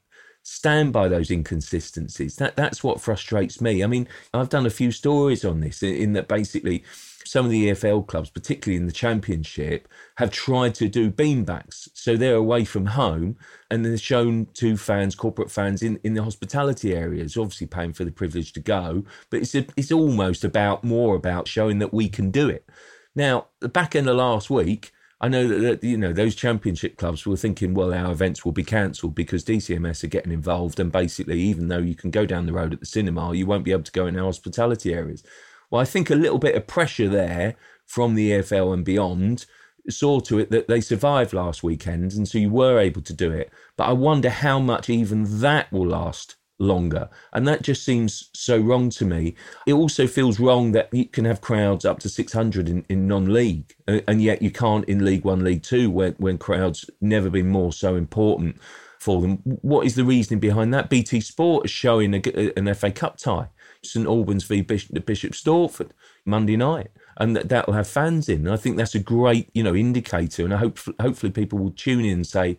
stand 0.46 0.94
by 0.94 1.08
those 1.08 1.32
inconsistencies. 1.32 2.36
That 2.36 2.56
that's 2.56 2.84
what 2.84 3.02
frustrates 3.02 3.60
me. 3.60 3.84
I 3.84 3.88
mean, 3.88 4.08
I've 4.32 4.50
done 4.50 4.68
a 4.68 4.70
few 4.70 4.92
stories 4.92 5.44
on 5.44 5.60
this 5.60 5.82
in, 5.82 5.96
in 5.96 6.14
that 6.14 6.28
basically 6.28 6.84
some 7.26 7.46
of 7.46 7.52
the 7.52 7.72
EFL 7.72 8.06
clubs, 8.06 8.30
particularly 8.30 8.80
in 8.80 8.86
the 8.86 8.94
championship, 8.94 9.88
have 10.18 10.30
tried 10.30 10.76
to 10.76 10.88
do 10.88 11.10
beam-backs. 11.10 11.90
So 11.96 12.16
they're 12.16 12.36
away 12.36 12.64
from 12.64 12.86
home 12.86 13.38
and 13.72 13.84
they're 13.84 13.98
shown 13.98 14.46
to 14.54 14.78
fans, 14.78 15.16
corporate 15.16 15.50
fans 15.50 15.82
in, 15.82 16.00
in 16.04 16.14
the 16.14 16.24
hospitality 16.24 16.94
areas, 16.94 17.36
obviously 17.36 17.66
paying 17.66 17.94
for 17.94 18.06
the 18.06 18.12
privilege 18.12 18.54
to 18.54 18.60
go. 18.60 19.04
But 19.32 19.42
it's 19.42 19.56
a, 19.56 19.66
it's 19.76 19.92
almost 19.92 20.44
about 20.44 20.84
more 20.84 21.16
about 21.16 21.48
showing 21.48 21.80
that 21.80 21.92
we 21.92 22.08
can 22.08 22.30
do 22.30 22.48
it. 22.48 22.70
Now, 23.16 23.48
the 23.60 23.70
back 23.70 23.96
end 23.96 24.08
of 24.08 24.18
last 24.18 24.52
week, 24.52 24.92
I 25.22 25.30
know 25.30 25.48
that, 25.48 25.84
you 25.84 25.98
know 25.98 26.12
those 26.12 26.36
championship 26.36 26.98
clubs 26.98 27.26
were 27.26 27.38
thinking, 27.38 27.74
well, 27.74 27.94
our 27.94 28.12
events 28.12 28.44
will 28.44 28.52
be 28.52 28.64
cancelled 28.64 29.16
because 29.16 29.46
DCMS 29.46 30.04
are 30.04 30.08
getting 30.08 30.34
involved, 30.34 30.80
and 30.80 30.92
basically, 30.92 31.40
even 31.40 31.70
though 31.70 31.80
you 31.80 31.96
can 31.96 32.12
go 32.12 32.26
down 32.26 32.46
the 32.46 32.54
road 32.54 32.74
at 32.74 32.82
the 32.82 32.86
cinema, 32.86 33.34
you 33.34 33.46
won't 33.46 33.64
be 33.64 33.72
able 33.72 33.84
to 33.84 33.92
go 33.92 34.08
in 34.08 34.18
our 34.18 34.26
hospitality 34.26 34.94
areas. 34.94 35.24
Well, 35.72 35.82
I 35.82 35.86
think 35.86 36.10
a 36.10 36.16
little 36.16 36.38
bit 36.38 36.56
of 36.56 36.68
pressure 36.68 37.08
there 37.08 37.56
from 37.86 38.16
the 38.16 38.32
EFL 38.32 38.74
and 38.74 38.84
beyond 38.84 39.46
saw 39.90 40.20
to 40.20 40.40
it 40.40 40.50
that 40.52 40.68
they 40.68 40.82
survived 40.82 41.34
last 41.34 41.64
weekend, 41.64 42.14
and 42.14 42.28
so 42.28 42.38
you 42.38 42.50
were 42.50 42.80
able 42.80 43.02
to 43.04 43.14
do 43.14 43.32
it. 43.32 43.52
But 43.78 43.86
I 43.86 43.94
wonder 43.94 44.30
how 44.30 44.60
much 44.60 44.90
even 44.90 45.40
that 45.40 45.72
will 45.72 45.88
last 45.88 46.36
longer. 46.60 47.10
And 47.34 47.48
that 47.48 47.62
just 47.62 47.84
seems 47.84 48.30
so 48.34 48.58
wrong 48.58 48.90
to 48.92 49.06
me. 49.06 49.36
It 49.68 49.74
also 49.74 50.08
feels 50.08 50.40
wrong 50.40 50.72
that 50.74 50.94
you 50.94 51.06
can 51.06 51.26
have 51.26 51.42
crowds 51.42 51.86
up 51.86 52.00
to 52.00 52.10
600 52.10 52.70
in, 52.70 52.86
in 52.90 53.08
non 53.08 53.32
league, 53.32 53.76
and 53.88 54.22
yet 54.22 54.42
you 54.42 54.52
can't 54.52 54.86
in 54.86 55.04
League 55.04 55.26
One, 55.26 55.44
League 55.44 55.64
Two, 55.64 55.90
when, 55.90 56.14
when 56.14 56.38
crowds 56.38 56.90
never 57.02 57.30
been 57.30 57.50
more 57.50 57.74
so 57.74 57.96
important 57.96 58.58
for 59.00 59.22
them. 59.22 59.38
What 59.62 59.86
is 59.86 59.96
the 59.96 60.04
reasoning 60.04 60.40
behind 60.40 60.74
that? 60.74 60.90
BT 60.90 61.22
Sport 61.22 61.66
is 61.66 61.72
showing 61.72 62.16
a, 62.16 62.58
an 62.58 62.74
FA 62.74 62.92
Cup 62.92 63.18
tie, 63.18 63.50
St 63.84 64.08
Albans 64.08 64.46
v 64.46 64.62
Bishop, 64.62 65.06
Bishop 65.06 65.34
Stortford, 65.34 65.92
Monday 66.26 66.58
night. 66.58 66.88
And 67.18 67.36
that, 67.36 67.48
that'll 67.48 67.76
have 67.76 67.88
fans 67.88 68.28
in. 68.28 68.46
And 68.46 68.52
I 68.52 68.58
think 68.58 68.78
that's 68.78 68.96
a 68.96 69.00
great, 69.00 69.50
you 69.54 69.64
know, 69.64 69.76
indicator. 69.76 70.44
And 70.44 70.54
I 70.54 70.58
hope 70.58 70.80
hopefully 71.00 71.32
people 71.32 71.60
will 71.60 71.72
tune 71.72 72.04
in 72.04 72.14
and 72.14 72.28
say, 72.28 72.58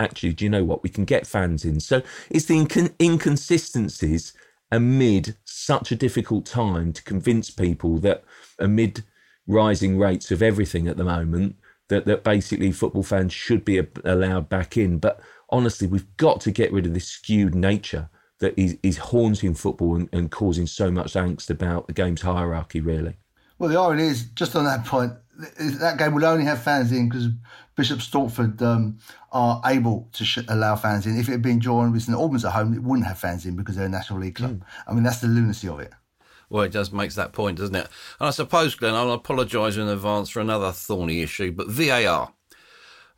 actually, 0.00 0.32
do 0.32 0.44
you 0.44 0.50
know 0.50 0.64
what? 0.64 0.82
We 0.82 0.90
can 0.90 1.04
get 1.04 1.26
fans 1.26 1.64
in. 1.64 1.80
So 1.80 2.02
it's 2.30 2.46
the 2.46 2.58
inc- 2.58 2.94
inconsistencies 3.00 4.32
amid 4.70 5.36
such 5.44 5.92
a 5.92 5.96
difficult 5.96 6.46
time 6.46 6.92
to 6.92 7.02
convince 7.02 7.50
people 7.50 7.98
that 7.98 8.24
amid 8.58 9.04
rising 9.46 9.98
rates 9.98 10.30
of 10.30 10.42
everything 10.42 10.88
at 10.88 10.96
the 10.96 11.04
moment, 11.04 11.56
that, 11.88 12.06
that 12.06 12.24
basically 12.24 12.72
football 12.72 13.02
fans 13.02 13.32
should 13.32 13.64
be 13.64 13.80
allowed 14.04 14.48
back 14.48 14.76
in. 14.76 14.98
But 14.98 15.20
honestly, 15.50 15.86
we've 15.86 16.16
got 16.16 16.40
to 16.42 16.50
get 16.50 16.72
rid 16.72 16.86
of 16.86 16.94
this 16.94 17.08
skewed 17.08 17.54
nature 17.54 18.08
that 18.40 18.58
is, 18.58 18.76
is 18.82 18.98
haunting 18.98 19.54
football 19.54 19.94
and, 19.96 20.08
and 20.12 20.30
causing 20.30 20.66
so 20.66 20.90
much 20.90 21.12
angst 21.12 21.50
about 21.50 21.86
the 21.86 21.92
game's 21.92 22.22
hierarchy, 22.22 22.80
really. 22.80 23.16
Well, 23.58 23.70
the 23.70 23.78
irony 23.78 24.06
is, 24.06 24.24
just 24.30 24.56
on 24.56 24.64
that 24.64 24.84
point, 24.84 25.12
that 25.80 25.98
game 25.98 26.14
will 26.14 26.24
only 26.24 26.44
have 26.44 26.62
fans 26.62 26.90
in 26.90 27.08
because 27.08 27.28
Bishop 27.76 27.98
Stortford 27.98 28.60
um, 28.62 28.98
are 29.32 29.60
able 29.64 30.08
to 30.12 30.24
sh- 30.24 30.38
allow 30.48 30.76
fans 30.76 31.06
in. 31.06 31.18
If 31.18 31.28
it 31.28 31.32
had 31.32 31.42
been 31.42 31.58
drawn 31.58 31.92
with 31.92 32.02
St 32.02 32.16
Albans 32.16 32.44
at 32.44 32.52
home, 32.52 32.72
it 32.72 32.82
wouldn't 32.82 33.06
have 33.06 33.18
fans 33.18 33.46
in 33.46 33.56
because 33.56 33.76
they're 33.76 33.86
a 33.86 33.88
National 33.88 34.20
League 34.20 34.36
club. 34.36 34.60
Mm. 34.60 34.64
I 34.86 34.92
mean, 34.92 35.02
that's 35.02 35.20
the 35.20 35.26
lunacy 35.26 35.68
of 35.68 35.80
it. 35.80 35.92
Well, 36.50 36.62
it 36.62 36.72
does 36.72 36.92
makes 36.92 37.16
that 37.16 37.32
point, 37.32 37.58
doesn't 37.58 37.74
it? 37.74 37.88
And 38.20 38.28
I 38.28 38.30
suppose, 38.30 38.74
Glenn, 38.74 38.94
I'll 38.94 39.12
apologise 39.12 39.76
in 39.76 39.88
advance 39.88 40.28
for 40.28 40.40
another 40.40 40.70
thorny 40.72 41.22
issue, 41.22 41.50
but 41.52 41.68
VAR. 41.68 42.32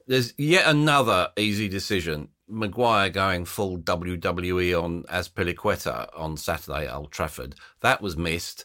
There's 0.06 0.32
yet 0.38 0.66
another 0.66 1.30
easy 1.36 1.68
decision. 1.68 2.28
Maguire 2.48 3.10
going 3.10 3.44
full 3.44 3.76
WWE 3.78 4.80
on 4.80 5.02
Azpilicueta 5.04 6.08
on 6.16 6.36
Saturday 6.36 6.86
at 6.86 6.94
Old 6.94 7.10
Trafford. 7.10 7.56
That 7.80 8.00
was 8.00 8.16
missed. 8.16 8.64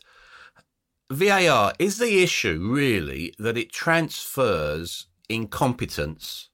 VAR 1.11 1.73
is 1.79 1.97
the 1.97 2.23
issue 2.23 2.69
really 2.71 3.33
that 3.39 3.57
it 3.57 3.71
transfers 3.71 5.07
incompetence 5.33 6.49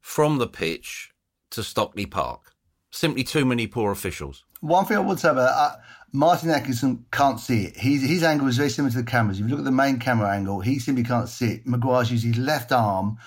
from 0.00 0.38
the 0.38 0.46
pitch 0.46 1.10
to 1.50 1.62
Stockley 1.62 2.06
Park. 2.06 2.52
Simply 2.90 3.24
too 3.24 3.44
many 3.44 3.66
poor 3.66 3.92
officials. 3.92 4.44
One 4.60 4.86
thing 4.86 4.96
I 4.96 5.00
would 5.00 5.18
say 5.18 5.28
about 5.28 5.42
that, 5.42 5.54
uh, 5.54 5.76
Martin 6.12 6.50
Atkinson 6.50 7.04
can't 7.12 7.38
see 7.38 7.64
it. 7.64 7.76
His, 7.76 8.02
his 8.02 8.22
angle 8.22 8.48
is 8.48 8.56
very 8.56 8.70
similar 8.70 8.90
to 8.92 8.98
the 8.98 9.04
cameras. 9.04 9.38
If 9.38 9.44
you 9.44 9.50
look 9.50 9.58
at 9.58 9.64
the 9.64 9.70
main 9.70 9.98
camera 9.98 10.30
angle, 10.30 10.60
he 10.60 10.78
simply 10.78 11.04
can't 11.04 11.28
see 11.28 11.52
it. 11.52 11.66
Maguire's 11.66 12.10
using 12.10 12.32
his 12.32 12.42
left 12.42 12.72
arm 12.72 13.18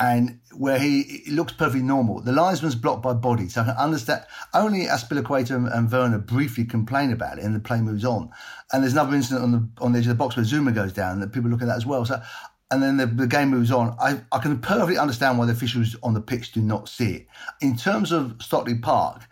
and 0.00 0.38
where 0.56 0.78
he 0.78 1.24
looks 1.28 1.52
perfectly 1.52 1.82
normal. 1.82 2.20
The 2.20 2.32
linesman's 2.32 2.76
blocked 2.76 3.02
by 3.02 3.14
body, 3.14 3.48
so 3.48 3.62
I 3.62 3.64
can 3.64 3.76
understand. 3.76 4.24
Only 4.54 4.84
Azpilicueta 4.84 5.50
and, 5.50 5.66
and 5.66 5.90
Werner 5.90 6.18
briefly 6.18 6.64
complain 6.64 7.12
about 7.12 7.38
it, 7.38 7.44
and 7.44 7.54
the 7.54 7.60
play 7.60 7.80
moves 7.80 8.04
on. 8.04 8.30
And 8.72 8.82
there's 8.82 8.92
another 8.92 9.16
incident 9.16 9.42
on 9.42 9.52
the 9.52 9.68
on 9.82 9.92
the 9.92 9.98
edge 9.98 10.06
of 10.06 10.10
the 10.10 10.14
box 10.14 10.36
where 10.36 10.44
Zouma 10.44 10.72
goes 10.72 10.92
down, 10.92 11.18
that 11.20 11.32
people 11.32 11.50
look 11.50 11.62
at 11.62 11.66
that 11.66 11.76
as 11.76 11.86
well. 11.86 12.04
So, 12.04 12.22
and 12.70 12.82
then 12.82 12.96
the, 12.96 13.06
the 13.06 13.26
game 13.26 13.48
moves 13.48 13.70
on. 13.70 13.96
I, 14.00 14.20
I 14.30 14.38
can 14.38 14.58
perfectly 14.60 14.98
understand 14.98 15.38
why 15.38 15.46
the 15.46 15.52
officials 15.52 15.96
on 16.02 16.14
the 16.14 16.20
pitch 16.20 16.52
do 16.52 16.60
not 16.60 16.88
see 16.88 17.12
it. 17.12 17.26
In 17.60 17.76
terms 17.76 18.12
of 18.12 18.36
Stockley 18.40 18.76
Park, 18.78 19.22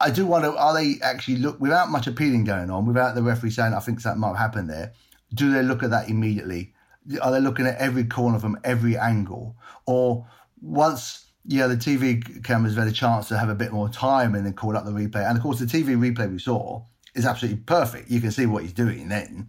I 0.00 0.10
do 0.10 0.26
wonder: 0.26 0.50
Are 0.50 0.74
they 0.74 0.96
actually 1.02 1.36
look 1.36 1.60
without 1.60 1.90
much 1.90 2.06
appealing 2.06 2.44
going 2.44 2.70
on, 2.70 2.86
without 2.86 3.14
the 3.14 3.22
referee 3.22 3.50
saying, 3.50 3.74
"I 3.74 3.80
think 3.80 4.00
something 4.00 4.20
might 4.20 4.28
have 4.28 4.38
happened 4.38 4.70
there"? 4.70 4.92
Do 5.34 5.52
they 5.52 5.62
look 5.62 5.82
at 5.82 5.90
that 5.90 6.08
immediately? 6.08 6.74
Are 7.20 7.32
they 7.32 7.40
looking 7.40 7.66
at 7.66 7.76
every 7.78 8.04
corner 8.04 8.38
from 8.38 8.58
every 8.64 8.96
angle? 8.96 9.56
Or 9.86 10.26
once 10.60 11.28
yeah, 11.50 11.66
the 11.66 11.76
TV 11.76 12.44
cameras 12.44 12.74
have 12.74 12.84
had 12.84 12.92
a 12.92 12.94
chance 12.94 13.28
to 13.28 13.38
have 13.38 13.48
a 13.48 13.54
bit 13.54 13.72
more 13.72 13.88
time 13.88 14.34
and 14.34 14.44
then 14.44 14.52
call 14.52 14.76
up 14.76 14.84
the 14.84 14.90
replay. 14.90 15.26
And 15.26 15.36
of 15.36 15.42
course, 15.42 15.58
the 15.58 15.64
TV 15.64 15.96
replay 15.96 16.30
we 16.30 16.38
saw 16.38 16.82
is 17.18 17.26
absolutely 17.26 17.60
perfect. 17.62 18.10
You 18.10 18.20
can 18.20 18.30
see 18.30 18.46
what 18.46 18.62
he's 18.62 18.72
doing 18.72 19.08
then. 19.08 19.48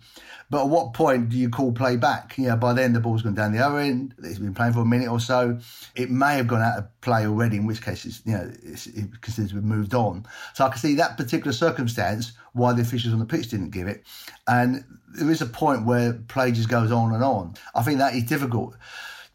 But 0.49 0.63
at 0.63 0.69
what 0.69 0.93
point 0.93 1.29
do 1.29 1.38
you 1.38 1.49
call 1.49 1.71
play 1.71 1.95
back? 1.95 2.38
You 2.38 2.47
know, 2.47 2.58
by 2.58 2.73
then 2.73 2.93
the 2.93 2.99
ball's 2.99 3.21
gone 3.21 3.36
down 3.36 3.51
the 3.51 3.63
other 3.63 3.77
end. 3.77 4.15
He's 4.21 4.39
been 4.39 4.55
playing 4.55 4.73
for 4.73 4.79
a 4.79 4.86
minute 4.86 5.08
or 5.08 5.19
so. 5.19 5.60
It 5.95 6.10
may 6.10 6.38
have 6.38 6.47
gone 6.47 6.62
out 6.62 6.77
of 6.79 7.01
play 7.01 7.27
already, 7.27 7.58
in 7.58 7.67
which 7.67 7.84
case 7.84 8.05
it's, 8.05 8.21
you 8.25 8.34
know, 8.34 8.51
it's, 8.63 8.88
it 8.88 9.21
considers 9.21 9.53
we've 9.53 9.63
moved 9.63 9.93
on. 9.93 10.25
So 10.55 10.65
I 10.65 10.69
can 10.69 10.79
see 10.79 10.95
that 10.95 11.17
particular 11.17 11.53
circumstance 11.53 12.32
why 12.53 12.73
the 12.73 12.82
officials 12.82 13.13
on 13.13 13.19
the 13.19 13.25
pitch 13.25 13.49
didn't 13.49 13.69
give 13.69 13.88
it. 13.88 14.03
And 14.47 14.84
there 15.13 15.29
is 15.29 15.41
a 15.41 15.45
point 15.45 15.86
where 15.86 16.13
play 16.13 16.51
just 16.51 16.69
goes 16.69 16.91
on 16.91 17.13
and 17.13 17.23
on. 17.23 17.53
I 17.75 17.84
think 17.84 17.99
that 17.99 18.15
is 18.15 18.23
difficult. 18.23 18.75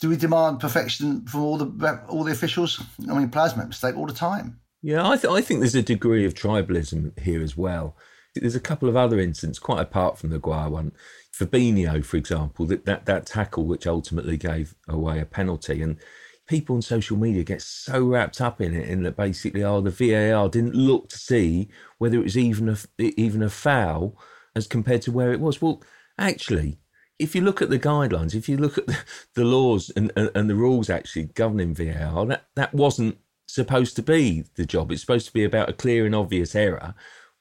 Do 0.00 0.08
we 0.08 0.16
demand 0.16 0.58
perfection 0.58 1.24
from 1.26 1.42
all 1.42 1.56
the 1.56 2.02
all 2.08 2.24
the 2.24 2.32
officials? 2.32 2.82
I 3.08 3.14
mean, 3.16 3.30
players 3.30 3.56
make 3.56 3.68
mistakes 3.68 3.96
all 3.96 4.06
the 4.06 4.12
time. 4.12 4.60
Yeah, 4.82 5.08
I, 5.08 5.16
th- 5.16 5.32
I 5.32 5.40
think 5.40 5.60
there's 5.60 5.74
a 5.74 5.82
degree 5.82 6.26
of 6.26 6.34
tribalism 6.34 7.18
here 7.18 7.42
as 7.42 7.56
well. 7.56 7.96
There's 8.34 8.56
a 8.56 8.60
couple 8.60 8.88
of 8.88 8.96
other 8.96 9.20
incidents, 9.20 9.58
quite 9.58 9.80
apart 9.80 10.18
from 10.18 10.30
the 10.30 10.40
Guire 10.40 10.70
one. 10.70 10.92
Fabinho, 11.32 12.04
for 12.04 12.16
example, 12.16 12.66
that, 12.66 12.84
that, 12.84 13.06
that 13.06 13.26
tackle 13.26 13.64
which 13.64 13.86
ultimately 13.86 14.36
gave 14.36 14.74
away 14.88 15.20
a 15.20 15.24
penalty. 15.24 15.82
And 15.82 15.98
people 16.46 16.76
on 16.76 16.82
social 16.82 17.16
media 17.16 17.42
get 17.42 17.62
so 17.62 18.04
wrapped 18.04 18.40
up 18.40 18.60
in 18.60 18.74
it, 18.74 18.88
in 18.88 19.02
that 19.04 19.16
basically, 19.16 19.64
oh, 19.64 19.80
the 19.80 19.90
VAR 19.90 20.48
didn't 20.48 20.74
look 20.74 21.08
to 21.10 21.18
see 21.18 21.68
whether 21.98 22.16
it 22.16 22.24
was 22.24 22.38
even 22.38 22.68
a, 22.68 22.76
even 22.98 23.42
a 23.42 23.50
foul 23.50 24.18
as 24.54 24.66
compared 24.66 25.02
to 25.02 25.12
where 25.12 25.32
it 25.32 25.40
was. 25.40 25.60
Well, 25.60 25.82
actually, 26.18 26.78
if 27.18 27.34
you 27.34 27.40
look 27.40 27.62
at 27.62 27.70
the 27.70 27.78
guidelines, 27.78 28.34
if 28.34 28.48
you 28.48 28.56
look 28.56 28.78
at 28.78 28.86
the, 29.34 29.44
laws 29.44 29.90
and, 29.96 30.12
and, 30.16 30.30
and, 30.34 30.50
the 30.50 30.54
rules 30.54 30.90
actually 30.90 31.24
governing 31.24 31.74
VAR, 31.74 32.26
that, 32.26 32.46
that 32.56 32.74
wasn't 32.74 33.18
supposed 33.46 33.96
to 33.96 34.02
be 34.02 34.44
the 34.56 34.66
job. 34.66 34.90
It's 34.90 35.00
supposed 35.00 35.26
to 35.26 35.32
be 35.32 35.44
about 35.44 35.68
a 35.68 35.74
clear 35.74 36.06
and 36.06 36.14
obvious 36.14 36.54
error. 36.54 36.94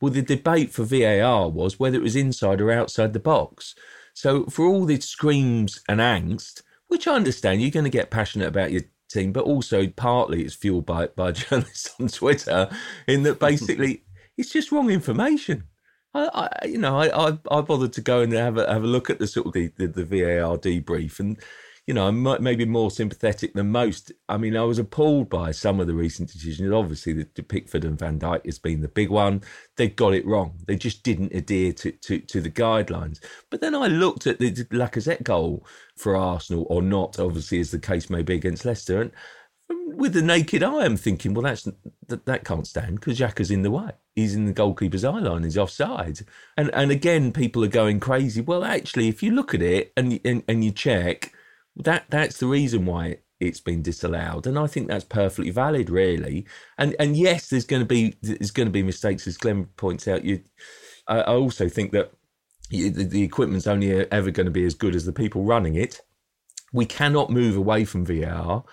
Well, 0.04 0.12
the 0.12 0.22
debate 0.22 0.74
for 0.74 0.84
VAR 0.84 1.48
was 1.48 1.80
whether 1.80 1.96
it 1.96 2.04
was 2.04 2.18
inside 2.18 2.60
or 2.60 2.70
outside 2.70 3.14
the 3.14 3.22
box. 3.22 3.74
So, 4.14 4.44
for 4.48 4.66
all 4.66 4.84
the 4.84 5.00
screams 5.00 5.82
and 5.88 6.02
angst, 6.02 6.62
which 6.90 7.08
I 7.08 7.16
understand, 7.16 7.62
you're 7.62 7.72
going 7.72 7.86
to 7.86 7.90
get 7.90 8.12
passionate 8.12 8.50
about 8.50 8.74
your 8.74 8.82
team, 9.10 9.32
but 9.32 9.46
also 9.46 9.88
partly 9.88 10.44
it's 10.44 10.56
fueled 10.56 10.86
by 10.86 11.08
by 11.08 11.32
journalists 11.32 11.96
on 12.02 12.10
Twitter, 12.10 12.70
in 13.08 13.24
that 13.24 13.40
basically 13.40 14.04
it's 14.38 14.52
just 14.52 14.74
wrong 14.74 14.90
information. 14.90 15.64
I, 16.14 16.50
I, 16.62 16.66
you 16.66 16.80
know, 16.80 17.00
I, 17.00 17.30
I, 17.30 17.38
I 17.50 17.62
bothered 17.62 17.94
to 17.94 18.02
go 18.02 18.20
and 18.20 18.34
have 18.34 18.58
a 18.58 18.70
have 18.70 18.84
a 18.84 18.88
look 18.88 19.10
at 19.10 19.20
the 19.20 19.28
sort 19.28 19.48
of 19.48 19.54
the, 19.54 19.72
the, 19.78 19.88
the 19.88 20.04
VAR 20.04 20.58
debrief, 20.58 21.22
and 21.22 21.40
you 21.86 21.94
know, 21.94 22.08
I'm 22.08 22.24
maybe 22.42 22.64
more 22.64 22.90
sympathetic 22.90 23.54
than 23.54 23.70
most. 23.70 24.14
I 24.30 24.38
mean, 24.38 24.56
I 24.56 24.64
was 24.64 24.80
appalled 24.80 25.30
by 25.30 25.52
some 25.52 25.82
of 25.82 25.88
the 25.88 25.94
recent 25.94 26.32
decisions. 26.32 26.72
Obviously, 26.72 27.12
the, 27.12 27.44
Pickford 27.44 27.84
and 27.84 28.00
Van 28.00 28.20
Dijk 28.20 28.46
has 28.46 28.58
been 28.58 28.80
the 28.80 28.88
big 28.88 29.10
one. 29.10 29.42
They 29.76 29.90
got 29.90 30.14
it 30.14 30.26
wrong. 30.26 30.60
They 30.66 30.78
just 30.78 31.04
didn't 31.04 31.34
adhere 31.34 31.74
to, 31.74 31.92
to, 31.92 32.20
to 32.20 32.40
the 32.40 32.50
guidelines. 32.50 33.20
But 33.50 33.60
then 33.60 33.76
I 33.76 33.88
looked 33.88 34.28
at 34.28 34.40
the 34.40 34.52
Lacazette 34.52 35.24
goal 35.24 35.66
for 35.98 36.16
Arsenal, 36.16 36.66
or 36.70 36.82
not, 36.82 37.20
obviously, 37.20 37.60
as 37.60 37.72
the 37.72 37.80
case 37.80 38.10
may 38.10 38.22
be 38.22 38.36
against 38.36 38.64
Leicester, 38.64 39.02
and 39.02 39.12
um, 39.70 39.98
with 39.98 40.14
the 40.14 40.22
naked 40.22 40.64
eye, 40.64 40.86
I'm 40.86 40.98
thinking, 40.98 41.34
well, 41.34 41.44
that's 41.44 41.68
that, 42.08 42.26
that 42.26 42.46
can't 42.46 42.68
stand 42.68 42.96
because 42.96 43.20
Xhaka's 43.20 43.52
in 43.52 43.62
the 43.62 43.72
way. 43.72 43.92
He's 44.16 44.36
in 44.36 44.46
the 44.46 44.54
goalkeeper's 44.54 45.04
eye 45.04 45.20
line. 45.20 45.44
He's 45.44 45.58
offside. 45.58 46.20
And 46.56 46.70
and 46.74 46.92
again, 46.92 47.34
people 47.34 47.64
are 47.64 47.70
going 47.70 48.00
crazy. 48.00 48.40
Well, 48.42 48.64
actually, 48.64 49.10
if 49.10 49.22
you 49.22 49.32
look 49.32 49.54
at 49.54 49.62
it 49.62 49.92
and 49.98 50.20
and, 50.26 50.44
and 50.48 50.64
you 50.64 50.72
check, 50.72 51.34
that 51.76 52.06
that's 52.10 52.38
the 52.38 52.48
reason 52.48 52.86
why 52.86 53.18
it's 53.40 53.60
been 53.60 53.82
disallowed, 53.82 54.48
and 54.48 54.58
I 54.58 54.68
think 54.68 54.88
that's 54.88 55.04
perfectly 55.04 55.52
valid, 55.52 55.90
really. 55.90 56.46
And 56.78 56.96
and 57.00 57.18
yes, 57.18 57.50
there's 57.50 57.66
going 57.66 57.82
to 57.82 57.88
be 57.88 58.16
there's 58.22 58.52
going 58.52 58.68
to 58.68 58.72
be 58.72 58.84
mistakes, 58.84 59.28
as 59.28 59.38
Glenn 59.38 59.66
points 59.78 60.08
out. 60.08 60.24
You, 60.24 60.42
I, 61.08 61.22
also 61.22 61.68
think 61.68 61.92
that 61.92 62.12
the, 62.70 62.90
the 62.90 63.24
equipment's 63.24 63.68
only 63.68 63.92
ever 64.10 64.32
going 64.32 64.46
to 64.46 64.52
be 64.52 64.66
as 64.66 64.74
good 64.74 64.96
as 64.96 65.06
the 65.06 65.12
people 65.12 65.44
running 65.44 65.76
it. 65.76 66.02
We 66.72 66.86
cannot 66.86 67.30
move 67.30 67.56
away 67.56 67.86
from 67.86 68.06
VAR. 68.06 68.64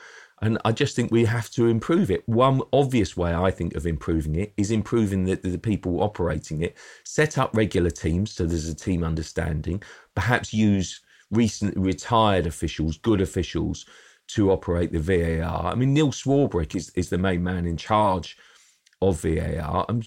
And 0.42 0.56
I 0.64 0.72
just 0.72 0.96
think 0.96 1.10
we 1.10 1.26
have 1.26 1.50
to 1.50 1.66
improve 1.66 2.10
it. 2.10 2.26
One 2.26 2.62
obvious 2.72 3.14
way 3.14 3.34
I 3.34 3.50
think 3.50 3.74
of 3.74 3.86
improving 3.86 4.36
it 4.36 4.54
is 4.56 4.70
improving 4.70 5.24
the, 5.24 5.34
the 5.34 5.58
people 5.58 6.02
operating 6.02 6.62
it. 6.62 6.78
Set 7.04 7.36
up 7.36 7.54
regular 7.54 7.90
teams 7.90 8.32
so 8.32 8.46
there's 8.46 8.68
a 8.68 8.74
team 8.74 9.04
understanding. 9.04 9.82
Perhaps 10.14 10.54
use 10.54 11.02
recently 11.30 11.80
retired 11.80 12.46
officials, 12.46 12.98
good 12.98 13.20
officials, 13.20 13.86
to 14.28 14.50
operate 14.52 14.92
the 14.92 14.98
VAR. 14.98 15.66
I 15.66 15.74
mean, 15.74 15.92
Neil 15.92 16.12
Swarbrick 16.12 16.76
is, 16.76 16.90
is 16.90 17.10
the 17.10 17.18
main 17.18 17.42
man 17.42 17.66
in 17.66 17.76
charge 17.76 18.36
of 19.02 19.20
VAR. 19.22 19.84
I'm, 19.88 19.96
um, 19.96 20.02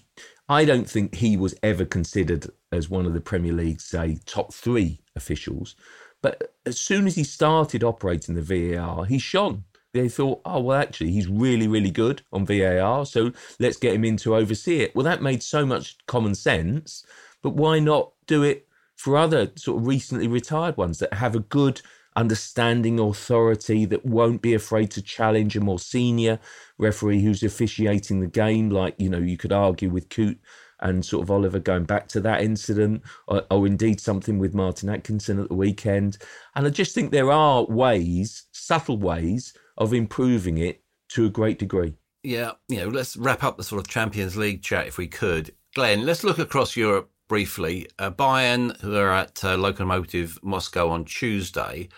I 0.48 0.64
don't 0.64 0.88
think 0.88 1.14
he 1.14 1.36
was 1.36 1.54
ever 1.62 1.84
considered 1.84 2.50
as 2.70 2.90
one 2.90 3.06
of 3.06 3.14
the 3.14 3.20
Premier 3.20 3.52
League's, 3.52 3.84
say, 3.84 4.18
top 4.26 4.52
three 4.52 5.00
officials. 5.16 5.74
But 6.20 6.54
as 6.66 6.78
soon 6.78 7.06
as 7.06 7.14
he 7.14 7.24
started 7.24 7.82
operating 7.84 8.34
the 8.34 8.42
VAR, 8.42 9.04
he 9.04 9.18
shone. 9.18 9.64
They 9.92 10.08
thought, 10.08 10.40
oh, 10.44 10.60
well, 10.60 10.80
actually, 10.80 11.12
he's 11.12 11.28
really, 11.28 11.68
really 11.68 11.90
good 11.90 12.22
on 12.32 12.44
VAR. 12.44 13.06
So 13.06 13.30
let's 13.60 13.76
get 13.76 13.94
him 13.94 14.04
in 14.04 14.16
to 14.18 14.34
oversee 14.34 14.80
it. 14.80 14.94
Well, 14.94 15.04
that 15.04 15.22
made 15.22 15.42
so 15.42 15.64
much 15.64 15.96
common 16.06 16.34
sense. 16.34 17.06
But 17.42 17.54
why 17.54 17.78
not 17.78 18.12
do 18.26 18.42
it 18.42 18.66
for 18.96 19.16
other 19.16 19.50
sort 19.56 19.80
of 19.80 19.86
recently 19.86 20.28
retired 20.28 20.76
ones 20.76 20.98
that 20.98 21.14
have 21.14 21.34
a 21.34 21.40
good 21.40 21.80
understanding 22.16 22.98
authority 22.98 23.84
that 23.84 24.04
won't 24.04 24.40
be 24.40 24.54
afraid 24.54 24.90
to 24.92 25.02
challenge 25.02 25.56
a 25.56 25.60
more 25.60 25.78
senior 25.78 26.38
referee 26.78 27.22
who's 27.22 27.42
officiating 27.42 28.20
the 28.20 28.26
game. 28.26 28.70
Like, 28.70 28.94
you 28.98 29.08
know, 29.08 29.18
you 29.18 29.36
could 29.36 29.52
argue 29.52 29.90
with 29.90 30.08
Coote 30.08 30.38
and 30.80 31.04
sort 31.04 31.22
of 31.22 31.30
Oliver 31.30 31.58
going 31.58 31.84
back 31.84 32.08
to 32.08 32.20
that 32.20 32.42
incident, 32.42 33.02
or, 33.26 33.42
or, 33.50 33.66
indeed 33.66 34.00
something 34.00 34.38
with 34.38 34.54
Martin 34.54 34.90
Atkinson 34.90 35.40
at 35.40 35.48
the 35.48 35.54
weekend. 35.54 36.18
And 36.54 36.66
I 36.66 36.70
just 36.70 36.94
think 36.94 37.10
there 37.10 37.32
are 37.32 37.64
ways, 37.64 38.44
subtle 38.52 38.98
ways, 38.98 39.54
of 39.78 39.94
improving 39.94 40.58
it 40.58 40.82
to 41.10 41.26
a 41.26 41.30
great 41.30 41.58
degree. 41.58 41.94
Yeah, 42.22 42.52
you 42.68 42.78
know, 42.78 42.88
let's 42.88 43.16
wrap 43.16 43.44
up 43.44 43.56
the 43.56 43.64
sort 43.64 43.80
of 43.80 43.88
Champions 43.88 44.36
League 44.36 44.62
chat 44.62 44.86
if 44.86 44.98
we 44.98 45.06
could. 45.06 45.54
Glenn, 45.74 46.04
let's 46.04 46.24
look 46.24 46.38
across 46.38 46.76
Europe 46.76 47.10
briefly. 47.28 47.88
Uh, 47.98 48.10
Bayern, 48.10 48.80
who 48.80 48.96
are 48.96 49.12
at 49.12 49.44
uh, 49.44 49.56
Lokomotiv 49.56 50.42
Moscow 50.42 50.88
on 50.90 51.04
Tuesday, 51.04 51.88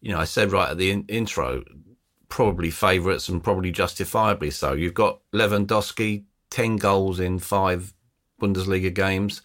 you 0.00 0.12
know, 0.12 0.18
I 0.18 0.24
said 0.24 0.52
right 0.52 0.70
at 0.70 0.78
the 0.78 0.90
in- 0.90 1.04
intro, 1.08 1.62
probably 2.28 2.70
favourites 2.70 3.28
and 3.28 3.42
probably 3.42 3.70
justifiably 3.70 4.50
so. 4.50 4.72
You've 4.72 4.94
got 4.94 5.20
Lewandowski, 5.32 6.24
10 6.50 6.76
goals 6.76 7.20
in 7.20 7.38
five 7.38 7.92
Bundesliga 8.40 8.92
games. 8.92 9.42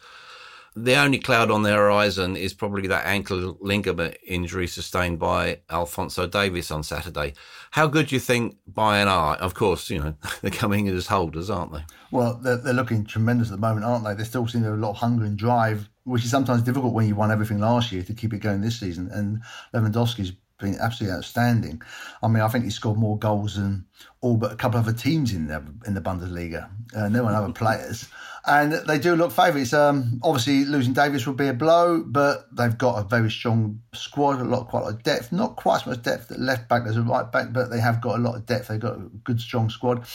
The 0.79 0.95
only 0.95 1.17
cloud 1.17 1.49
on 1.49 1.63
the 1.63 1.73
horizon 1.73 2.37
is 2.37 2.53
probably 2.53 2.87
that 2.87 3.07
ankle 3.07 3.57
ligament 3.59 4.15
injury 4.23 4.67
sustained 4.67 5.17
by 5.17 5.61
Alphonso 5.71 6.27
Davies 6.27 6.69
on 6.69 6.83
Saturday. 6.83 7.33
How 7.71 7.87
good 7.87 8.09
do 8.09 8.15
you 8.15 8.19
think 8.19 8.57
Bayern 8.71 9.07
are? 9.07 9.37
Of 9.37 9.55
course, 9.55 9.89
you 9.89 9.99
know, 9.99 10.13
they're 10.41 10.51
coming 10.51 10.85
in 10.85 10.95
as 10.95 11.07
holders, 11.07 11.49
aren't 11.49 11.73
they? 11.73 11.83
Well, 12.11 12.35
they're, 12.35 12.57
they're 12.57 12.75
looking 12.75 13.05
tremendous 13.05 13.47
at 13.47 13.55
the 13.55 13.59
moment, 13.59 13.87
aren't 13.87 14.05
they? 14.05 14.13
They 14.13 14.23
still 14.23 14.47
seem 14.47 14.61
to 14.61 14.69
have 14.69 14.77
a 14.77 14.81
lot 14.81 14.91
of 14.91 14.97
hunger 14.97 15.25
and 15.25 15.35
drive, 15.35 15.89
which 16.03 16.23
is 16.23 16.29
sometimes 16.29 16.61
difficult 16.61 16.93
when 16.93 17.07
you 17.07 17.15
won 17.15 17.31
everything 17.31 17.57
last 17.57 17.91
year 17.91 18.03
to 18.03 18.13
keep 18.13 18.31
it 18.31 18.39
going 18.39 18.61
this 18.61 18.79
season. 18.79 19.09
And 19.11 19.41
Lewandowski's 19.73 20.33
been 20.59 20.77
absolutely 20.79 21.17
outstanding. 21.17 21.81
I 22.21 22.27
mean, 22.27 22.41
I 22.41 22.47
think 22.47 22.65
he 22.65 22.69
scored 22.69 22.97
more 22.97 23.17
goals 23.17 23.55
than 23.55 23.85
all 24.21 24.37
but 24.37 24.51
a 24.51 24.55
couple 24.55 24.79
of 24.79 24.87
other 24.87 24.97
teams 24.97 25.33
in 25.33 25.47
the 25.47 25.63
in 25.85 25.93
the 25.93 26.01
Bundesliga. 26.01 26.69
Uh, 26.95 27.09
no 27.09 27.23
one 27.23 27.33
other 27.33 27.53
players, 27.53 28.07
and 28.45 28.73
they 28.73 28.97
do 28.97 29.15
look 29.15 29.31
favourites. 29.31 29.73
Um, 29.73 30.19
obviously, 30.23 30.65
losing 30.65 30.93
Davies 30.93 31.27
would 31.27 31.37
be 31.37 31.47
a 31.47 31.53
blow, 31.53 32.03
but 32.05 32.47
they've 32.55 32.77
got 32.77 32.99
a 32.99 33.07
very 33.07 33.29
strong 33.29 33.81
squad, 33.93 34.41
a 34.41 34.43
lot, 34.43 34.67
quite 34.69 34.81
a 34.81 34.85
lot 34.85 34.93
of 34.93 35.03
depth. 35.03 35.31
Not 35.31 35.55
quite 35.55 35.81
as 35.81 35.87
much 35.87 36.01
depth 36.01 36.31
at 36.31 36.39
left 36.39 36.67
back 36.67 36.83
as 36.87 36.97
a 36.97 37.01
right 37.01 37.31
back, 37.31 37.53
but 37.53 37.69
they 37.69 37.79
have 37.79 38.01
got 38.01 38.17
a 38.17 38.21
lot 38.21 38.35
of 38.35 38.45
depth. 38.45 38.67
They've 38.67 38.79
got 38.79 38.97
a 38.97 39.09
good, 39.23 39.39
strong 39.39 39.69
squad, 39.69 40.05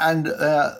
and 0.00 0.28
uh, 0.28 0.74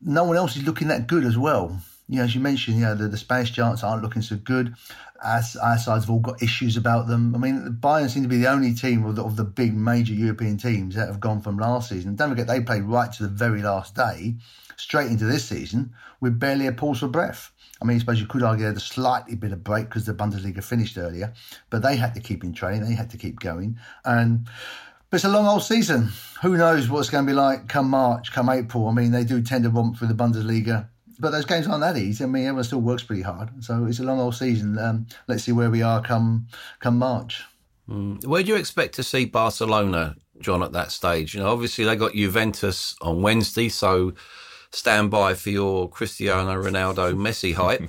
no 0.00 0.24
one 0.24 0.36
else 0.36 0.56
is 0.56 0.64
looking 0.64 0.88
that 0.88 1.06
good 1.06 1.24
as 1.24 1.36
well. 1.36 1.78
You 2.10 2.18
know, 2.18 2.24
as 2.24 2.34
you 2.34 2.40
mentioned, 2.40 2.78
you 2.78 2.84
know, 2.84 2.94
the, 2.94 3.08
the 3.08 3.18
Spanish 3.18 3.50
giants 3.50 3.84
aren't 3.84 4.02
looking 4.02 4.22
so 4.22 4.36
good 4.36 4.74
our, 5.22 5.42
sides 5.42 5.86
have 5.86 6.10
all 6.10 6.20
got 6.20 6.42
issues 6.42 6.76
about 6.76 7.08
them. 7.08 7.34
I 7.34 7.38
mean, 7.38 7.78
Bayern 7.80 8.08
seem 8.08 8.22
to 8.22 8.28
be 8.28 8.38
the 8.38 8.50
only 8.50 8.74
team 8.74 9.04
of 9.04 9.16
the, 9.16 9.24
of 9.24 9.36
the 9.36 9.44
big 9.44 9.74
major 9.74 10.14
European 10.14 10.56
teams 10.56 10.94
that 10.94 11.08
have 11.08 11.20
gone 11.20 11.40
from 11.40 11.58
last 11.58 11.88
season. 11.88 12.14
Don't 12.14 12.30
forget, 12.30 12.46
they 12.46 12.60
played 12.60 12.84
right 12.84 13.12
to 13.12 13.24
the 13.24 13.28
very 13.28 13.62
last 13.62 13.94
day, 13.94 14.36
straight 14.76 15.10
into 15.10 15.24
this 15.24 15.44
season, 15.44 15.92
with 16.20 16.38
barely 16.38 16.66
a 16.66 16.72
pause 16.72 17.00
for 17.00 17.08
breath. 17.08 17.50
I 17.80 17.84
mean, 17.84 17.96
I 17.96 18.00
suppose 18.00 18.20
you 18.20 18.26
could 18.26 18.42
argue 18.42 18.64
they 18.64 18.68
had 18.68 18.76
a 18.76 18.80
slightly 18.80 19.36
bit 19.36 19.52
of 19.52 19.62
break 19.62 19.86
because 19.86 20.06
the 20.06 20.14
Bundesliga 20.14 20.62
finished 20.62 20.98
earlier, 20.98 21.32
but 21.70 21.82
they 21.82 21.96
had 21.96 22.14
to 22.14 22.20
keep 22.20 22.42
in 22.44 22.52
training, 22.52 22.88
they 22.88 22.94
had 22.94 23.10
to 23.10 23.18
keep 23.18 23.40
going. 23.40 23.78
And 24.04 24.48
but 25.10 25.16
it's 25.16 25.24
a 25.24 25.28
long 25.30 25.46
old 25.46 25.62
season. 25.62 26.10
Who 26.42 26.56
knows 26.56 26.90
what's 26.90 27.08
going 27.08 27.24
to 27.24 27.30
be 27.30 27.34
like 27.34 27.68
come 27.68 27.88
March, 27.88 28.32
come 28.32 28.50
April? 28.50 28.88
I 28.88 28.92
mean, 28.92 29.10
they 29.10 29.24
do 29.24 29.40
tend 29.42 29.64
to 29.64 29.70
romp 29.70 29.96
through 29.96 30.08
the 30.08 30.14
Bundesliga 30.14 30.88
but 31.18 31.30
those 31.30 31.44
games 31.44 31.66
aren't 31.66 31.80
that 31.80 31.96
easy. 31.96 32.24
I 32.24 32.26
mean, 32.26 32.44
everyone 32.44 32.64
still 32.64 32.80
works 32.80 33.02
pretty 33.02 33.22
hard, 33.22 33.62
so 33.62 33.86
it's 33.86 34.00
a 34.00 34.04
long 34.04 34.20
old 34.20 34.34
season. 34.34 34.78
Um, 34.78 35.06
let's 35.26 35.44
see 35.44 35.52
where 35.52 35.70
we 35.70 35.82
are 35.82 36.02
come 36.02 36.46
come 36.80 36.98
March. 36.98 37.42
Mm. 37.88 38.24
Where 38.26 38.42
do 38.42 38.48
you 38.50 38.56
expect 38.56 38.94
to 38.96 39.02
see 39.02 39.24
Barcelona, 39.24 40.16
John, 40.40 40.62
at 40.62 40.72
that 40.72 40.92
stage? 40.92 41.34
You 41.34 41.40
know, 41.40 41.50
obviously 41.50 41.84
they 41.84 41.96
got 41.96 42.12
Juventus 42.12 42.94
on 43.00 43.22
Wednesday, 43.22 43.68
so 43.68 44.12
stand 44.70 45.10
by 45.10 45.34
for 45.34 45.50
your 45.50 45.88
Cristiano 45.88 46.52
Ronaldo 46.62 47.14
Messi 47.14 47.54
hype. 47.54 47.88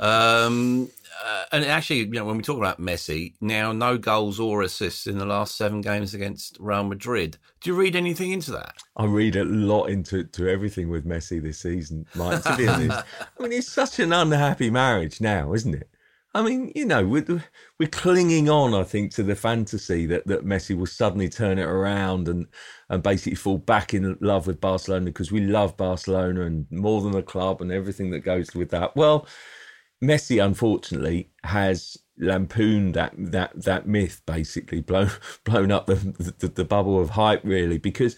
um, 0.00 0.88
uh, 1.36 1.44
and 1.52 1.64
actually, 1.64 1.98
you 1.98 2.06
know, 2.06 2.24
when 2.24 2.36
we 2.36 2.42
talk 2.42 2.56
about 2.56 2.80
Messi, 2.80 3.34
now 3.40 3.72
no 3.72 3.98
goals 3.98 4.40
or 4.40 4.62
assists 4.62 5.06
in 5.06 5.18
the 5.18 5.26
last 5.26 5.56
seven 5.56 5.80
games 5.80 6.14
against 6.14 6.56
Real 6.58 6.84
Madrid. 6.84 7.36
Do 7.60 7.70
you 7.70 7.76
read 7.76 7.94
anything 7.94 8.32
into 8.32 8.52
that? 8.52 8.76
I 8.96 9.04
read 9.04 9.36
a 9.36 9.44
lot 9.44 9.86
into 9.86 10.24
to 10.24 10.48
everything 10.48 10.88
with 10.88 11.04
Messi 11.04 11.42
this 11.42 11.58
season, 11.58 12.06
Mike. 12.14 12.42
To 12.42 12.56
be 12.56 12.68
honest, 12.68 13.04
I 13.38 13.42
mean, 13.42 13.52
it's 13.52 13.70
such 13.70 13.98
an 13.98 14.12
unhappy 14.12 14.70
marriage 14.70 15.20
now, 15.20 15.52
isn't 15.52 15.74
it? 15.74 15.90
I 16.34 16.42
mean, 16.42 16.70
you 16.74 16.84
know, 16.84 17.06
we're, 17.06 17.42
we're 17.78 17.88
clinging 17.88 18.50
on, 18.50 18.74
I 18.74 18.82
think, 18.84 19.12
to 19.14 19.22
the 19.22 19.34
fantasy 19.34 20.04
that, 20.06 20.26
that 20.26 20.44
Messi 20.44 20.76
will 20.76 20.86
suddenly 20.86 21.30
turn 21.30 21.58
it 21.58 21.64
around 21.64 22.28
and, 22.28 22.46
and 22.90 23.02
basically 23.02 23.36
fall 23.36 23.56
back 23.56 23.94
in 23.94 24.18
love 24.20 24.46
with 24.46 24.60
Barcelona 24.60 25.06
because 25.06 25.32
we 25.32 25.40
love 25.40 25.78
Barcelona 25.78 26.42
and 26.42 26.70
more 26.70 27.00
than 27.00 27.12
the 27.12 27.22
club 27.22 27.62
and 27.62 27.72
everything 27.72 28.10
that 28.10 28.20
goes 28.20 28.54
with 28.54 28.68
that. 28.70 28.94
Well, 28.94 29.26
Messi, 30.02 30.44
unfortunately, 30.44 31.30
has 31.44 31.96
lampooned 32.18 32.94
that 32.94 33.12
that 33.16 33.62
that 33.64 33.86
myth, 33.86 34.22
basically 34.26 34.80
blown 34.80 35.10
blown 35.44 35.70
up 35.72 35.86
the, 35.86 35.94
the, 36.38 36.48
the 36.48 36.64
bubble 36.64 37.00
of 37.00 37.10
hype, 37.10 37.42
really, 37.44 37.78
because 37.78 38.16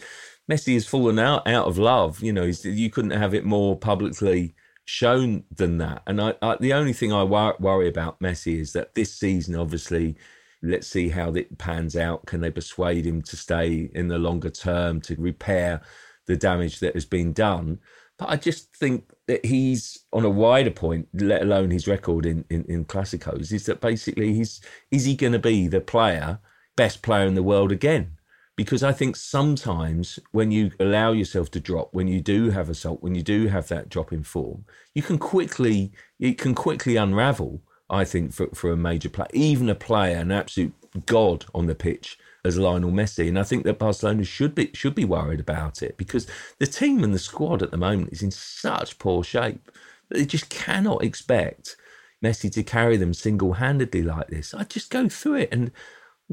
Messi 0.51 0.75
has 0.75 0.87
fallen 0.87 1.19
out 1.19 1.47
out 1.47 1.67
of 1.67 1.79
love. 1.79 2.23
You 2.23 2.33
know, 2.33 2.45
you 2.45 2.91
couldn't 2.91 3.13
have 3.13 3.35
it 3.35 3.45
more 3.45 3.77
publicly 3.77 4.55
shown 4.85 5.45
than 5.55 5.79
that. 5.79 6.03
And 6.07 6.21
I, 6.21 6.35
I, 6.41 6.57
the 6.59 6.73
only 6.73 6.95
thing 6.95 7.13
I 7.13 7.23
wor- 7.23 7.57
worry 7.61 7.89
about 7.89 8.21
Messi 8.21 8.59
is 8.59 8.73
that 8.73 8.95
this 8.95 9.15
season, 9.15 9.55
obviously, 9.55 10.17
let's 10.63 10.87
see 10.89 11.11
how 11.11 11.33
it 11.33 11.59
pans 11.59 11.95
out. 11.95 12.27
Can 12.27 12.41
they 12.41 12.51
persuade 12.51 13.07
him 13.07 13.21
to 13.23 13.37
stay 13.37 13.91
in 13.95 14.09
the 14.09 14.19
longer 14.19 14.49
term 14.49 15.03
to 15.03 15.15
repair 15.17 15.83
the 16.27 16.37
damage 16.37 16.81
that 16.81 16.95
has 16.95 17.05
been 17.05 17.35
done? 17.35 17.81
But 18.19 18.31
I 18.31 18.37
just 18.37 18.75
think 18.75 19.11
that 19.29 19.45
he's 19.45 20.01
on 20.13 20.25
a 20.25 20.31
wider 20.31 20.71
point, 20.71 21.07
let 21.13 21.43
alone 21.43 21.71
his 21.71 21.87
record 21.87 22.27
in, 22.27 22.45
in, 22.51 22.65
in 22.65 22.85
Classicos, 22.85 23.53
is 23.53 23.67
that 23.67 23.81
basically 23.81 24.35
he's 24.35 24.61
is 24.91 25.05
he 25.05 25.15
going 25.15 25.35
to 25.35 25.39
be 25.39 25.69
the 25.69 25.81
player, 25.81 26.41
best 26.77 27.03
player 27.03 27.27
in 27.27 27.35
the 27.35 27.43
world 27.43 27.71
again? 27.71 28.17
Because 28.57 28.83
I 28.83 28.91
think 28.93 29.15
sometimes 29.15 30.19
when 30.33 30.51
you 30.51 30.73
allow 30.81 31.13
yourself 31.13 31.51
to 31.53 31.61
drop, 31.61 31.91
when 31.93 32.09
you 32.09 32.21
do 32.21 32.51
have 32.51 32.69
assault, 32.69 33.03
when 33.03 33.15
you 33.15 33.23
do 33.23 33.47
have 33.47 33.69
that 33.69 33.89
drop 33.89 34.13
in 34.13 34.25
form, 34.25 34.65
you 34.95 35.03
can 35.03 35.19
quickly 35.19 35.93
it 36.19 36.39
can 36.39 36.55
quickly 36.55 36.97
unravel. 36.97 37.63
I 37.91 38.05
think 38.05 38.33
for, 38.35 38.49
for 38.49 38.73
a 38.73 38.77
major 38.77 39.09
player, 39.09 39.29
even 39.33 39.69
a 39.69 39.75
player, 39.75 40.17
an 40.17 40.33
absolute 40.33 40.75
god 41.07 41.47
on 41.55 41.67
the 41.67 41.75
pitch, 41.75 42.19
as 42.49 42.59
Lionel 42.59 42.91
Messi. 42.91 43.29
And 43.29 43.39
I 43.39 43.45
think 43.45 43.65
that 43.65 43.79
Barcelona 43.79 44.25
should 44.25 44.55
be 44.55 44.71
should 44.75 44.95
be 44.95 45.05
worried 45.05 45.41
about 45.41 45.83
it 45.83 45.97
because 45.97 46.27
the 46.59 46.67
team 46.67 47.05
and 47.05 47.15
the 47.15 47.19
squad 47.19 47.63
at 47.63 47.71
the 47.71 47.77
moment 47.77 48.13
is 48.13 48.23
in 48.23 48.31
such 48.31 48.99
poor 48.99 49.23
shape 49.23 49.71
that 50.09 50.19
they 50.19 50.27
just 50.27 50.49
cannot 50.49 51.05
expect 51.05 51.77
Messi 52.25 52.51
to 52.53 52.63
carry 52.63 52.97
them 52.97 53.15
single 53.15 53.55
handedly 53.55 54.03
like 54.03 54.29
this. 54.29 54.55
I 54.55 54.65
just 54.65 54.91
go 54.91 55.09
through 55.09 55.35
it 55.35 55.53
and 55.53 55.71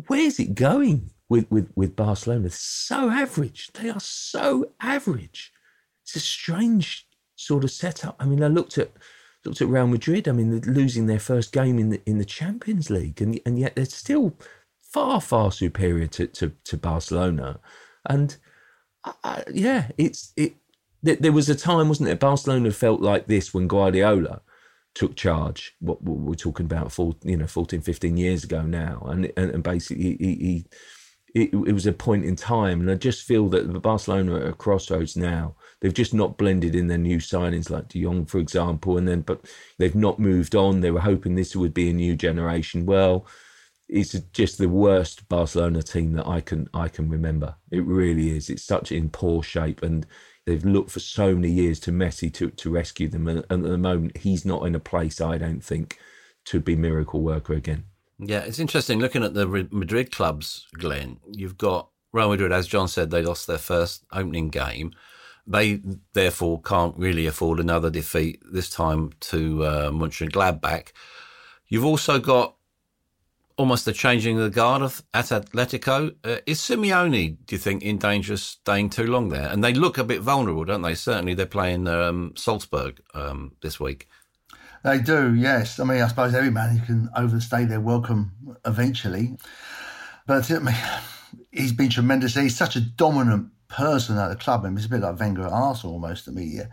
where's 0.07 0.39
it 0.39 0.55
going 0.55 1.11
with, 1.29 1.49
with, 1.49 1.71
with 1.75 1.95
Barcelona? 1.95 2.49
so 2.49 3.09
average. 3.09 3.71
They 3.73 3.89
are 3.89 3.99
so 3.99 4.71
average. 4.79 5.51
It's 6.03 6.15
a 6.15 6.19
strange 6.19 7.07
sort 7.35 7.63
of 7.63 7.71
setup. 7.71 8.15
I 8.19 8.25
mean, 8.25 8.43
I 8.43 8.47
looked 8.47 8.77
at 8.77 8.91
looked 9.43 9.61
at 9.61 9.67
Real 9.67 9.87
Madrid. 9.87 10.27
I 10.27 10.31
mean, 10.31 10.59
losing 10.61 11.07
their 11.07 11.19
first 11.19 11.51
game 11.51 11.79
in 11.79 11.89
the 11.89 12.01
in 12.05 12.17
the 12.17 12.25
Champions 12.25 12.89
League, 12.89 13.21
and 13.21 13.39
and 13.45 13.57
yet 13.59 13.75
they're 13.75 13.85
still 13.85 14.35
far, 14.95 15.19
far 15.19 15.51
superior 15.51 16.07
to, 16.07 16.25
to, 16.25 16.53
to 16.63 16.77
Barcelona. 16.77 17.59
And 18.05 18.37
yeah, 19.51 19.89
it's 19.97 20.31
it. 20.37 20.55
There 21.03 21.33
was 21.33 21.49
a 21.49 21.55
time, 21.55 21.89
wasn't 21.89 22.09
it? 22.09 22.19
Barcelona 22.19 22.71
felt 22.71 23.01
like 23.01 23.27
this 23.27 23.53
when 23.53 23.67
Guardiola 23.67 24.41
took 24.95 25.15
charge. 25.15 25.75
What, 25.79 26.01
what 26.01 26.17
we're 26.17 26.33
talking 26.33 26.65
about, 26.65 26.93
four, 26.93 27.15
you 27.23 27.37
know, 27.37 27.45
14, 27.45 27.81
15 27.81 28.17
years 28.17 28.45
ago 28.45 28.61
now, 28.61 29.05
and 29.07 29.31
and, 29.35 29.51
and 29.51 29.63
basically 29.63 30.15
he, 30.17 30.35
he 30.35 30.65
it, 31.35 31.53
it, 31.53 31.73
was 31.73 31.85
a 31.85 31.91
point 31.91 32.23
in 32.23 32.37
time, 32.37 32.79
and 32.79 32.89
I 32.89 32.95
just 32.95 33.27
feel 33.27 33.49
that 33.49 33.81
Barcelona 33.81 34.35
are 34.35 34.41
at 34.43 34.47
a 34.47 34.53
crossroads 34.53 35.17
now. 35.17 35.55
They've 35.81 35.93
just 35.93 36.13
not 36.13 36.37
blended 36.37 36.73
in 36.73 36.87
their 36.87 36.97
new 36.97 37.17
signings 37.17 37.69
like 37.69 37.89
De 37.89 38.01
Jong, 38.01 38.25
for 38.25 38.39
example, 38.39 38.97
and 38.97 39.07
then 39.07 39.21
but 39.21 39.45
they've 39.77 39.93
not 39.93 40.19
moved 40.19 40.55
on. 40.55 40.79
They 40.79 40.91
were 40.91 41.01
hoping 41.01 41.35
this 41.35 41.53
would 41.53 41.73
be 41.73 41.89
a 41.89 41.93
new 41.93 42.15
generation. 42.15 42.85
Well, 42.85 43.27
it's 43.87 44.13
just 44.33 44.57
the 44.57 44.69
worst 44.69 45.27
Barcelona 45.29 45.83
team 45.83 46.13
that 46.13 46.27
I 46.27 46.41
can 46.41 46.67
I 46.73 46.87
can 46.87 47.09
remember. 47.09 47.55
It 47.71 47.85
really 47.85 48.35
is. 48.35 48.49
It's 48.49 48.63
such 48.63 48.91
in 48.91 49.09
poor 49.09 49.43
shape, 49.43 49.83
and 49.83 50.05
they've 50.45 50.65
looked 50.65 50.91
for 50.91 50.99
so 50.99 51.35
many 51.35 51.49
years 51.49 51.79
to 51.81 51.91
Messi 51.91 52.33
to 52.33 52.49
to 52.49 52.71
rescue 52.71 53.07
them, 53.07 53.27
and, 53.27 53.45
and 53.49 53.65
at 53.65 53.71
the 53.71 53.77
moment 53.77 54.17
he's 54.17 54.45
not 54.45 54.65
in 54.65 54.75
a 54.75 54.79
place 54.79 55.21
I 55.21 55.37
don't 55.37 55.63
think 55.63 55.99
to 56.45 56.59
be 56.59 56.75
miracle 56.75 57.21
worker 57.21 57.53
again. 57.53 57.85
Yeah, 58.17 58.41
it's 58.41 58.59
interesting 58.59 58.99
looking 58.99 59.23
at 59.23 59.33
the 59.33 59.67
Madrid 59.71 60.11
clubs, 60.11 60.67
Glenn. 60.77 61.19
You've 61.31 61.57
got 61.57 61.89
Real 62.13 62.29
Madrid, 62.29 62.53
as 62.53 62.67
John 62.67 62.87
said, 62.87 63.11
they 63.11 63.21
lost 63.21 63.45
their 63.45 63.57
first 63.57 64.05
opening 64.13 64.49
game. 64.49 64.93
They 65.45 65.81
therefore 66.13 66.61
can't 66.61 66.97
really 66.97 67.27
afford 67.27 67.59
another 67.59 67.89
defeat 67.89 68.41
this 68.49 68.69
time 68.69 69.11
to 69.19 69.63
uh, 69.65 69.89
Mönchengladbach. 69.91 70.91
You've 71.67 71.85
also 71.85 72.19
got 72.19 72.55
almost 73.57 73.85
the 73.85 73.93
changing 73.93 74.37
of 74.37 74.43
the 74.43 74.49
guard 74.49 74.81
of, 74.81 75.03
at 75.13 75.25
Atletico. 75.25 76.15
Uh, 76.23 76.37
is 76.45 76.59
Simeone, 76.59 77.37
do 77.45 77.55
you 77.55 77.59
think, 77.59 77.83
in 77.83 77.97
danger 77.97 78.33
of 78.33 78.39
staying 78.39 78.89
too 78.89 79.07
long 79.07 79.29
there? 79.29 79.47
And 79.47 79.63
they 79.63 79.73
look 79.73 79.97
a 79.97 80.03
bit 80.03 80.21
vulnerable, 80.21 80.65
don't 80.65 80.81
they? 80.81 80.95
Certainly, 80.95 81.35
they're 81.35 81.45
playing 81.45 81.87
um, 81.87 82.33
Salzburg 82.35 83.01
um, 83.13 83.53
this 83.61 83.79
week. 83.79 84.07
They 84.83 84.99
do, 84.99 85.33
yes. 85.33 85.79
I 85.79 85.83
mean, 85.83 86.01
I 86.01 86.07
suppose 86.07 86.35
every 86.35 86.51
man 86.51 86.79
can 86.85 87.09
overstay 87.15 87.65
their 87.65 87.81
welcome 87.81 88.33
eventually. 88.65 89.35
But 90.27 90.51
I 90.51 90.59
mean, 90.59 90.75
he's 91.51 91.73
been 91.73 91.89
tremendous. 91.89 92.35
He's 92.35 92.55
such 92.55 92.75
a 92.75 92.81
dominant 92.81 93.49
person 93.67 94.17
at 94.17 94.29
the 94.29 94.35
club. 94.35 94.61
I 94.63 94.69
mean, 94.69 94.77
it's 94.77 94.85
a 94.85 94.89
bit 94.89 95.01
like 95.01 95.19
Wenger 95.19 95.45
at 95.45 95.51
Arsenal 95.51 95.93
almost 95.93 96.25
to 96.25 96.31
me. 96.31 96.43
Yeah 96.43 96.67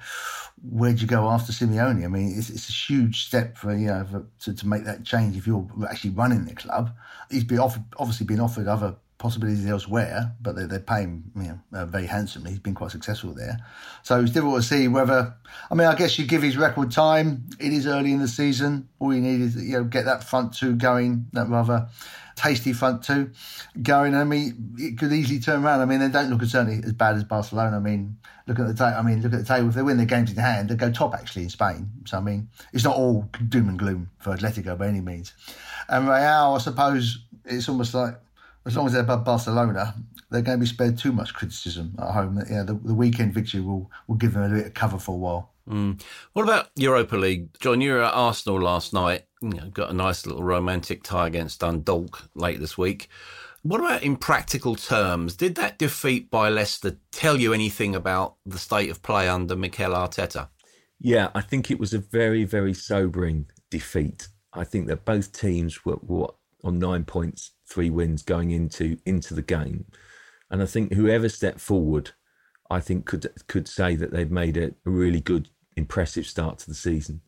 where'd 0.71 1.01
you 1.01 1.07
go 1.07 1.29
after 1.29 1.53
Simeone? 1.53 2.05
I 2.05 2.09
mean, 2.09 2.35
it's, 2.37 2.51
it's 2.51 2.69
a 2.69 2.73
huge 2.73 3.27
step 3.27 3.57
for 3.57 3.75
you 3.75 3.89
know 3.89 4.07
for, 4.11 4.27
to, 4.41 4.55
to 4.55 4.67
make 4.67 4.85
that 4.85 5.05
change 5.05 5.37
if 5.37 5.47
you're 5.47 5.67
actually 5.89 6.11
running 6.11 6.45
the 6.45 6.55
club. 6.55 6.95
He's 7.31 7.45
been 7.45 7.59
offered, 7.59 7.85
obviously 7.97 8.27
been 8.27 8.41
offered 8.41 8.69
other 8.69 8.95
possibilities 9.19 9.67
elsewhere, 9.67 10.33
but 10.41 10.57
they're, 10.57 10.67
they're 10.67 10.81
paying 10.81 11.25
you 11.37 11.43
know 11.43 11.61
uh, 11.73 11.87
very 11.87 12.07
handsomely. 12.07 12.51
He's 12.51 12.61
been 12.61 12.75
quite 12.75 12.91
successful 12.91 13.35
there, 13.35 13.59
so 14.03 14.21
it's 14.21 14.33
difficult 14.33 14.63
to 14.63 14.69
see 14.69 14.89
whether. 14.89 15.35
I 15.71 15.75
mean, 15.75 15.89
I 15.89 15.95
guess 15.95 16.19
you 16.19 16.27
give 16.27 16.43
his 16.43 16.57
record 16.57 16.91
time. 16.91 17.45
It 17.59 17.73
is 17.73 17.87
early 17.87 18.13
in 18.13 18.21
the 18.21 18.29
season. 18.29 18.89
All 19.01 19.13
you 19.13 19.21
need 19.21 19.41
is 19.41 19.57
you 19.57 19.79
know 19.79 19.85
get 19.85 20.05
that 20.05 20.25
front 20.25 20.55
two 20.55 20.77
going. 20.77 21.27
That 21.33 21.49
rather 21.49 21.89
tasty 22.43 22.73
front 22.73 23.03
two 23.03 23.31
going. 23.83 24.15
I 24.15 24.25
mean, 24.25 24.75
it 24.79 24.99
could 24.99 25.13
easily 25.13 25.39
turn 25.39 25.65
around. 25.65 25.81
I 25.81 25.85
mean, 25.85 26.01
they 26.01 26.09
don't 26.09 26.31
look 26.31 26.43
certainly 26.43 26.83
as 26.85 26.93
bad 26.93 27.17
as 27.17 27.25
Barcelona. 27.25 27.77
I 27.77 27.81
mean, 27.81 28.17
look 28.47 28.59
at 28.59 28.67
the 28.67 28.75
table. 28.75 28.97
I 28.99 29.03
mean, 29.03 29.23
look 29.23 29.33
at 29.33 29.39
the 29.41 29.45
table. 29.45 29.69
If 29.69 29.75
they 29.75 29.83
win 29.83 29.97
their 29.97 30.07
games 30.07 30.31
in 30.31 30.37
hand, 30.37 30.69
they 30.69 30.75
go 30.75 30.91
top 30.91 31.15
actually 31.15 31.45
in 31.45 31.51
Spain. 31.51 31.91
So 32.07 32.19
I 32.19 32.21
mean, 32.21 32.49
it's 32.73 32.85
not 32.85 32.97
all 32.97 33.29
doom 33.49 33.69
and 33.69 33.79
gloom 33.79 34.11
for 34.19 34.35
Atletico 34.35 34.77
by 34.77 34.89
any 34.89 35.01
means. 35.01 35.33
And 35.89 36.07
Real, 36.07 36.55
I 36.55 36.59
suppose, 36.59 37.25
it's 37.45 37.69
almost 37.69 37.95
like 37.95 38.15
as 38.67 38.77
long 38.77 38.87
as 38.87 38.93
they're 38.93 39.03
above 39.03 39.25
Barcelona, 39.25 39.95
they're 40.31 40.43
going 40.43 40.59
to 40.59 40.61
be 40.61 40.67
spared 40.67 40.99
too 40.99 41.13
much 41.13 41.35
criticism 41.35 41.95
at 41.99 42.11
home. 42.11 42.43
You 42.49 42.57
know, 42.57 42.65
the, 42.65 42.75
the 42.75 42.95
weekend 42.95 43.35
victory 43.35 43.61
will 43.61 43.91
will 44.07 44.17
give 44.17 44.35
them 44.35 44.43
a 44.43 44.55
bit 44.55 44.67
of 44.67 44.75
cover 44.75 44.99
for 44.99 45.13
a 45.13 45.19
while. 45.19 45.51
Mm. 45.69 46.03
What 46.33 46.43
about 46.43 46.71
Europa 46.75 47.17
League, 47.17 47.59
John? 47.61 47.81
You 47.81 47.93
were 47.93 48.03
at 48.03 48.15
Arsenal 48.15 48.61
last 48.61 48.93
night. 48.93 49.25
You 49.43 49.51
know, 49.51 49.69
got 49.71 49.91
a 49.91 49.95
nice 49.95 50.25
little 50.25 50.45
romantic 50.45 51.03
tie 51.03 51.27
against 51.27 51.61
Dundalk 51.61 52.29
late 52.35 52.61
this 52.61 52.79
week. 52.79 53.09
What 53.63 53.81
about 53.81 54.03
in 54.03 54.17
practical 54.17 54.77
terms? 54.77 55.37
Did 55.37 55.57
that 55.57 55.79
defeat 55.79 56.31
by 56.31 56.49
Leicester 56.49 56.99
tell 57.11 57.41
you 57.41 57.53
anything 57.53 57.95
about 57.95 58.37
the 58.47 58.59
state 58.59 58.91
of 58.91 59.03
play 59.03 59.29
under 59.29 59.57
Mikel 59.57 59.93
Arteta? 59.93 60.49
Yeah, 61.01 61.31
I 61.35 61.41
think 61.41 61.71
it 61.71 61.81
was 61.81 61.93
a 61.93 61.99
very, 61.99 62.45
very 62.45 62.73
sobering 62.73 63.47
defeat. 63.71 64.29
I 64.53 64.63
think 64.63 64.87
that 64.87 65.05
both 65.05 65.33
teams 65.33 65.85
were, 65.85 65.99
were 66.03 66.29
on 66.63 66.79
nine 66.79 67.05
points, 67.05 67.53
three 67.69 67.91
wins 67.91 68.23
going 68.23 68.53
into 68.53 68.99
into 69.05 69.35
the 69.35 69.43
game, 69.43 69.87
and 70.51 70.63
I 70.63 70.67
think 70.67 70.93
whoever 70.93 71.29
stepped 71.29 71.61
forward, 71.61 72.13
I 72.71 72.79
think 72.79 73.07
could 73.07 73.27
could 73.49 73.67
say 73.67 73.97
that 73.97 74.13
they've 74.13 74.31
made 74.31 74.57
a, 74.57 74.67
a 74.67 74.91
really 74.91 75.21
good, 75.21 75.49
impressive 75.77 76.27
start 76.27 76.59
to 76.61 76.69
the 76.69 76.75
season. 76.75 77.23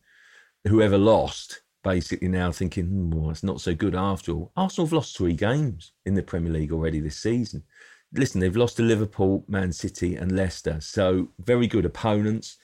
Whoever 0.65 0.97
lost, 0.97 1.61
basically 1.85 2.27
now 2.27 2.51
thinking, 2.51 2.87
hmm, 2.87 3.11
well, 3.11 3.29
it's 3.29 3.43
not 3.43 3.61
so 3.61 3.73
good 3.73 3.95
after 3.95 4.31
all. 4.33 4.51
Arsenal 4.57 4.87
have 4.87 4.93
lost 4.93 5.15
three 5.15 5.33
games 5.33 5.91
in 6.05 6.15
the 6.15 6.23
Premier 6.23 6.51
League 6.51 6.73
already 6.73 6.99
this 6.99 7.15
season. 7.15 7.63
Listen, 8.11 8.41
they've 8.41 8.57
lost 8.57 8.77
to 8.77 8.83
Liverpool, 8.83 9.45
Man 9.47 9.71
City, 9.71 10.15
and 10.15 10.35
Leicester, 10.35 10.81
so 10.81 11.29
very 11.39 11.67
good 11.67 11.85
opponents. 11.85 12.57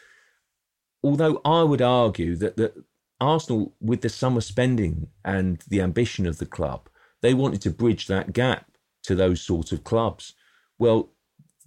Although 1.03 1.39
I 1.45 1.61
would 1.61 1.81
argue 1.81 2.35
that, 2.37 2.57
that 2.57 2.73
Arsenal, 3.19 3.75
with 3.79 4.01
the 4.01 4.09
summer 4.09 4.41
spending 4.41 5.07
and 5.23 5.63
the 5.67 5.81
ambition 5.81 6.25
of 6.25 6.39
the 6.39 6.45
club, 6.47 6.89
they 7.21 7.35
wanted 7.35 7.61
to 7.61 7.69
bridge 7.69 8.07
that 8.07 8.33
gap 8.33 8.65
to 9.03 9.13
those 9.13 9.39
sorts 9.39 9.71
of 9.71 9.83
clubs. 9.83 10.33
Well, 10.79 11.11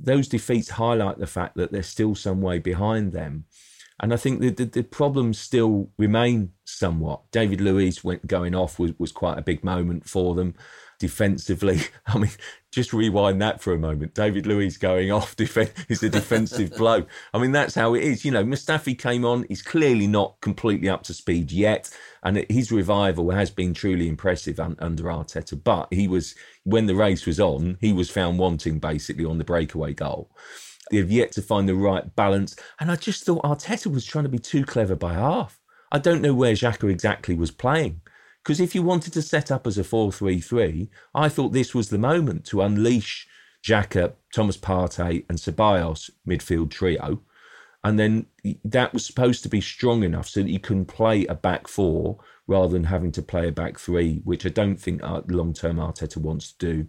those 0.01 0.27
defeats 0.27 0.71
highlight 0.71 1.19
the 1.19 1.27
fact 1.29 1.57
that 1.57 1.71
they're 1.71 1.85
still 1.85 2.17
some 2.17 2.41
way 2.41 2.59
behind 2.59 3.13
them. 3.13 3.45
And 4.01 4.12
I 4.12 4.16
think 4.16 4.40
the, 4.40 4.51
the, 4.51 4.64
the, 4.64 4.82
problems 4.82 5.38
still 5.38 5.90
remain 5.97 6.51
somewhat. 6.64 7.30
David 7.30 7.61
Luiz 7.61 8.03
went 8.03 8.26
going 8.26 8.55
off 8.55 8.78
was, 8.78 8.92
was 8.99 9.12
quite 9.12 9.38
a 9.38 9.42
big 9.42 9.62
moment 9.62 10.09
for 10.09 10.34
them 10.34 10.55
defensively. 10.99 11.80
I 12.07 12.18
mean, 12.18 12.30
just 12.72 12.92
rewind 12.92 13.40
that 13.40 13.62
for 13.62 13.72
a 13.72 13.78
moment. 13.78 14.14
David 14.14 14.47
Luiz 14.47 14.78
going 14.78 15.12
off 15.12 15.36
defense 15.45 15.72
is 15.88 16.03
a 16.03 16.09
defensive 16.09 16.70
blow. 16.76 17.05
I 17.32 17.38
mean, 17.38 17.53
that's 17.53 17.74
how 17.74 17.95
it 17.95 18.03
is. 18.03 18.24
You 18.24 18.32
know, 18.32 18.45
Mustafi 18.45 18.99
came 18.99 19.24
on. 19.24 19.47
He's 19.49 19.62
clearly 19.62 20.09
not 20.09 20.40
completely 20.40 20.88
up 20.88 21.05
to 21.05 21.14
speed 21.14 21.53
yet, 21.53 21.88
and 22.22 22.45
his 22.51 22.72
revival 22.72 23.30
has 23.30 23.51
been 23.51 23.74
truly 23.74 24.09
impressive 24.09 24.59
under 24.59 25.05
Arteta. 25.05 25.62
But 25.62 25.88
he 25.92 26.09
was 26.09 26.34
when 26.64 26.86
the 26.86 26.97
race 26.97 27.26
was 27.26 27.38
on, 27.38 27.78
he 27.80 27.92
was 27.92 28.11
found 28.11 28.38
wanting 28.38 28.80
basically 28.80 29.24
on 29.24 29.38
the 29.38 29.45
breakaway 29.45 29.95
goal. 29.95 30.30
They've 30.91 31.11
yet 31.11 31.32
to 31.32 31.43
find 31.43 31.68
the 31.68 31.74
right 31.74 32.14
balance. 32.14 32.57
And 32.80 32.91
I 32.91 32.97
just 32.97 33.24
thought 33.24 33.45
Arteta 33.45 33.93
was 33.93 34.05
trying 34.05 34.24
to 34.24 34.30
be 34.30 34.39
too 34.39 34.64
clever 34.64 34.95
by 34.95 35.14
half. 35.14 35.59
I 35.91 35.99
don't 35.99 36.22
know 36.22 36.35
where 36.35 36.55
Xhaka 36.55 36.91
exactly 36.91 37.35
was 37.35 37.51
playing. 37.51 38.01
Because 38.43 38.61
if 38.61 38.74
you 38.74 38.82
wanted 38.82 39.14
to 39.14 39.22
set 39.22 39.51
up 39.51 39.66
as 39.66 39.78
a 39.78 39.85
4 39.85 40.12
3 40.12 40.41
3, 40.41 40.91
I 41.14 41.28
thought 41.28 41.53
this 41.53 41.74
was 41.74 41.89
the 41.89 41.99
moment 41.99 42.45
to 42.47 42.61
unleash 42.61 43.26
Xhaka, 43.66 44.12
Thomas 44.35 44.59
Partey, 44.59 45.24
and 45.28 45.39
Ceballos 45.39 46.11
midfield 46.28 46.70
trio. 46.70 47.22
And 47.82 47.99
then 47.99 48.26
that 48.64 48.93
was 48.93 49.05
supposed 49.05 49.43
to 49.43 49.49
be 49.49 49.61
strong 49.61 50.03
enough 50.03 50.28
so 50.28 50.43
that 50.43 50.51
you 50.51 50.59
can 50.59 50.85
play 50.85 51.26
a 51.26 51.35
back 51.35 51.68
four 51.68 52.18
rather 52.47 52.72
than 52.72 52.85
having 52.85 53.12
to 53.12 53.22
play 53.22 53.49
a 53.49 53.53
back 53.53 53.78
three, 53.78 54.20
which 54.24 54.45
I 54.45 54.51
don't 54.51 54.76
think 54.76 55.03
uh, 55.03 55.22
long 55.28 55.53
term 55.53 55.76
Arteta 55.76 56.18
wants 56.18 56.53
to 56.53 56.74
do. 56.74 56.89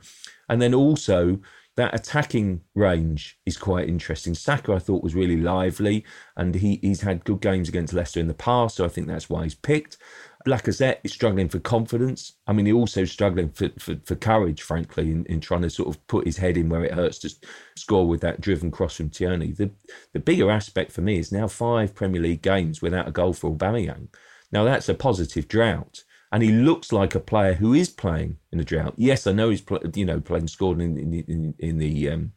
And 0.49 0.61
then 0.61 0.73
also, 0.73 1.39
that 1.77 1.93
attacking 1.93 2.61
range 2.73 3.37
is 3.45 3.57
quite 3.57 3.89
interesting. 3.89 4.33
Saka, 4.33 4.73
I 4.73 4.79
thought, 4.79 5.03
was 5.03 5.15
really 5.15 5.37
lively, 5.37 6.05
and 6.37 6.55
he, 6.55 6.79
he's 6.81 7.01
had 7.01 7.25
good 7.25 7.41
games 7.41 7.67
against 7.67 7.93
Leicester 7.93 8.19
in 8.19 8.27
the 8.27 8.33
past, 8.33 8.77
so 8.77 8.85
I 8.85 8.87
think 8.87 9.07
that's 9.07 9.29
why 9.29 9.43
he's 9.43 9.55
picked. 9.55 9.97
Lacazette 10.47 10.99
is 11.03 11.11
struggling 11.11 11.49
for 11.49 11.59
confidence. 11.59 12.33
I 12.47 12.53
mean, 12.53 12.67
he's 12.67 12.75
also 12.75 13.03
struggling 13.03 13.49
for, 13.49 13.69
for, 13.79 13.95
for 14.05 14.15
courage, 14.15 14.61
frankly, 14.61 15.11
in, 15.11 15.25
in, 15.25 15.41
trying 15.41 15.63
to 15.63 15.69
sort 15.69 15.89
of 15.89 16.07
put 16.07 16.25
his 16.25 16.37
head 16.37 16.55
in 16.55 16.69
where 16.69 16.85
it 16.85 16.93
hurts 16.93 17.19
to 17.19 17.35
score 17.75 18.07
with 18.07 18.21
that 18.21 18.41
driven 18.41 18.71
cross 18.71 18.95
from 18.95 19.09
Tierney. 19.09 19.51
The, 19.51 19.71
the 20.13 20.19
bigger 20.19 20.51
aspect 20.51 20.91
for 20.91 21.01
me 21.01 21.17
is 21.17 21.31
now 21.31 21.47
five 21.47 21.95
Premier 21.95 22.21
League 22.21 22.43
games 22.43 22.81
without 22.81 23.07
a 23.07 23.11
goal 23.11 23.33
for 23.33 23.51
Aubameyang. 23.51 24.09
Now, 24.51 24.63
that's 24.63 24.87
a 24.87 24.93
positive 24.93 25.47
drought 25.47 26.03
and 26.31 26.43
he 26.43 26.51
looks 26.51 26.91
like 26.91 27.15
a 27.15 27.19
player 27.19 27.53
who 27.53 27.73
is 27.73 27.89
playing 27.89 28.37
in 28.51 28.59
a 28.59 28.63
drought. 28.63 28.93
Yes, 28.97 29.27
I 29.27 29.31
know 29.31 29.49
he's 29.49 29.63
you 29.93 30.05
know 30.05 30.19
playing 30.19 30.47
scored 30.47 30.81
in 30.81 30.97
in, 30.97 31.13
in, 31.27 31.55
in 31.59 31.77
the 31.77 32.09
um, 32.09 32.33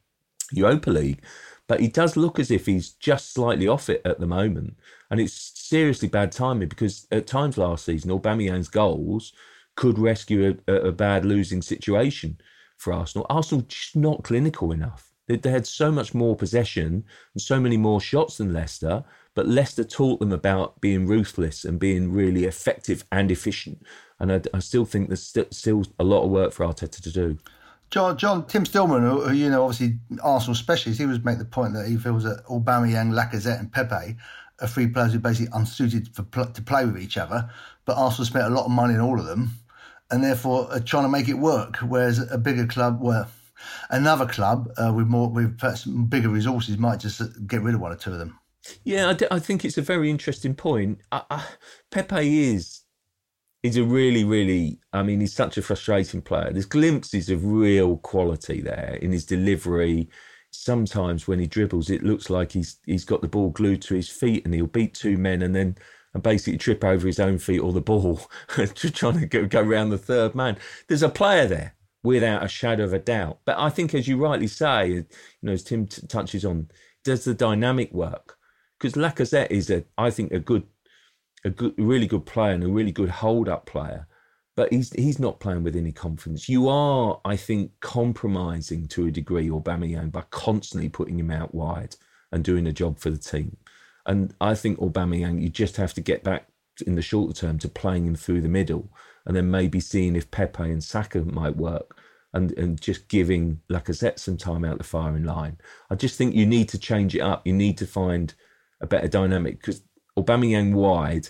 Europa 0.52 0.90
League, 0.90 1.22
but 1.66 1.80
he 1.80 1.88
does 1.88 2.16
look 2.16 2.38
as 2.38 2.50
if 2.50 2.66
he's 2.66 2.90
just 2.90 3.32
slightly 3.32 3.68
off 3.68 3.88
it 3.88 4.02
at 4.04 4.20
the 4.20 4.26
moment, 4.26 4.76
and 5.10 5.20
it's 5.20 5.52
seriously 5.54 6.08
bad 6.08 6.32
timing 6.32 6.68
because 6.68 7.06
at 7.10 7.26
times 7.26 7.58
last 7.58 7.84
season, 7.84 8.10
Aubameyang's 8.10 8.68
goals 8.68 9.32
could 9.76 9.98
rescue 9.98 10.58
a, 10.66 10.72
a 10.72 10.92
bad 10.92 11.24
losing 11.24 11.62
situation 11.62 12.36
for 12.78 12.92
Arsenal. 12.92 13.26
Arsenal 13.30 13.64
just 13.68 13.96
not 13.96 14.24
clinical 14.24 14.72
enough. 14.72 15.12
They, 15.28 15.36
they 15.36 15.50
had 15.50 15.66
so 15.66 15.92
much 15.92 16.14
more 16.14 16.34
possession 16.34 17.04
and 17.34 17.40
so 17.40 17.60
many 17.60 17.76
more 17.76 18.00
shots 18.00 18.38
than 18.38 18.52
Leicester, 18.52 19.04
but 19.38 19.46
Leicester 19.46 19.84
taught 19.84 20.18
them 20.18 20.32
about 20.32 20.80
being 20.80 21.06
ruthless 21.06 21.64
and 21.64 21.78
being 21.78 22.10
really 22.10 22.42
effective 22.42 23.04
and 23.12 23.30
efficient. 23.30 23.80
And 24.18 24.32
I, 24.32 24.40
I 24.52 24.58
still 24.58 24.84
think 24.84 25.06
there's 25.06 25.22
st- 25.22 25.54
still 25.54 25.84
a 25.96 26.02
lot 26.02 26.24
of 26.24 26.30
work 26.30 26.52
for 26.52 26.66
Arteta 26.66 27.00
to 27.00 27.12
do. 27.12 27.38
John, 27.92 28.18
John, 28.18 28.48
Tim 28.48 28.66
Stillman, 28.66 29.02
who, 29.02 29.20
who, 29.20 29.32
you 29.36 29.48
know, 29.48 29.62
obviously 29.62 30.00
Arsenal 30.24 30.56
specialist, 30.56 30.98
he 30.98 31.06
was 31.06 31.22
make 31.22 31.38
the 31.38 31.44
point 31.44 31.74
that 31.74 31.86
he 31.86 31.96
feels 31.96 32.24
that 32.24 32.44
Aubameyang, 32.46 33.12
Lacazette, 33.12 33.60
and 33.60 33.70
Pepe 33.70 34.16
are 34.60 34.66
three 34.66 34.88
players 34.88 35.12
who 35.12 35.18
are 35.18 35.22
basically 35.22 35.52
unsuited 35.52 36.08
for 36.08 36.24
to 36.24 36.62
play 36.62 36.84
with 36.84 37.00
each 37.00 37.16
other. 37.16 37.48
But 37.84 37.96
Arsenal 37.96 38.26
spent 38.26 38.46
a 38.46 38.50
lot 38.50 38.64
of 38.64 38.72
money 38.72 38.94
on 38.94 39.00
all 39.02 39.20
of 39.20 39.26
them, 39.26 39.52
and 40.10 40.24
therefore 40.24 40.66
are 40.72 40.80
trying 40.80 41.04
to 41.04 41.08
make 41.08 41.28
it 41.28 41.34
work. 41.34 41.76
Whereas 41.76 42.18
a 42.18 42.38
bigger 42.38 42.66
club, 42.66 42.98
well, 43.00 43.28
another 43.88 44.26
club 44.26 44.68
uh, 44.76 44.92
with 44.92 45.06
more 45.06 45.30
with 45.30 45.60
bigger 46.10 46.28
resources 46.28 46.76
might 46.76 46.98
just 46.98 47.22
get 47.46 47.62
rid 47.62 47.76
of 47.76 47.80
one 47.80 47.92
or 47.92 47.96
two 47.96 48.10
of 48.10 48.18
them. 48.18 48.36
Yeah, 48.84 49.10
I, 49.10 49.12
d- 49.14 49.26
I 49.30 49.38
think 49.38 49.64
it's 49.64 49.78
a 49.78 49.82
very 49.82 50.10
interesting 50.10 50.54
point. 50.54 51.00
I, 51.12 51.22
I, 51.30 51.44
Pepe 51.90 52.44
is 52.54 52.82
is 53.62 53.76
a 53.78 53.84
really, 53.84 54.24
really. 54.24 54.80
I 54.92 55.02
mean, 55.04 55.20
he's 55.20 55.34
such 55.34 55.58
a 55.58 55.62
frustrating 55.62 56.22
player. 56.22 56.52
There's 56.52 56.66
glimpses 56.66 57.30
of 57.30 57.44
real 57.44 57.98
quality 57.98 58.62
there 58.62 58.98
in 59.02 59.12
his 59.12 59.26
delivery. 59.26 60.08
Sometimes 60.52 61.28
when 61.28 61.40
he 61.40 61.46
dribbles, 61.48 61.90
it 61.90 62.04
looks 62.04 62.30
like 62.30 62.52
he's 62.52 62.78
he's 62.86 63.04
got 63.06 63.22
the 63.22 63.28
ball 63.28 63.50
glued 63.50 63.82
to 63.84 63.96
his 63.96 64.10
feet, 64.10 64.46
and 64.46 64.54
he'll 64.54 64.68
beat 64.68 64.94
two 64.94 65.18
men 65.18 65.42
and 65.42 65.56
then 65.56 65.76
and 66.14 66.22
basically 66.22 66.58
trip 66.58 66.84
over 66.84 67.06
his 67.06 67.20
own 67.20 67.38
feet 67.38 67.60
or 67.60 67.72
the 67.72 67.82
ball, 67.82 68.20
trying 68.48 69.20
to 69.20 69.26
go, 69.26 69.46
go 69.46 69.62
around 69.62 69.90
the 69.90 69.98
third 69.98 70.34
man. 70.34 70.58
There's 70.88 71.02
a 71.04 71.10
player 71.10 71.46
there 71.46 71.74
without 72.02 72.44
a 72.44 72.48
shadow 72.48 72.84
of 72.84 72.94
a 72.94 72.98
doubt. 73.00 73.40
But 73.44 73.58
I 73.58 73.70
think, 73.70 73.94
as 73.94 74.08
you 74.08 74.18
rightly 74.18 74.46
say, 74.48 74.88
you 74.90 75.06
know, 75.42 75.52
as 75.52 75.64
Tim 75.64 75.86
t- 75.86 76.06
touches 76.08 76.44
on, 76.46 76.70
does 77.04 77.24
the 77.24 77.34
dynamic 77.34 77.92
work? 77.92 78.37
Because 78.78 78.94
Lacazette 78.94 79.50
is 79.50 79.70
a, 79.70 79.84
I 79.96 80.10
think, 80.10 80.32
a 80.32 80.38
good, 80.38 80.64
a 81.44 81.50
good, 81.50 81.74
really 81.78 82.06
good 82.06 82.26
player 82.26 82.52
and 82.52 82.64
a 82.64 82.68
really 82.68 82.92
good 82.92 83.10
hold-up 83.10 83.66
player. 83.66 84.06
But 84.54 84.72
he's 84.72 84.92
he's 84.92 85.20
not 85.20 85.38
playing 85.38 85.62
with 85.62 85.76
any 85.76 85.92
confidence. 85.92 86.48
You 86.48 86.68
are, 86.68 87.20
I 87.24 87.36
think, 87.36 87.72
compromising 87.80 88.88
to 88.88 89.06
a 89.06 89.10
degree 89.10 89.48
Aubameyang 89.48 90.10
by 90.10 90.22
constantly 90.30 90.88
putting 90.88 91.18
him 91.18 91.30
out 91.30 91.54
wide 91.54 91.94
and 92.32 92.42
doing 92.42 92.66
a 92.66 92.72
job 92.72 92.98
for 92.98 93.10
the 93.10 93.18
team. 93.18 93.56
And 94.06 94.34
I 94.40 94.54
think 94.54 94.78
Aubameyang, 94.80 95.40
you 95.40 95.48
just 95.48 95.76
have 95.76 95.94
to 95.94 96.00
get 96.00 96.24
back 96.24 96.48
in 96.86 96.94
the 96.94 97.02
shorter 97.02 97.32
term 97.32 97.58
to 97.58 97.68
playing 97.68 98.06
him 98.06 98.14
through 98.16 98.40
the 98.40 98.48
middle 98.48 98.90
and 99.26 99.36
then 99.36 99.50
maybe 99.50 99.80
seeing 99.80 100.16
if 100.16 100.30
Pepe 100.30 100.62
and 100.62 100.82
Saka 100.82 101.20
might 101.20 101.56
work 101.56 101.98
and, 102.32 102.52
and 102.58 102.80
just 102.80 103.08
giving 103.08 103.60
Lacazette 103.70 104.18
some 104.18 104.36
time 104.36 104.64
out 104.64 104.78
the 104.78 104.84
firing 104.84 105.24
line. 105.24 105.58
I 105.90 105.94
just 105.94 106.16
think 106.16 106.34
you 106.34 106.46
need 106.46 106.68
to 106.70 106.78
change 106.78 107.14
it 107.14 107.20
up. 107.20 107.46
You 107.46 107.52
need 107.52 107.78
to 107.78 107.86
find 107.86 108.34
a 108.80 108.86
better 108.86 109.08
dynamic 109.08 109.60
because 109.60 109.82
Aubameyang 110.16 110.74
wide 110.74 111.28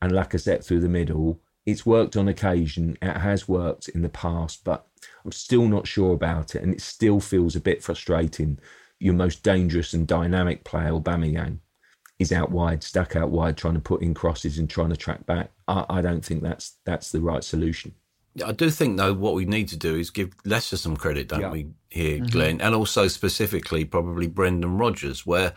and 0.00 0.12
Lacazette 0.12 0.64
through 0.64 0.80
the 0.80 0.88
middle, 0.88 1.40
it's 1.66 1.84
worked 1.84 2.16
on 2.16 2.28
occasion. 2.28 2.96
It 3.02 3.16
has 3.16 3.48
worked 3.48 3.88
in 3.88 4.02
the 4.02 4.08
past, 4.08 4.64
but 4.64 4.86
I'm 5.24 5.32
still 5.32 5.66
not 5.66 5.86
sure 5.86 6.14
about 6.14 6.54
it. 6.54 6.62
And 6.62 6.72
it 6.72 6.80
still 6.80 7.20
feels 7.20 7.56
a 7.56 7.60
bit 7.60 7.82
frustrating. 7.82 8.58
Your 9.00 9.14
most 9.14 9.42
dangerous 9.42 9.92
and 9.92 10.06
dynamic 10.06 10.64
player, 10.64 10.92
Aubameyang, 10.92 11.58
is 12.18 12.32
out 12.32 12.50
wide, 12.50 12.82
stuck 12.82 13.14
out 13.14 13.30
wide, 13.30 13.56
trying 13.56 13.74
to 13.74 13.80
put 13.80 14.02
in 14.02 14.14
crosses 14.14 14.58
and 14.58 14.68
trying 14.68 14.90
to 14.90 14.96
track 14.96 15.24
back. 15.26 15.50
I, 15.68 15.84
I 15.88 16.00
don't 16.00 16.24
think 16.24 16.42
that's 16.42 16.76
that's 16.84 17.12
the 17.12 17.20
right 17.20 17.44
solution. 17.44 17.94
I 18.44 18.52
do 18.52 18.70
think 18.70 18.96
though 18.96 19.14
what 19.14 19.34
we 19.34 19.44
need 19.44 19.68
to 19.68 19.76
do 19.76 19.96
is 19.96 20.10
give 20.10 20.32
Leicester 20.44 20.76
some 20.76 20.96
credit, 20.96 21.28
don't 21.28 21.40
yeah. 21.40 21.50
we? 21.50 21.68
Here, 21.90 22.16
mm-hmm. 22.16 22.26
Glenn, 22.26 22.60
and 22.60 22.74
also 22.74 23.08
specifically 23.08 23.84
probably 23.84 24.26
Brendan 24.26 24.76
Rodgers, 24.76 25.24
where 25.24 25.54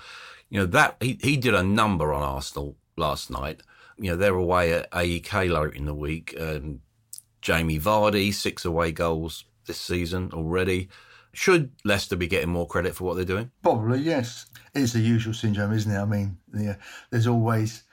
you 0.51 0.59
know 0.59 0.65
that 0.67 0.97
he 0.99 1.17
he 1.21 1.37
did 1.37 1.55
a 1.55 1.63
number 1.63 2.13
on 2.13 2.21
Arsenal 2.21 2.75
last 2.97 3.31
night. 3.31 3.63
You 3.97 4.11
know 4.11 4.17
they're 4.17 4.35
away 4.35 4.73
at 4.73 4.91
AEK 4.91 5.33
later 5.33 5.69
in 5.69 5.85
the 5.85 5.95
week. 5.95 6.35
Um, 6.39 6.81
Jamie 7.41 7.79
Vardy 7.79 8.31
six 8.31 8.65
away 8.65 8.91
goals 8.91 9.45
this 9.65 9.79
season 9.79 10.29
already. 10.33 10.89
Should 11.33 11.71
Leicester 11.85 12.17
be 12.17 12.27
getting 12.27 12.49
more 12.49 12.67
credit 12.67 12.93
for 12.93 13.05
what 13.05 13.15
they're 13.15 13.23
doing? 13.23 13.49
Probably 13.63 13.99
yes. 13.99 14.47
It's 14.75 14.91
the 14.91 14.99
usual 14.99 15.33
syndrome, 15.33 15.71
isn't 15.71 15.91
it? 15.91 15.97
I 15.97 16.05
mean, 16.05 16.37
yeah, 16.53 16.75
there's 17.09 17.27
always 17.27 17.83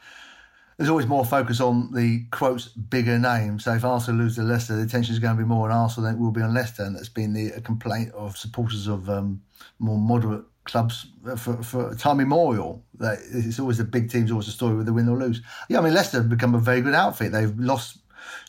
there's 0.77 0.91
always 0.91 1.07
more 1.07 1.25
focus 1.25 1.61
on 1.61 1.93
the 1.93 2.25
quotes 2.33 2.69
bigger 2.69 3.19
name. 3.19 3.61
So 3.61 3.75
if 3.75 3.85
Arsenal 3.85 4.21
lose 4.21 4.35
to 4.35 4.43
Leicester, 4.43 4.75
the 4.75 4.83
attention 4.83 5.13
is 5.13 5.21
going 5.21 5.37
to 5.37 5.43
be 5.43 5.47
more 5.47 5.71
on 5.71 5.77
Arsenal 5.77 6.09
than 6.09 6.19
it 6.19 6.21
will 6.21 6.33
be 6.33 6.43
on 6.43 6.55
Leicester, 6.55 6.83
and 6.83 6.97
that's 6.97 7.09
been 7.09 7.33
the 7.33 7.61
complaint 7.61 8.13
of 8.15 8.37
supporters 8.37 8.89
of 8.89 9.09
um, 9.09 9.43
more 9.79 9.99
moderate 9.99 10.45
clubs 10.69 11.07
for, 11.37 11.63
for 11.63 11.95
time 11.97 12.21
immemorial. 12.21 12.85
That 12.99 13.19
it's 13.33 13.59
always 13.59 13.79
the 13.79 13.85
big 13.85 14.11
teams, 14.11 14.31
always 14.31 14.49
a 14.49 14.53
story 14.53 14.77
with 14.77 14.87
the 14.87 14.93
win 14.93 15.09
or 15.09 15.19
lose. 15.19 15.43
Yeah, 15.69 15.79
I 15.79 15.81
mean 15.83 15.95
Leicester 15.95 16.19
have 16.19 16.29
become 16.29 16.55
a 16.55 16.61
very 16.61 16.81
good 16.81 16.95
outfit. 16.95 17.33
They've 17.33 17.59
lost 17.59 17.99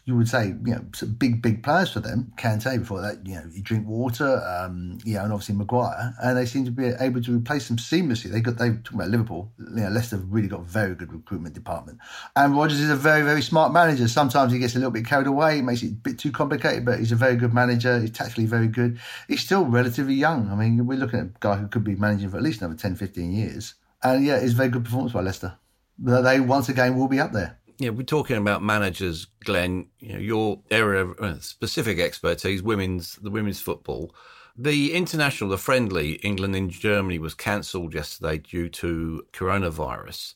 you 0.10 0.16
would 0.16 0.28
say, 0.28 0.48
you 0.48 0.74
know, 0.74 0.84
big, 1.20 1.40
big 1.40 1.62
players 1.62 1.92
for 1.92 2.00
them. 2.00 2.34
Kante 2.36 2.80
before 2.80 3.00
that, 3.00 3.26
you 3.28 3.36
know, 3.36 3.44
you 3.52 3.62
Drinkwater, 3.62 4.44
um, 4.44 4.98
you 5.06 5.14
know, 5.14 5.24
and 5.24 5.32
obviously 5.32 5.54
Maguire, 5.54 6.16
and 6.24 6.36
they 6.36 6.48
seem 6.48 6.66
to 6.66 6.72
be 6.72 6.88
able 7.00 7.22
to 7.22 7.38
replace 7.38 7.68
them 7.68 7.78
seamlessly. 7.78 8.32
They 8.32 8.42
got, 8.42 8.58
they 8.58 8.72
talking 8.72 8.96
about 8.96 9.10
Liverpool, 9.10 9.52
you 9.60 9.84
know, 9.84 9.90
Leicester 9.90 10.16
have 10.16 10.26
really 10.28 10.48
got 10.48 10.62
a 10.62 10.64
very 10.64 10.96
good 10.96 11.14
recruitment 11.14 11.54
department. 11.54 12.00
And 12.36 12.58
Rodgers 12.58 12.80
is 12.80 12.90
a 12.90 12.96
very, 12.96 13.22
very 13.22 13.44
smart 13.44 13.72
manager. 13.72 14.08
Sometimes 14.08 14.52
he 14.52 14.58
gets 14.58 14.74
a 14.74 14.80
little 14.80 14.90
bit 14.90 15.06
carried 15.06 15.28
away, 15.28 15.62
makes 15.62 15.84
it 15.84 15.92
a 15.92 15.94
bit 15.94 16.18
too 16.18 16.32
complicated, 16.32 16.86
but 16.86 16.98
he's 16.98 17.12
a 17.12 17.16
very 17.16 17.36
good 17.36 17.54
manager. 17.54 18.00
He's 18.00 18.10
tactically 18.10 18.48
very 18.48 18.68
good. 18.68 19.00
He's 19.28 19.42
still 19.42 19.64
relatively 19.64 20.16
young. 20.16 20.50
I 20.50 20.56
mean, 20.56 20.88
we're 20.88 20.98
looking 20.98 21.20
at 21.20 21.26
a 21.28 21.32
guy 21.40 21.58
who 21.58 21.68
could 21.68 21.84
be 21.84 21.96
managing 21.96 22.32
for 22.32 22.38
at 22.38 22.44
least 22.44 22.62
another 22.62 22.80
10, 22.80 22.96
15 22.96 23.32
years. 23.32 23.76
And 24.02 24.26
yeah, 24.26 24.38
it's 24.38 24.54
a 24.54 24.56
very 24.56 24.70
good 24.70 24.86
performance 24.86 25.14
by 25.14 25.22
Leicester. 25.22 25.56
They 26.00 26.40
once 26.40 26.68
again 26.70 26.98
will 26.98 27.10
be 27.10 27.20
up 27.20 27.34
there 27.34 27.59
yeah, 27.80 27.92
we're 27.92 28.04
talking 28.04 28.36
about 28.36 28.62
managers, 28.62 29.26
Glenn. 29.46 29.88
You 30.00 30.14
know, 30.14 30.20
your 30.20 30.62
area 30.70 31.06
of 31.06 31.20
uh, 31.20 31.40
specific 31.40 31.98
expertise, 31.98 32.62
women's 32.62 33.16
the 33.16 33.32
women's 33.32 33.62
football. 33.62 34.14
The 34.58 34.94
international, 34.94 35.50
the 35.50 35.58
friendly 35.58 36.14
England 36.16 36.58
in 36.58 36.70
Germany 36.70 37.20
was 37.20 37.34
cancelled 37.34 37.94
yesterday 37.94 38.40
due 38.40 38.68
to 38.70 39.26
coronavirus. 39.32 40.34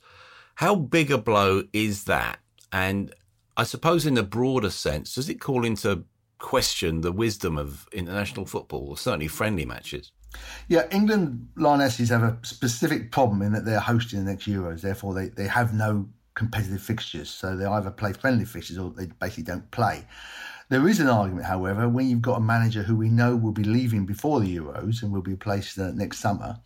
How 0.56 0.76
big 0.76 1.12
a 1.12 1.18
blow 1.18 1.64
is 1.74 2.06
that? 2.06 2.40
And 2.72 3.14
I 3.58 3.66
suppose, 3.66 4.06
in 4.06 4.18
a 4.18 4.24
broader 4.24 4.70
sense, 4.70 5.16
does 5.16 5.28
it 5.28 5.42
call 5.42 5.66
into 5.66 6.06
question 6.40 7.02
the 7.02 7.12
wisdom 7.12 7.58
of 7.58 7.90
international 7.92 8.46
football, 8.46 8.88
or 8.88 8.98
certainly 8.98 9.28
friendly 9.28 9.66
matches? 9.66 10.14
Yeah, 10.70 10.88
England 10.92 11.50
Lionesses 11.58 12.10
have 12.10 12.24
a 12.24 12.38
specific 12.44 13.12
problem 13.12 13.42
in 13.42 13.52
that 13.52 13.66
they're 13.66 13.82
hosting 13.82 14.24
the 14.24 14.32
next 14.32 14.48
Euros. 14.48 14.80
Therefore, 14.80 15.14
they, 15.14 15.28
they 15.28 15.48
have 15.48 15.74
no 15.74 16.08
competitive 16.36 16.82
fixtures. 16.82 17.30
So 17.30 17.56
they 17.56 17.66
either 17.66 17.92
play 17.92 18.14
friendly 18.14 18.46
fixtures 18.46 18.78
or 18.78 18.92
they 18.92 19.08
basically 19.20 19.44
don't 19.44 19.70
play. 19.72 20.06
There 20.70 20.88
is 20.88 21.00
an 21.00 21.08
argument, 21.08 21.46
however, 21.46 21.88
when 21.90 22.08
you've 22.08 22.22
got 22.22 22.38
a 22.38 22.42
manager 22.42 22.84
who 22.84 22.96
we 22.96 23.10
know 23.10 23.36
will 23.36 23.52
be 23.52 23.64
leaving 23.64 24.06
before 24.06 24.40
the 24.40 24.58
Euros 24.58 25.04
and 25.04 25.12
will 25.12 25.22
be 25.22 25.32
replaced 25.32 25.78
uh, 25.78 25.92
next 25.92 26.20
summer, 26.20 26.58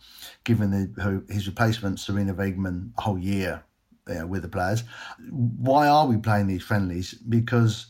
given 0.44 0.70
the, 0.70 1.24
his 1.32 1.46
replacement, 1.46 1.98
Sarina 1.98 2.34
Wiegman, 2.34 2.92
a 2.96 3.00
whole 3.02 3.18
year 3.18 3.64
uh, 4.08 4.26
with 4.26 4.42
the 4.42 4.48
players. 4.48 4.84
Why 5.30 5.88
are 5.88 6.06
we 6.06 6.16
playing 6.16 6.46
these 6.46 6.62
friendlies? 6.62 7.14
Because 7.14 7.86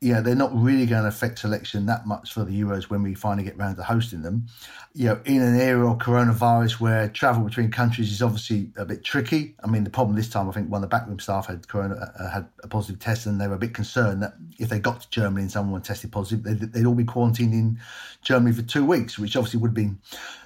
yeah, 0.00 0.20
they're 0.20 0.36
not 0.36 0.54
really 0.54 0.86
going 0.86 1.02
to 1.02 1.08
affect 1.08 1.40
selection 1.40 1.86
that 1.86 2.06
much 2.06 2.32
for 2.32 2.44
the 2.44 2.60
Euros 2.60 2.84
when 2.84 3.02
we 3.02 3.14
finally 3.14 3.42
get 3.42 3.58
round 3.58 3.76
to 3.78 3.82
hosting 3.82 4.22
them. 4.22 4.46
You 4.94 5.06
know, 5.06 5.20
in 5.24 5.42
an 5.42 5.58
era 5.58 5.90
of 5.90 5.98
coronavirus 5.98 6.78
where 6.78 7.08
travel 7.08 7.42
between 7.42 7.72
countries 7.72 8.12
is 8.12 8.22
obviously 8.22 8.70
a 8.76 8.84
bit 8.84 9.02
tricky. 9.02 9.56
I 9.64 9.66
mean, 9.66 9.82
the 9.82 9.90
problem 9.90 10.14
this 10.14 10.28
time, 10.28 10.48
I 10.48 10.52
think 10.52 10.70
one 10.70 10.84
of 10.84 10.88
the 10.88 10.96
backroom 10.96 11.18
staff 11.18 11.46
had 11.46 11.66
corona, 11.66 12.12
uh, 12.16 12.30
had 12.30 12.46
a 12.62 12.68
positive 12.68 13.00
test, 13.00 13.26
and 13.26 13.40
they 13.40 13.48
were 13.48 13.56
a 13.56 13.58
bit 13.58 13.74
concerned 13.74 14.22
that 14.22 14.34
if 14.60 14.68
they 14.68 14.78
got 14.78 15.00
to 15.00 15.10
Germany 15.10 15.42
and 15.42 15.50
someone 15.50 15.82
tested 15.82 16.12
positive, 16.12 16.44
they'd, 16.44 16.72
they'd 16.72 16.86
all 16.86 16.94
be 16.94 17.04
quarantined 17.04 17.52
in 17.52 17.80
Germany 18.22 18.54
for 18.54 18.62
two 18.62 18.84
weeks, 18.84 19.18
which 19.18 19.36
obviously 19.36 19.58
would 19.58 19.70
have 19.70 19.74
been 19.74 19.98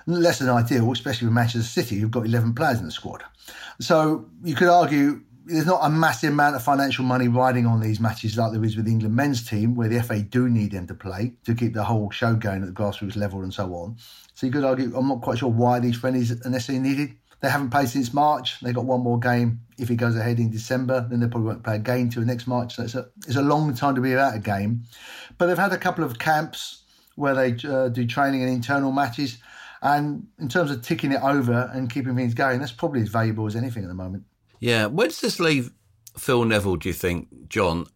less 0.07 0.39
than 0.39 0.49
ideal, 0.49 0.91
especially 0.93 1.27
with 1.27 1.35
Manchester 1.35 1.63
City, 1.63 1.97
who've 1.97 2.11
got 2.11 2.25
11 2.25 2.55
players 2.55 2.79
in 2.79 2.87
the 2.87 2.91
squad. 2.91 3.23
So 3.81 4.25
you 4.43 4.55
could 4.55 4.69
argue 4.69 5.21
there's 5.45 5.67
not 5.67 5.81
a 5.83 5.91
massive 5.91 6.33
amount 6.33 6.57
of 6.57 6.63
financial 6.63 7.05
money 7.05 7.29
riding 7.29 7.67
on 7.67 7.81
these 7.81 8.01
matches 8.01 8.37
like 8.37 8.53
there 8.53 8.65
is 8.65 8.77
with 8.77 8.87
the 8.87 8.93
England 8.93 9.15
men's 9.15 9.49
team, 9.49 9.75
where 9.75 9.89
the 9.89 10.03
FA 10.03 10.21
do 10.21 10.49
need 10.49 10.73
them 10.73 10.87
to 10.87 10.95
play 10.95 11.33
to 11.45 11.55
keep 11.55 11.75
the 11.75 11.85
whole 11.85 12.11
show 12.11 12.35
going 12.35 12.63
at 12.63 12.69
the 12.69 12.75
grassroots 12.75 13.17
level 13.17 13.43
and 13.43 13.53
so 13.53 13.75
on. 13.75 13.97
So 14.35 14.47
you 14.47 14.53
could 14.53 14.65
argue, 14.65 14.97
I'm 14.97 15.09
not 15.09 15.21
quite 15.21 15.39
sure 15.39 15.51
why 15.51 15.81
these 15.81 15.97
friendlies 15.97 16.31
are 16.31 16.51
necessarily 16.51 16.89
needed. 16.89 17.17
They 17.41 17.51
haven't 17.51 17.71
played 17.71 17.89
since 17.89 18.15
March. 18.15 18.61
They 18.61 18.73
got 18.73 18.85
one 18.85 19.01
more 19.01 19.19
game. 19.19 19.61
If 19.77 19.89
he 19.89 19.97
goes 19.97 20.17
ahead 20.17 20.39
in 20.39 20.51
December, 20.51 21.07
then 21.11 21.19
they 21.19 21.27
probably 21.27 21.49
won't 21.49 21.65
play 21.65 21.77
a 21.77 21.81
game 21.81 22.09
till 22.09 22.23
next 22.23 22.47
March. 22.47 22.77
So 22.77 22.85
it's 22.85 22.95
a, 22.95 23.09
it's 23.27 23.37
a 23.37 23.43
long 23.43 23.75
time 23.75 23.97
to 23.97 24.01
be 24.01 24.11
without 24.11 24.37
a 24.37 24.39
game. 24.39 24.85
But 25.39 25.47
they've 25.47 25.59
had 25.59 25.73
a 25.73 25.79
couple 25.79 26.05
of 26.05 26.21
camps 26.21 26.85
where 27.17 27.35
they 27.35 27.57
uh, 27.69 27.89
do 27.89 28.07
training 28.07 28.43
and 28.43 28.51
internal 28.51 28.93
matches. 28.93 29.39
And 29.83 30.29
in 30.39 30.49
terms 30.49 30.71
of 30.71 30.83
ticking 30.83 31.11
it 31.11 31.21
over 31.21 31.69
and 31.75 31.91
keeping 31.91 32.15
things 32.15 32.35
going, 32.35 32.61
that's 32.61 32.71
probably 32.71 33.03
as 33.03 33.09
valuable 33.09 33.47
as 33.47 33.57
anything 33.57 33.83
at 33.83 33.89
the 33.89 33.95
moment. 33.95 34.23
Yeah. 34.63 34.87
Where 34.87 35.09
does 35.09 35.21
this 35.21 35.41
leave 35.41 35.73
Phil 36.17 36.45
Neville, 36.45 36.77
do 36.77 36.89
you 36.89 36.95
think, 36.95 37.49
John? 37.49 37.87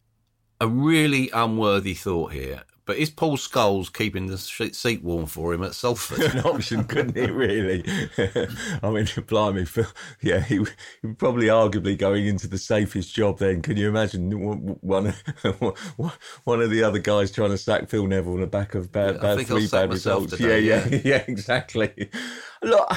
A 0.61 0.67
really 0.67 1.31
unworthy 1.33 1.95
thought 1.95 2.33
here. 2.33 2.65
But 2.87 2.99
is 2.99 3.11
Paul 3.11 3.37
Scholes 3.37 3.93
keeping 3.93 4.27
the 4.27 4.39
seat 4.39 5.03
warm 5.03 5.27
for 5.27 5.53
him 5.53 5.65
at 5.65 5.75
Salford? 5.75 6.21
An 6.35 6.41
option, 6.41 6.85
couldn't 6.85 7.17
it? 7.17 7.33
Really? 7.33 7.85
I 8.83 8.91
mean, 8.91 9.09
blimey, 9.27 9.65
for, 9.65 9.89
yeah, 10.23 10.41
he, 10.41 10.65
he 11.03 11.13
probably 11.15 11.47
arguably 11.47 11.99
going 11.99 12.27
into 12.27 12.47
the 12.47 12.59
safest 12.59 13.13
job. 13.13 13.39
Then, 13.39 13.61
can 13.61 13.77
you 13.77 13.89
imagine 13.89 14.31
one 14.81 15.15
one 16.45 16.63
of 16.63 16.71
the 16.71 16.83
other 16.85 17.01
guys 17.01 17.33
trying 17.33 17.51
to 17.51 17.59
sack 17.59 17.89
Phil 17.89 18.07
Neville 18.07 18.35
on 18.35 18.41
the 18.41 18.47
back 18.47 18.77
of 18.77 18.93
bad, 18.93 19.17
yeah, 19.17 19.21
bad 19.21 19.47
three 19.47 19.67
bad 19.67 19.91
results? 19.91 20.37
Today, 20.37 20.61
yeah, 20.61 20.87
yeah, 20.87 21.01
yeah, 21.05 21.25
exactly. 21.27 22.09
Look, 22.63 22.89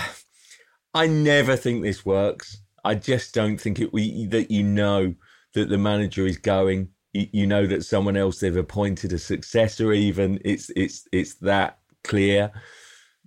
I 0.94 1.08
never 1.08 1.56
think 1.56 1.82
this 1.82 2.06
works. 2.06 2.62
I 2.86 2.96
just 2.96 3.34
don't 3.34 3.60
think 3.60 3.80
it. 3.80 3.94
We, 3.94 4.26
that 4.28 4.52
you 4.52 4.64
know 4.64 5.16
that 5.54 5.70
the 5.70 5.78
manager 5.78 6.26
is 6.26 6.38
going. 6.38 6.90
You, 7.14 7.28
you 7.32 7.48
know 7.48 7.66
that 7.68 7.86
someone 7.86 8.18
else 8.18 8.40
they've 8.40 8.56
appointed 8.56 9.14
a 9.14 9.20
successor. 9.20 9.94
Even 9.94 10.40
it's 10.46 10.70
it's 10.76 11.08
it's 11.12 11.36
that 11.36 11.80
clear. 12.04 12.52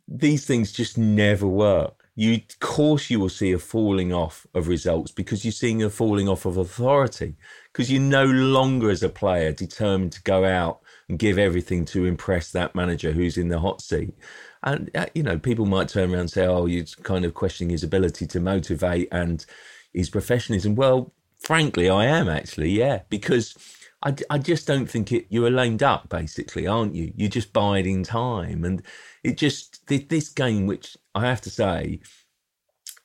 These 0.08 0.46
things 0.46 0.72
just 0.72 0.98
never 0.98 1.46
work. 1.46 2.02
You, 2.14 2.34
of 2.34 2.58
course, 2.60 3.08
you 3.08 3.18
will 3.20 3.30
see 3.30 3.52
a 3.52 3.58
falling 3.58 4.12
off 4.12 4.46
of 4.54 4.68
results 4.68 5.10
because 5.10 5.44
you're 5.44 5.52
seeing 5.52 5.82
a 5.82 5.88
falling 5.88 6.28
off 6.28 6.44
of 6.44 6.58
authority 6.58 7.36
because 7.72 7.90
you're 7.90 8.02
no 8.02 8.26
longer, 8.26 8.90
as 8.90 9.02
a 9.02 9.08
player, 9.08 9.52
determined 9.52 10.12
to 10.12 10.22
go 10.22 10.44
out 10.44 10.80
and 11.08 11.18
give 11.18 11.38
everything 11.38 11.86
to 11.86 12.04
impress 12.04 12.50
that 12.52 12.74
manager 12.74 13.12
who's 13.12 13.38
in 13.38 13.48
the 13.48 13.58
hot 13.60 13.80
seat. 13.80 14.14
And, 14.62 14.90
uh, 14.94 15.06
you 15.14 15.22
know, 15.22 15.38
people 15.38 15.66
might 15.66 15.88
turn 15.88 16.10
around 16.10 16.20
and 16.20 16.30
say, 16.30 16.46
oh, 16.46 16.66
you're 16.66 16.84
kind 17.02 17.24
of 17.24 17.34
questioning 17.34 17.70
his 17.70 17.82
ability 17.82 18.26
to 18.28 18.40
motivate 18.40 19.08
and 19.10 19.44
his 19.92 20.08
professionalism. 20.08 20.74
Well, 20.74 21.12
frankly, 21.40 21.90
I 21.90 22.06
am 22.06 22.28
actually, 22.28 22.70
yeah, 22.70 23.02
because 23.08 23.56
I, 24.02 24.14
I 24.30 24.38
just 24.38 24.66
don't 24.66 24.86
think 24.86 25.12
it, 25.12 25.26
you're 25.28 25.48
a 25.48 25.50
lame 25.50 25.76
duck, 25.76 26.08
basically, 26.08 26.66
aren't 26.66 26.94
you? 26.94 27.12
You're 27.16 27.28
just 27.28 27.52
biding 27.52 28.04
time. 28.04 28.64
And 28.64 28.82
it 29.24 29.36
just, 29.36 29.86
this 29.86 30.28
game, 30.28 30.66
which 30.66 30.96
I 31.14 31.26
have 31.26 31.40
to 31.42 31.50
say, 31.50 32.00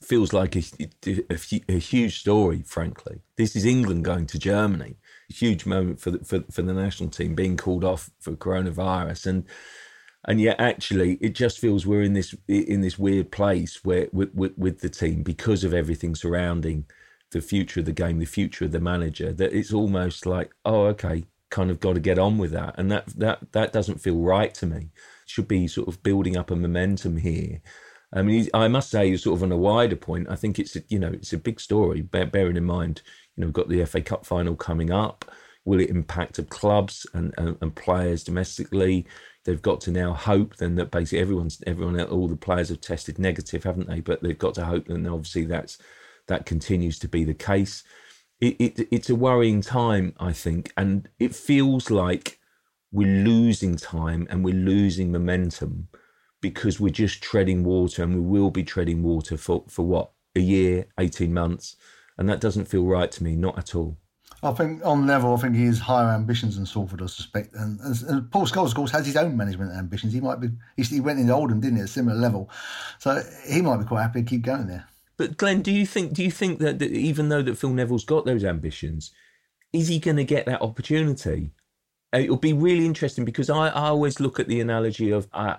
feels 0.01 0.33
like 0.33 0.55
a, 0.55 0.63
a, 1.05 1.39
a, 1.69 1.79
huge 1.79 2.19
story, 2.19 2.63
frankly. 2.65 3.21
This 3.35 3.55
is 3.55 3.65
England 3.65 4.05
going 4.05 4.27
to 4.27 4.39
Germany, 4.39 4.97
a 5.29 5.33
huge 5.33 5.65
moment 5.65 5.99
for 5.99 6.11
the, 6.11 6.19
for, 6.19 6.43
for 6.51 6.61
the 6.61 6.73
national 6.73 7.09
team 7.09 7.35
being 7.35 7.57
called 7.57 7.83
off 7.83 8.09
for 8.19 8.33
coronavirus. 8.33 9.25
And 9.25 9.45
and 10.27 10.41
yet 10.41 10.59
actually 10.59 11.13
it 11.15 11.33
just 11.33 11.59
feels 11.59 11.85
we're 11.85 12.01
in 12.01 12.13
this 12.13 12.35
in 12.47 12.81
this 12.81 12.99
weird 12.99 13.31
place 13.31 13.83
where 13.83 14.07
with, 14.11 14.33
with, 14.33 14.57
with, 14.57 14.79
the 14.81 14.89
team 14.89 15.23
because 15.23 15.63
of 15.63 15.73
everything 15.73 16.15
surrounding 16.15 16.85
the 17.31 17.41
future 17.41 17.79
of 17.79 17.85
the 17.85 17.93
game 17.93 18.19
the 18.19 18.25
future 18.25 18.65
of 18.65 18.71
the 18.71 18.79
manager 18.79 19.33
that 19.33 19.53
it's 19.53 19.73
almost 19.73 20.25
like 20.25 20.51
oh 20.65 20.85
okay 20.85 21.23
kind 21.49 21.71
of 21.71 21.79
got 21.79 21.93
to 21.93 21.99
get 21.99 22.19
on 22.19 22.37
with 22.37 22.51
that 22.51 22.75
and 22.77 22.91
that 22.91 23.05
that 23.17 23.39
that 23.53 23.71
doesn't 23.71 24.01
feel 24.01 24.17
right 24.17 24.53
to 24.53 24.65
me 24.65 24.89
should 25.25 25.47
be 25.47 25.67
sort 25.67 25.87
of 25.87 26.03
building 26.03 26.37
up 26.37 26.51
a 26.51 26.55
momentum 26.55 27.17
here 27.17 27.61
I 28.13 28.21
mean, 28.21 28.47
I 28.53 28.67
must 28.67 28.89
say, 28.89 29.15
sort 29.17 29.37
of 29.37 29.43
on 29.43 29.51
a 29.51 29.57
wider 29.57 29.95
point, 29.95 30.29
I 30.29 30.35
think 30.35 30.59
it's 30.59 30.75
a, 30.75 30.81
you 30.87 30.99
know 30.99 31.09
it's 31.09 31.33
a 31.33 31.37
big 31.37 31.59
story. 31.59 32.01
bearing 32.01 32.55
in 32.57 32.63
mind, 32.63 33.01
you 33.35 33.41
know, 33.41 33.47
we've 33.47 33.53
got 33.53 33.69
the 33.69 33.85
FA 33.85 34.01
Cup 34.01 34.25
final 34.25 34.55
coming 34.55 34.91
up. 34.91 35.25
Will 35.65 35.81
it 35.81 35.89
impact 35.89 36.39
of 36.39 36.47
clubs 36.47 37.05
and, 37.13 37.33
and, 37.37 37.57
and 37.61 37.75
players 37.75 38.23
domestically? 38.23 39.05
They've 39.47 39.61
got 39.61 39.79
to 39.79 39.91
now 39.91 40.13
hope 40.13 40.57
then 40.57 40.75
that 40.75 40.91
basically 40.91 41.19
everyone's 41.19 41.63
everyone 41.65 41.99
all 42.01 42.27
the 42.27 42.35
players 42.35 42.67
have 42.67 42.81
tested 42.81 43.17
negative, 43.17 43.63
haven't 43.63 43.87
they? 43.87 44.01
But 44.01 44.21
they've 44.21 44.37
got 44.37 44.53
to 44.55 44.65
hope, 44.65 44.89
and 44.89 45.07
obviously 45.07 45.45
that's 45.45 45.77
that 46.27 46.45
continues 46.45 46.99
to 46.99 47.07
be 47.07 47.23
the 47.23 47.33
case. 47.33 47.83
It, 48.41 48.57
it, 48.59 48.87
it's 48.91 49.09
a 49.09 49.15
worrying 49.15 49.61
time, 49.61 50.13
I 50.19 50.33
think, 50.33 50.71
and 50.75 51.09
it 51.17 51.33
feels 51.33 51.89
like 51.89 52.39
we're 52.91 53.23
losing 53.23 53.77
time 53.77 54.27
and 54.29 54.43
we're 54.43 54.53
losing 54.53 55.11
momentum 55.11 55.87
because 56.41 56.79
we're 56.79 56.89
just 56.89 57.23
treading 57.23 57.63
water, 57.63 58.03
and 58.03 58.13
we 58.13 58.39
will 58.39 58.51
be 58.51 58.63
treading 58.63 59.01
water 59.01 59.37
for 59.37 59.63
for 59.69 59.85
what 59.85 60.11
a 60.35 60.41
year, 60.41 60.87
eighteen 60.99 61.33
months, 61.33 61.77
and 62.17 62.27
that 62.27 62.41
doesn't 62.41 62.67
feel 62.67 62.85
right 62.85 63.11
to 63.13 63.23
me, 63.23 63.35
not 63.35 63.57
at 63.57 63.73
all. 63.73 63.97
I 64.43 64.51
think 64.51 64.85
on 64.85 65.07
level, 65.07 65.33
I 65.33 65.37
think 65.37 65.55
he 65.55 65.65
has 65.65 65.79
higher 65.79 66.09
ambitions 66.13 66.57
than 66.57 66.65
Salford, 66.65 67.01
I 67.01 67.07
suspect. 67.07 67.55
And, 67.55 67.79
and 67.79 68.31
Paul 68.31 68.45
Scholes, 68.45 68.67
of 68.67 68.75
course, 68.75 68.91
has 68.91 69.05
his 69.05 69.17
own 69.17 69.35
management 69.35 69.71
ambitions. 69.71 70.13
He 70.13 70.21
might 70.21 70.39
be, 70.39 70.49
he 70.75 70.99
went 70.99 71.19
into 71.19 71.33
Oldham, 71.33 71.59
didn't 71.59 71.77
he, 71.77 71.81
at 71.81 71.89
a 71.89 71.91
similar 71.91 72.15
level. 72.15 72.49
So 72.99 73.23
he 73.47 73.61
might 73.61 73.77
be 73.77 73.85
quite 73.85 74.03
happy 74.03 74.21
to 74.21 74.29
keep 74.29 74.43
going 74.43 74.67
there. 74.67 74.87
But 75.17 75.37
Glenn, 75.37 75.63
do 75.63 75.71
you 75.71 75.87
think 75.87 76.13
do 76.13 76.23
you 76.23 76.29
think 76.29 76.59
that, 76.59 76.77
that 76.77 76.91
even 76.91 77.29
though 77.29 77.41
that 77.41 77.57
Phil 77.57 77.71
Neville's 77.71 78.05
got 78.05 78.25
those 78.25 78.43
ambitions, 78.43 79.11
is 79.73 79.87
he 79.87 79.97
going 79.97 80.17
to 80.17 80.23
get 80.23 80.45
that 80.45 80.61
opportunity? 80.61 81.49
Uh, 82.13 82.19
it'll 82.19 82.37
be 82.37 82.53
really 82.53 82.85
interesting 82.85 83.25
because 83.25 83.49
I, 83.49 83.69
I 83.69 83.87
always 83.87 84.19
look 84.19 84.39
at 84.39 84.47
the 84.47 84.61
analogy 84.61 85.09
of, 85.09 85.27
uh, 85.33 85.55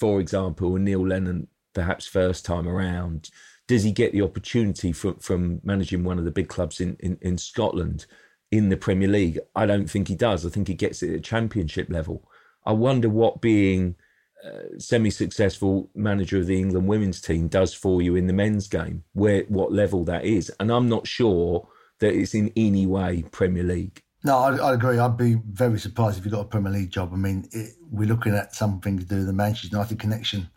for 0.00 0.18
example, 0.18 0.74
Neil 0.76 1.06
Lennon, 1.06 1.48
perhaps 1.74 2.06
first 2.06 2.46
time 2.46 2.66
around, 2.66 3.30
does 3.72 3.84
he 3.84 3.92
get 3.92 4.12
the 4.12 4.20
opportunity 4.20 4.92
from 4.92 5.16
from 5.16 5.60
managing 5.64 6.04
one 6.04 6.18
of 6.18 6.26
the 6.26 6.30
big 6.30 6.48
clubs 6.48 6.80
in, 6.80 6.96
in, 7.00 7.16
in 7.22 7.38
Scotland? 7.38 8.06
in 8.50 8.68
the 8.68 8.76
Premier 8.76 9.08
League. 9.08 9.40
I 9.56 9.64
don't 9.64 9.90
think 9.90 10.08
he 10.08 10.14
does. 10.14 10.44
I 10.44 10.50
think 10.50 10.68
he 10.68 10.74
gets 10.74 11.02
it 11.02 11.14
at 11.14 11.24
championship 11.24 11.88
level. 11.88 12.28
I 12.66 12.72
wonder 12.72 13.08
what 13.08 13.40
being 13.40 13.96
uh, 14.44 14.78
semi-successful 14.78 15.88
manager 15.94 16.38
of 16.38 16.46
the 16.46 16.60
England 16.60 16.86
women's 16.86 17.22
team 17.22 17.48
does 17.48 17.72
for 17.72 18.02
you 18.02 18.14
in 18.14 18.26
the 18.26 18.34
men's 18.34 18.68
game, 18.68 19.04
where 19.14 19.44
what 19.48 19.72
level 19.72 20.04
that 20.04 20.26
is. 20.26 20.52
And 20.60 20.70
I'm 20.70 20.86
not 20.86 21.06
sure 21.06 21.66
that 22.00 22.12
it's 22.14 22.34
in 22.34 22.52
any 22.54 22.86
way 22.86 23.24
Premier 23.32 23.62
League. 23.62 24.02
No, 24.22 24.36
I, 24.36 24.56
I 24.56 24.74
agree. 24.74 24.98
I'd 24.98 25.16
be 25.16 25.36
very 25.46 25.78
surprised 25.78 26.18
if 26.18 26.24
you 26.26 26.30
got 26.30 26.40
a 26.40 26.44
Premier 26.44 26.72
League 26.72 26.90
job. 26.90 27.10
I 27.14 27.16
mean, 27.16 27.48
it, 27.52 27.70
we're 27.90 28.06
looking 28.06 28.34
at 28.34 28.54
something 28.54 28.98
to 28.98 29.04
do 29.04 29.16
with 29.16 29.26
the 29.28 29.32
Manchester 29.32 29.74
United 29.74 29.98
connection 29.98 30.50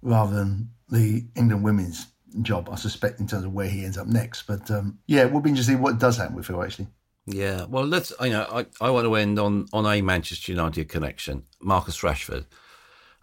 rather 0.00 0.34
than 0.34 0.70
the 0.88 1.26
England 1.36 1.62
women's 1.62 2.06
job, 2.42 2.68
I 2.70 2.76
suspect, 2.76 3.20
in 3.20 3.26
terms 3.26 3.44
of 3.44 3.52
where 3.52 3.68
he 3.68 3.84
ends 3.84 3.98
up 3.98 4.06
next. 4.06 4.42
But 4.42 4.70
um, 4.70 4.98
yeah, 5.06 5.22
it 5.22 5.32
would 5.32 5.42
be 5.42 5.50
interesting 5.50 5.80
what 5.80 5.98
does 5.98 6.16
happen 6.16 6.36
with 6.36 6.46
Phil, 6.46 6.62
actually. 6.62 6.88
Yeah, 7.26 7.64
well, 7.64 7.84
let's. 7.84 8.12
You 8.20 8.30
know, 8.30 8.46
I, 8.50 8.66
I 8.80 8.90
want 8.90 9.06
to 9.06 9.14
end 9.14 9.38
on 9.38 9.66
on 9.72 9.86
a 9.86 10.02
Manchester 10.02 10.52
United 10.52 10.88
connection. 10.88 11.44
Marcus 11.60 12.00
Rashford. 12.00 12.44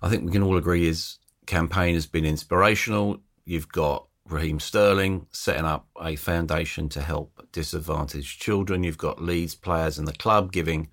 I 0.01 0.09
think 0.09 0.25
we 0.25 0.31
can 0.31 0.43
all 0.43 0.57
agree 0.57 0.85
his 0.87 1.17
campaign 1.45 1.93
has 1.93 2.07
been 2.07 2.25
inspirational. 2.25 3.19
You've 3.45 3.67
got 3.69 4.07
Raheem 4.27 4.59
Sterling 4.59 5.27
setting 5.31 5.65
up 5.65 5.87
a 6.01 6.15
foundation 6.15 6.89
to 6.89 7.01
help 7.01 7.47
disadvantaged 7.51 8.41
children. 8.41 8.83
You've 8.83 8.97
got 8.97 9.21
Leeds 9.21 9.53
players 9.53 9.99
in 9.99 10.05
the 10.05 10.13
club 10.13 10.51
giving 10.51 10.89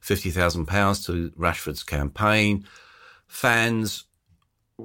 fifty 0.00 0.30
thousand 0.30 0.66
pounds 0.66 1.04
to 1.06 1.30
Rashford's 1.32 1.82
campaign. 1.82 2.64
Fans 3.26 4.04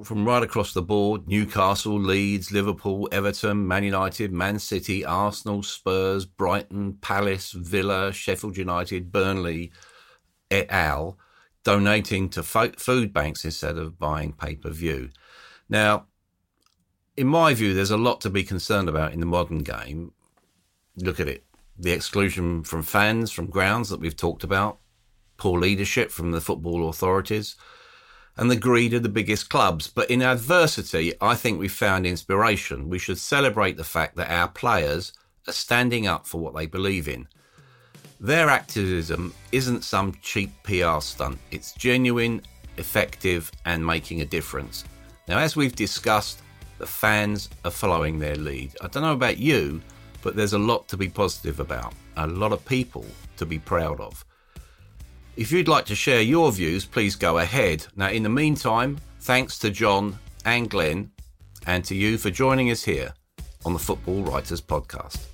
from 0.02 0.24
right 0.24 0.42
across 0.42 0.72
the 0.72 0.82
board 0.82 1.28
Newcastle, 1.28 1.98
Leeds, 1.98 2.50
Liverpool, 2.50 3.08
Everton, 3.12 3.68
Man 3.68 3.84
United, 3.84 4.32
Man 4.32 4.58
City, 4.58 5.04
Arsenal, 5.04 5.62
Spurs, 5.62 6.24
Brighton, 6.24 6.94
Palace, 6.94 7.52
Villa, 7.52 8.12
Sheffield 8.12 8.56
United, 8.56 9.12
Burnley, 9.12 9.70
et 10.50 10.66
al. 10.70 11.18
donating 11.62 12.28
to 12.30 12.42
food 12.42 13.12
banks 13.12 13.44
instead 13.44 13.78
of 13.78 13.98
buying 13.98 14.32
pay 14.32 14.56
per 14.56 14.70
view. 14.70 15.10
Now, 15.68 16.06
in 17.16 17.28
my 17.28 17.54
view, 17.54 17.72
there's 17.72 17.92
a 17.92 17.96
lot 17.96 18.20
to 18.22 18.30
be 18.30 18.42
concerned 18.42 18.88
about 18.88 19.12
in 19.12 19.20
the 19.20 19.26
modern 19.26 19.58
game. 19.58 20.12
Look 20.96 21.20
at 21.20 21.28
it 21.28 21.44
the 21.76 21.92
exclusion 21.92 22.62
from 22.62 22.82
fans 22.82 23.32
from 23.32 23.46
grounds 23.46 23.88
that 23.88 23.98
we've 23.98 24.16
talked 24.16 24.44
about, 24.44 24.78
poor 25.36 25.58
leadership 25.58 26.10
from 26.10 26.30
the 26.30 26.40
football 26.40 26.88
authorities 26.88 27.56
and 28.36 28.50
the 28.50 28.56
greed 28.56 28.94
of 28.94 29.02
the 29.02 29.08
biggest 29.08 29.48
clubs. 29.48 29.88
But 29.88 30.10
in 30.10 30.22
adversity, 30.22 31.12
I 31.20 31.34
think 31.34 31.58
we 31.58 31.68
found 31.68 32.06
inspiration. 32.06 32.88
We 32.88 32.98
should 32.98 33.18
celebrate 33.18 33.76
the 33.76 33.84
fact 33.84 34.16
that 34.16 34.30
our 34.30 34.48
players 34.48 35.12
are 35.46 35.52
standing 35.52 36.06
up 36.06 36.26
for 36.26 36.40
what 36.40 36.54
they 36.54 36.66
believe 36.66 37.08
in. 37.08 37.28
Their 38.20 38.48
activism 38.48 39.34
isn't 39.52 39.84
some 39.84 40.16
cheap 40.22 40.50
PR 40.62 41.00
stunt, 41.00 41.38
it's 41.50 41.72
genuine, 41.72 42.42
effective, 42.78 43.50
and 43.66 43.84
making 43.84 44.20
a 44.20 44.26
difference. 44.26 44.84
Now, 45.28 45.38
as 45.38 45.56
we've 45.56 45.76
discussed, 45.76 46.40
the 46.78 46.86
fans 46.86 47.50
are 47.64 47.70
following 47.70 48.18
their 48.18 48.36
lead. 48.36 48.74
I 48.80 48.88
don't 48.88 49.02
know 49.02 49.12
about 49.12 49.38
you, 49.38 49.82
but 50.22 50.36
there's 50.36 50.54
a 50.54 50.58
lot 50.58 50.88
to 50.88 50.96
be 50.96 51.08
positive 51.08 51.60
about, 51.60 51.92
a 52.16 52.26
lot 52.26 52.52
of 52.52 52.64
people 52.64 53.04
to 53.36 53.46
be 53.46 53.58
proud 53.58 54.00
of. 54.00 54.24
If 55.36 55.50
you'd 55.50 55.66
like 55.66 55.84
to 55.86 55.96
share 55.96 56.22
your 56.22 56.52
views, 56.52 56.84
please 56.84 57.16
go 57.16 57.38
ahead. 57.38 57.86
Now, 57.96 58.08
in 58.08 58.22
the 58.22 58.28
meantime, 58.28 58.98
thanks 59.20 59.58
to 59.58 59.70
John 59.70 60.16
and 60.44 60.70
Glenn, 60.70 61.10
and 61.66 61.84
to 61.86 61.94
you 61.96 62.18
for 62.18 62.30
joining 62.30 62.70
us 62.70 62.84
here 62.84 63.14
on 63.64 63.72
the 63.72 63.80
Football 63.80 64.22
Writers 64.22 64.60
Podcast. 64.60 65.33